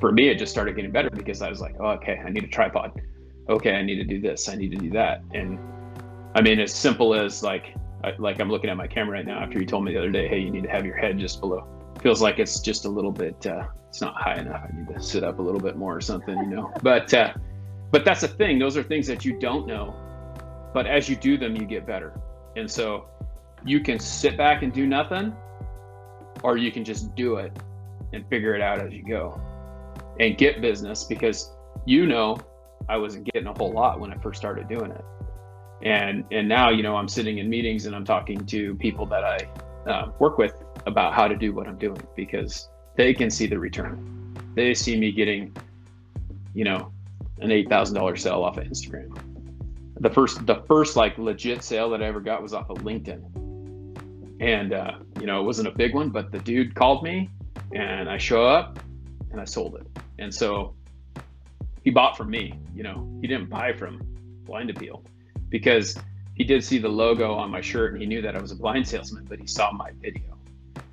for 0.00 0.10
me, 0.10 0.28
it 0.30 0.36
just 0.36 0.50
started 0.50 0.74
getting 0.74 0.90
better 0.90 1.10
because 1.10 1.42
I 1.42 1.48
was 1.48 1.60
like, 1.60 1.76
oh, 1.78 1.90
okay, 1.90 2.20
I 2.26 2.30
need 2.30 2.42
a 2.42 2.48
tripod. 2.48 3.00
Okay, 3.48 3.76
I 3.76 3.82
need 3.82 3.98
to 3.98 4.04
do 4.04 4.20
this. 4.20 4.48
I 4.48 4.56
need 4.56 4.72
to 4.72 4.76
do 4.78 4.90
that. 4.90 5.22
And 5.32 5.60
I 6.34 6.42
mean, 6.42 6.58
as 6.58 6.74
simple 6.74 7.14
as 7.14 7.44
like, 7.44 7.76
like 8.18 8.40
I'm 8.40 8.50
looking 8.50 8.68
at 8.68 8.76
my 8.76 8.88
camera 8.88 9.18
right 9.18 9.26
now 9.26 9.38
after 9.38 9.60
you 9.60 9.64
told 9.64 9.84
me 9.84 9.92
the 9.92 10.00
other 10.00 10.10
day, 10.10 10.26
hey, 10.26 10.40
you 10.40 10.50
need 10.50 10.64
to 10.64 10.70
have 10.70 10.84
your 10.84 10.96
head 10.96 11.16
just 11.20 11.38
below. 11.40 11.64
Feels 12.02 12.20
like 12.20 12.40
it's 12.40 12.58
just 12.58 12.84
a 12.84 12.88
little 12.88 13.12
bit, 13.12 13.46
uh, 13.46 13.68
it's 13.88 14.00
not 14.00 14.16
high 14.16 14.40
enough. 14.40 14.60
I 14.68 14.76
need 14.76 14.92
to 14.92 15.00
sit 15.00 15.22
up 15.22 15.38
a 15.38 15.42
little 15.42 15.60
bit 15.60 15.76
more 15.76 15.96
or 15.96 16.00
something, 16.00 16.36
you 16.36 16.48
know. 16.48 16.72
But, 16.82 17.14
uh, 17.14 17.32
but 17.92 18.04
that's 18.04 18.22
the 18.22 18.28
thing. 18.28 18.58
Those 18.58 18.76
are 18.76 18.82
things 18.82 19.06
that 19.06 19.24
you 19.24 19.38
don't 19.38 19.68
know, 19.68 19.94
but 20.74 20.86
as 20.86 21.08
you 21.08 21.16
do 21.16 21.38
them, 21.38 21.56
you 21.56 21.64
get 21.64 21.86
better. 21.86 22.20
And 22.56 22.70
so 22.70 23.06
you 23.64 23.80
can 23.80 23.98
sit 23.98 24.36
back 24.36 24.62
and 24.62 24.72
do 24.72 24.86
nothing, 24.86 25.34
or 26.42 26.58
you 26.58 26.70
can 26.70 26.84
just 26.84 27.14
do 27.14 27.36
it 27.36 27.56
and 28.12 28.28
figure 28.28 28.54
it 28.54 28.60
out 28.60 28.80
as 28.80 28.92
you 28.92 29.02
go 29.02 29.40
and 30.20 30.36
get 30.36 30.60
business 30.60 31.04
because 31.04 31.52
you 31.86 32.06
know 32.06 32.36
I 32.88 32.96
wasn't 32.96 33.32
getting 33.32 33.46
a 33.46 33.54
whole 33.56 33.72
lot 33.72 33.98
when 34.00 34.12
I 34.12 34.16
first 34.16 34.38
started 34.38 34.68
doing 34.68 34.90
it. 34.90 35.04
And 35.82 36.24
and 36.30 36.48
now 36.48 36.70
you 36.70 36.82
know 36.82 36.96
I'm 36.96 37.08
sitting 37.08 37.38
in 37.38 37.48
meetings 37.48 37.86
and 37.86 37.94
I'm 37.94 38.04
talking 38.04 38.44
to 38.46 38.74
people 38.76 39.06
that 39.06 39.24
I 39.24 39.90
uh, 39.90 40.12
work 40.18 40.38
with 40.38 40.62
about 40.86 41.14
how 41.14 41.28
to 41.28 41.36
do 41.36 41.54
what 41.54 41.66
I'm 41.66 41.78
doing 41.78 42.02
because 42.16 42.68
they 42.96 43.14
can 43.14 43.30
see 43.30 43.46
the 43.46 43.58
return. 43.58 44.36
They 44.54 44.74
see 44.74 44.96
me 44.96 45.12
getting, 45.12 45.56
you 46.52 46.64
know, 46.64 46.92
an 47.38 47.50
eight 47.50 47.68
thousand 47.68 47.96
dollar 47.96 48.16
sale 48.16 48.42
off 48.42 48.58
of 48.58 48.64
Instagram. 48.64 49.33
The 50.00 50.10
first 50.10 50.46
the 50.46 50.62
first 50.66 50.96
like 50.96 51.18
legit 51.18 51.62
sale 51.62 51.90
that 51.90 52.02
I 52.02 52.06
ever 52.06 52.20
got 52.20 52.42
was 52.42 52.52
off 52.52 52.68
of 52.70 52.78
LinkedIn. 52.78 53.22
And 54.40 54.72
uh, 54.72 54.98
you 55.20 55.26
know, 55.26 55.40
it 55.40 55.44
wasn't 55.44 55.68
a 55.68 55.72
big 55.72 55.94
one, 55.94 56.10
but 56.10 56.32
the 56.32 56.38
dude 56.40 56.74
called 56.74 57.02
me 57.02 57.30
and 57.72 58.08
I 58.08 58.18
show 58.18 58.44
up 58.44 58.78
and 59.30 59.40
I 59.40 59.44
sold 59.44 59.76
it. 59.76 59.86
And 60.18 60.34
so 60.34 60.74
he 61.82 61.90
bought 61.90 62.16
from 62.16 62.30
me, 62.30 62.54
you 62.74 62.82
know, 62.82 63.08
he 63.20 63.26
didn't 63.26 63.48
buy 63.48 63.72
from 63.72 64.00
Blind 64.44 64.70
Appeal 64.70 65.04
because 65.48 65.96
he 66.34 66.44
did 66.44 66.64
see 66.64 66.78
the 66.78 66.88
logo 66.88 67.34
on 67.34 67.50
my 67.50 67.60
shirt 67.60 67.92
and 67.92 68.02
he 68.02 68.08
knew 68.08 68.22
that 68.22 68.34
I 68.34 68.40
was 68.40 68.50
a 68.50 68.56
blind 68.56 68.88
salesman, 68.88 69.24
but 69.28 69.38
he 69.38 69.46
saw 69.46 69.70
my 69.70 69.90
video. 70.00 70.36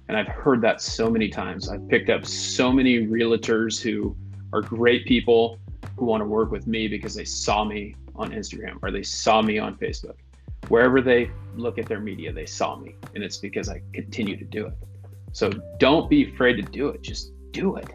And 0.08 0.18
I've 0.18 0.28
heard 0.28 0.62
that 0.62 0.82
so 0.82 1.10
many 1.10 1.30
times. 1.30 1.70
I've 1.70 1.88
picked 1.88 2.10
up 2.10 2.26
so 2.26 2.72
many 2.72 3.08
realtors 3.08 3.82
who 3.82 4.16
are 4.54 4.62
great 4.62 5.06
people 5.06 5.58
who 5.98 6.06
want 6.06 6.22
to 6.22 6.26
work 6.26 6.52
with 6.52 6.68
me 6.68 6.88
because 6.88 7.16
they 7.16 7.26
saw 7.26 7.64
me 7.64 7.96
on 8.16 8.32
Instagram 8.32 8.78
or 8.82 8.92
they 8.92 9.04
saw 9.04 9.42
me 9.42 9.58
on 9.60 9.76
Facebook. 9.78 10.16
Wherever 10.68 11.02
they 11.02 11.32
look 11.56 11.78
at 11.78 11.86
their 11.88 12.00
media, 12.00 12.32
they 12.32 12.46
saw 12.46 12.76
me. 12.76 12.96
And 13.16 13.24
it's 13.24 13.38
because 13.38 13.70
I 13.70 13.82
continue 13.94 14.38
to 14.38 14.46
do 14.46 14.68
it. 14.68 14.74
So 15.34 15.50
don't 15.80 16.10
be 16.10 16.32
afraid 16.34 16.56
to 16.56 16.62
do 16.62 16.90
it. 16.90 17.02
Just 17.02 17.32
do 17.52 17.76
it. 17.78 17.90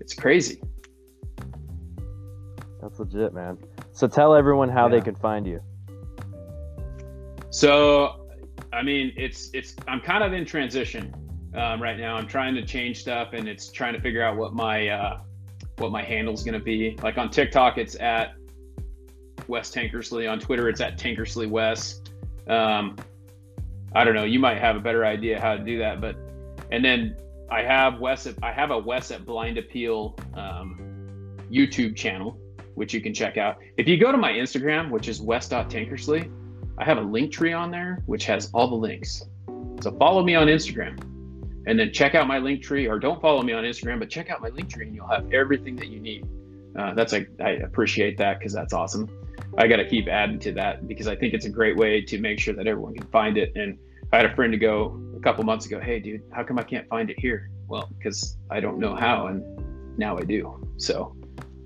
It's 0.00 0.14
crazy. 0.14 0.60
That's 2.80 2.98
legit, 2.98 3.34
man. 3.34 3.58
So 3.92 4.06
tell 4.06 4.34
everyone 4.34 4.68
how 4.68 4.86
yeah. 4.86 4.96
they 4.96 5.00
can 5.00 5.14
find 5.16 5.46
you. 5.46 5.60
So, 7.50 8.28
I 8.72 8.82
mean, 8.82 9.12
it's 9.16 9.50
it's 9.54 9.74
I'm 9.88 10.00
kind 10.00 10.22
of 10.22 10.32
in 10.32 10.44
transition 10.44 11.14
um, 11.54 11.82
right 11.82 11.98
now. 11.98 12.14
I'm 12.14 12.28
trying 12.28 12.54
to 12.54 12.64
change 12.64 13.00
stuff, 13.00 13.32
and 13.32 13.48
it's 13.48 13.72
trying 13.72 13.94
to 13.94 14.00
figure 14.00 14.22
out 14.22 14.36
what 14.36 14.54
my 14.54 14.88
uh, 14.88 15.20
what 15.78 15.90
my 15.90 16.02
handle's 16.02 16.44
going 16.44 16.58
to 16.58 16.64
be. 16.64 16.96
Like 17.02 17.18
on 17.18 17.30
TikTok, 17.30 17.78
it's 17.78 17.96
at 17.96 18.34
Wes 19.48 19.70
Tankersley. 19.70 20.30
On 20.30 20.38
Twitter, 20.38 20.68
it's 20.68 20.80
at 20.80 20.98
Tankersley 20.98 21.48
Wes. 21.48 22.00
Um, 22.48 22.96
I 23.94 24.04
don't 24.04 24.14
know. 24.14 24.24
You 24.24 24.38
might 24.38 24.58
have 24.58 24.76
a 24.76 24.80
better 24.80 25.04
idea 25.04 25.40
how 25.40 25.56
to 25.56 25.62
do 25.62 25.78
that, 25.78 26.00
but 26.00 26.16
and 26.70 26.84
then 26.84 27.16
I 27.50 27.62
have 27.62 28.00
Wes. 28.00 28.26
At, 28.26 28.34
I 28.42 28.52
have 28.52 28.70
a 28.70 28.78
Wes 28.78 29.10
at 29.10 29.24
Blind 29.24 29.58
Appeal 29.58 30.16
um, 30.34 31.36
YouTube 31.50 31.96
channel, 31.96 32.38
which 32.74 32.92
you 32.92 33.00
can 33.00 33.14
check 33.14 33.36
out. 33.36 33.58
If 33.76 33.88
you 33.88 33.98
go 33.98 34.12
to 34.12 34.18
my 34.18 34.32
Instagram, 34.32 34.90
which 34.90 35.08
is 35.08 35.20
Wes.Tankersley, 35.20 36.30
I 36.78 36.84
have 36.84 36.98
a 36.98 37.02
link 37.02 37.32
tree 37.32 37.52
on 37.52 37.70
there 37.70 38.02
which 38.06 38.26
has 38.26 38.50
all 38.52 38.68
the 38.68 38.74
links. 38.74 39.22
So 39.80 39.92
follow 39.92 40.22
me 40.22 40.34
on 40.34 40.46
Instagram, 40.48 40.98
and 41.66 41.78
then 41.78 41.92
check 41.92 42.14
out 42.14 42.26
my 42.26 42.38
link 42.38 42.62
tree, 42.62 42.86
or 42.86 42.98
don't 42.98 43.20
follow 43.20 43.42
me 43.42 43.52
on 43.52 43.64
Instagram, 43.64 43.98
but 43.98 44.10
check 44.10 44.30
out 44.30 44.40
my 44.40 44.48
link 44.48 44.70
tree, 44.70 44.86
and 44.86 44.94
you'll 44.94 45.08
have 45.08 45.32
everything 45.32 45.76
that 45.76 45.88
you 45.88 46.00
need. 46.00 46.26
Uh, 46.78 46.94
that's 46.94 47.14
I 47.14 47.26
appreciate 47.64 48.18
that 48.18 48.38
because 48.38 48.52
that's 48.52 48.72
awesome. 48.72 49.08
I 49.58 49.66
got 49.66 49.76
to 49.76 49.88
keep 49.88 50.08
adding 50.08 50.38
to 50.40 50.52
that 50.52 50.86
because 50.86 51.06
I 51.06 51.16
think 51.16 51.34
it's 51.34 51.46
a 51.46 51.50
great 51.50 51.76
way 51.76 52.02
to 52.02 52.18
make 52.18 52.38
sure 52.38 52.54
that 52.54 52.66
everyone 52.66 52.94
can 52.94 53.06
find 53.08 53.36
it. 53.38 53.52
And 53.56 53.78
I 54.12 54.16
had 54.16 54.26
a 54.26 54.34
friend 54.34 54.52
to 54.52 54.58
go 54.58 55.00
a 55.16 55.20
couple 55.20 55.44
months 55.44 55.66
ago, 55.66 55.80
hey, 55.80 55.98
dude, 55.98 56.22
how 56.32 56.44
come 56.44 56.58
I 56.58 56.62
can't 56.62 56.88
find 56.88 57.10
it 57.10 57.18
here? 57.18 57.50
Well, 57.68 57.90
because 57.96 58.36
I 58.50 58.60
don't 58.60 58.78
know 58.78 58.94
how, 58.94 59.26
and 59.26 59.98
now 59.98 60.16
I 60.16 60.22
do. 60.22 60.60
So 60.76 61.16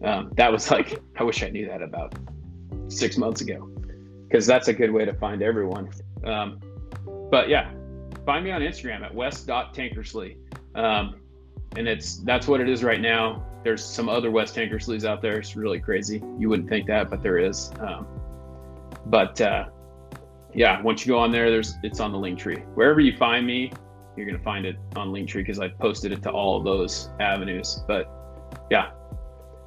um, 0.04 0.30
that 0.36 0.50
was 0.50 0.70
like, 0.72 1.00
I 1.18 1.24
wish 1.24 1.42
I 1.42 1.50
knew 1.50 1.66
that 1.66 1.82
about 1.82 2.14
six 2.88 3.16
months 3.16 3.40
ago, 3.40 3.70
because 4.28 4.46
that's 4.46 4.68
a 4.68 4.72
good 4.72 4.90
way 4.90 5.04
to 5.04 5.14
find 5.14 5.42
everyone. 5.42 5.90
Um, 6.24 6.60
but 7.30 7.48
yeah, 7.48 7.70
find 8.24 8.44
me 8.44 8.50
on 8.50 8.60
Instagram 8.60 9.02
at 9.02 9.14
wes.tankersley. 9.14 10.36
Um, 10.74 11.20
and 11.76 11.86
it's 11.86 12.16
that's 12.18 12.48
what 12.48 12.60
it 12.60 12.68
is 12.68 12.82
right 12.82 13.00
now. 13.00 13.44
There's 13.62 13.84
some 13.84 14.08
other 14.08 14.30
Wes 14.30 14.52
Tankersleys 14.52 15.04
out 15.04 15.20
there. 15.20 15.38
It's 15.38 15.54
really 15.56 15.80
crazy. 15.80 16.22
You 16.38 16.48
wouldn't 16.48 16.68
think 16.68 16.86
that, 16.86 17.10
but 17.10 17.22
there 17.22 17.38
is. 17.38 17.70
Um, 17.80 18.06
but 19.06 19.40
uh, 19.40 19.66
yeah, 20.54 20.80
once 20.82 21.04
you 21.04 21.12
go 21.12 21.18
on 21.18 21.30
there, 21.30 21.50
there's 21.50 21.74
it's 21.82 22.00
on 22.00 22.12
the 22.12 22.18
link 22.18 22.38
tree. 22.38 22.62
Wherever 22.74 23.00
you 23.00 23.16
find 23.16 23.46
me, 23.46 23.72
you're 24.16 24.26
gonna 24.26 24.42
find 24.42 24.66
it 24.66 24.76
on 24.96 25.08
Linktree 25.12 25.34
because 25.34 25.60
I've 25.60 25.78
posted 25.78 26.12
it 26.12 26.22
to 26.24 26.30
all 26.30 26.56
of 26.56 26.64
those 26.64 27.10
avenues. 27.20 27.82
But 27.86 28.10
yeah, 28.70 28.90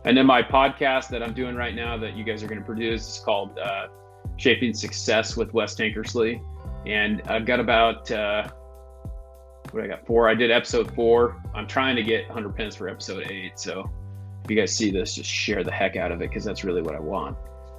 and 0.05 0.17
then 0.17 0.25
my 0.25 0.43
podcast 0.43 1.09
that 1.09 1.23
I'm 1.23 1.33
doing 1.33 1.55
right 1.55 1.75
now 1.75 1.97
that 1.97 2.15
you 2.15 2.23
guys 2.23 2.43
are 2.43 2.47
gonna 2.47 2.61
produce 2.61 3.17
is 3.17 3.23
called 3.23 3.57
uh, 3.57 3.87
Shaping 4.37 4.73
Success 4.73 5.37
with 5.37 5.53
Wes 5.53 5.75
Tankersley, 5.75 6.41
and 6.85 7.21
I've 7.23 7.45
got 7.45 7.59
about 7.59 8.11
uh, 8.11 8.47
what 9.73 9.83
I 9.83 9.87
got 9.87 10.05
four. 10.05 10.29
I 10.29 10.35
did 10.35 10.51
episode 10.51 10.93
four. 10.93 11.41
I'm 11.53 11.67
trying 11.67 11.95
to 11.95 12.03
get 12.03 12.27
100 12.27 12.55
pins 12.55 12.75
for 12.75 12.87
episode 12.87 13.25
eight. 13.29 13.59
So 13.59 13.89
if 14.43 14.51
you 14.51 14.57
guys 14.57 14.75
see 14.75 14.91
this, 14.91 15.15
just 15.15 15.29
share 15.29 15.63
the 15.63 15.71
heck 15.71 15.95
out 15.95 16.11
of 16.11 16.21
it 16.21 16.29
because 16.29 16.43
that's 16.43 16.63
really 16.63 16.81
what 16.81 16.95
I 16.95 16.99
want. 16.99 17.37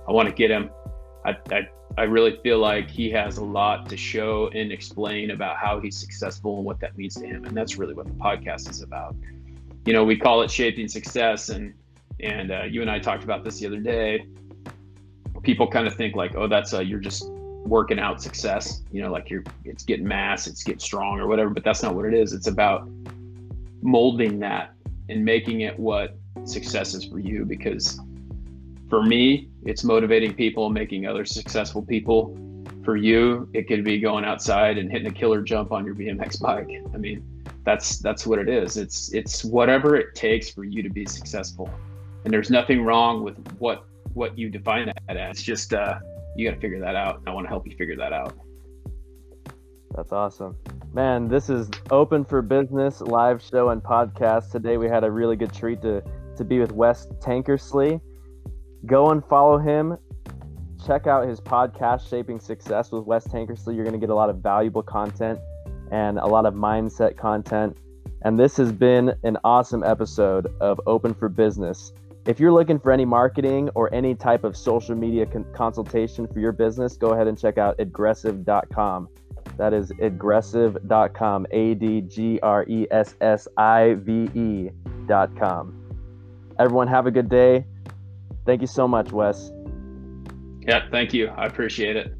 I 0.09 0.13
want 0.13 0.29
to 0.29 0.35
get 0.35 0.51
him. 0.51 0.71
I, 1.25 1.37
I 1.51 1.69
I 1.97 2.03
really 2.03 2.39
feel 2.43 2.59
like 2.59 2.91
he 2.91 3.11
has 3.11 3.37
a 3.37 3.45
lot 3.45 3.89
to 3.89 3.97
show 3.97 4.49
and 4.49 4.73
explain 4.73 5.31
about 5.31 5.59
how 5.59 5.79
he's 5.79 5.97
successful 5.97 6.57
and 6.57 6.65
what 6.65 6.81
that 6.81 6.97
means 6.99 7.15
to 7.17 7.27
him. 7.27 7.45
And 7.45 7.57
that's 7.57 7.77
really 7.77 7.95
what 7.95 8.07
the 8.07 8.15
podcast 8.15 8.69
is 8.69 8.83
about. 8.83 9.15
You 9.87 9.93
know, 9.93 10.05
we 10.05 10.17
call 10.17 10.43
it 10.43 10.51
shaping 10.51 10.89
success, 10.89 11.51
and 11.51 11.75
and 12.21 12.51
uh, 12.51 12.63
you 12.65 12.81
and 12.81 12.91
I 12.91 12.99
talked 12.99 13.23
about 13.23 13.45
this 13.45 13.61
the 13.61 13.67
other 13.67 13.79
day. 13.79 14.27
People 15.43 15.69
kind 15.69 15.87
of 15.87 15.95
think 15.95 16.17
like, 16.17 16.35
oh, 16.35 16.49
that's 16.49 16.73
a, 16.73 16.83
you're 16.83 16.99
just 16.99 17.31
working 17.65 17.99
out 17.99 18.23
success. 18.23 18.83
You 18.93 19.03
know, 19.03 19.11
like 19.11 19.31
you're 19.31 19.45
it's 19.65 19.85
getting 19.85 20.07
mass, 20.07 20.47
it's 20.47 20.63
getting 20.63 20.81
strong 20.81 21.19
or 21.19 21.27
whatever. 21.27 21.51
But 21.51 21.65
that's 21.65 21.83
not 21.83 21.95
what 21.95 22.05
it 22.05 22.15
is. 22.15 22.33
It's 22.33 22.47
about 22.47 22.89
molding 23.83 24.39
that 24.41 24.73
and 25.09 25.25
making 25.25 25.61
it 25.63 25.79
what 25.79 26.17
success 26.45 26.95
is 26.95 27.05
for 27.05 27.19
you 27.19 27.45
because 27.45 28.01
for 28.89 29.03
me, 29.03 29.49
it's 29.65 29.83
motivating 29.83 30.35
people, 30.35 30.71
making 30.71 31.07
other 31.07 31.25
successful 31.25 31.83
people. 31.83 32.37
For 32.85 32.97
you, 32.97 33.49
it 33.55 33.67
could 33.67 33.83
be 33.83 33.99
going 33.99 34.25
outside 34.25 34.77
and 34.77 34.91
hitting 34.91 35.09
a 35.09 35.11
killer 35.11 35.41
jump 35.41 35.73
on 35.73 35.87
your 35.87 35.95
BMX 35.95 36.41
bike. 36.41 36.69
I 36.93 36.97
mean, 36.99 37.25
that's 37.65 37.99
that's 37.99 38.27
what 38.27 38.39
it 38.39 38.49
is. 38.49 38.77
It's 38.77 39.13
it's 39.15 39.43
whatever 39.43 39.97
it 39.97 40.15
takes 40.15 40.51
for 40.51 40.65
you 40.65 40.83
to 40.83 40.91
be 40.91 41.07
successful. 41.07 41.71
And 42.25 42.33
there's 42.33 42.51
nothing 42.51 42.85
wrong 42.85 43.23
with 43.23 43.37
what 43.59 43.87
what 44.13 44.39
you 44.39 44.51
define 44.51 44.87
that 44.87 45.17
as. 45.17 45.39
It's 45.39 45.43
just 45.43 45.73
uh, 45.73 45.99
you 46.35 46.49
got 46.49 46.55
to 46.55 46.61
figure 46.61 46.81
that 46.81 46.97
out. 46.97 47.23
I 47.27 47.33
want 47.33 47.45
to 47.45 47.49
help 47.49 47.67
you 47.67 47.77
figure 47.77 47.97
that 47.97 48.13
out. 48.13 48.37
That's 49.95 50.13
awesome. 50.13 50.57
Man, 50.93 51.29
this 51.29 51.49
is 51.49 51.71
Open 51.91 52.25
for 52.25 52.43
Business 52.43 53.01
live 53.01 53.41
show 53.41 53.71
and 53.71 53.83
podcast. 53.83 54.51
Today 54.51 54.77
we 54.77 54.89
had 54.89 55.05
a 55.05 55.11
really 55.11 55.37
good 55.37 55.53
treat 55.53 55.81
to, 55.83 56.03
to 56.37 56.45
be 56.45 56.59
with 56.59 56.73
Wes 56.73 57.07
Tankersley. 57.21 58.01
Go 58.87 59.11
and 59.11 59.25
follow 59.25 59.59
him. 59.59 59.97
Check 60.85 61.07
out 61.07 61.27
his 61.27 61.41
podcast, 61.41 62.09
Shaping 62.09 62.41
Success 62.41 62.91
with 62.91 63.05
Wes 63.05 63.27
Tankersley. 63.27 63.75
You're 63.75 63.85
going 63.85 63.99
to 63.99 63.99
get 63.99 64.11
a 64.11 64.15
lot 64.15 64.31
of 64.31 64.39
valuable 64.39 64.83
content 64.83 65.39
and 65.93 66.19
a 66.19 66.27
lot 66.27 66.45
of 66.45 66.55
mindset 66.55 67.17
content. 67.17 67.77
And 68.23 68.39
this 68.39 68.57
has 68.57 68.73
been 68.73 69.15
an 69.23 69.39
awesome 69.45 69.85
episode 69.85 70.53
of 70.61 70.81
Open 70.87 71.15
for 71.15 71.29
Business. 71.29 71.93
If 72.27 72.41
you're 72.41 72.53
looking 72.53 72.79
for 72.79 72.91
any 72.91 73.05
marketing 73.05 73.69
or 73.75 73.93
any 73.93 74.15
type 74.15 74.45
of 74.45 74.57
social 74.57 74.95
media 74.95 75.27
con- 75.27 75.45
consultation 75.55 76.27
for 76.27 76.39
your 76.39 76.53
business, 76.53 76.97
go 76.97 77.11
ahead 77.11 77.27
and 77.27 77.39
check 77.39 77.59
out 77.59 77.77
adgressive.com. 77.79 79.09
That 79.59 79.75
is 79.75 79.93
adgressive.com, 79.93 81.47
A 81.51 81.75
D 81.75 82.01
G 82.01 82.41
R 82.43 82.65
E 82.67 82.87
S 82.91 83.15
S 83.21 83.47
I 83.59 83.95
V 83.99 84.31
E.com. 84.35 85.81
Everyone, 86.59 86.89
have 86.89 87.07
a 87.07 87.11
good 87.11 87.29
day. 87.29 87.67
Thank 88.47 88.63
you 88.63 88.67
so 88.67 88.89
much, 88.89 89.13
Wes. 89.13 89.51
Yeah, 90.61 90.89
thank 90.91 91.13
you. 91.13 91.29
I 91.29 91.47
appreciate 91.47 91.97
it. 91.97 92.15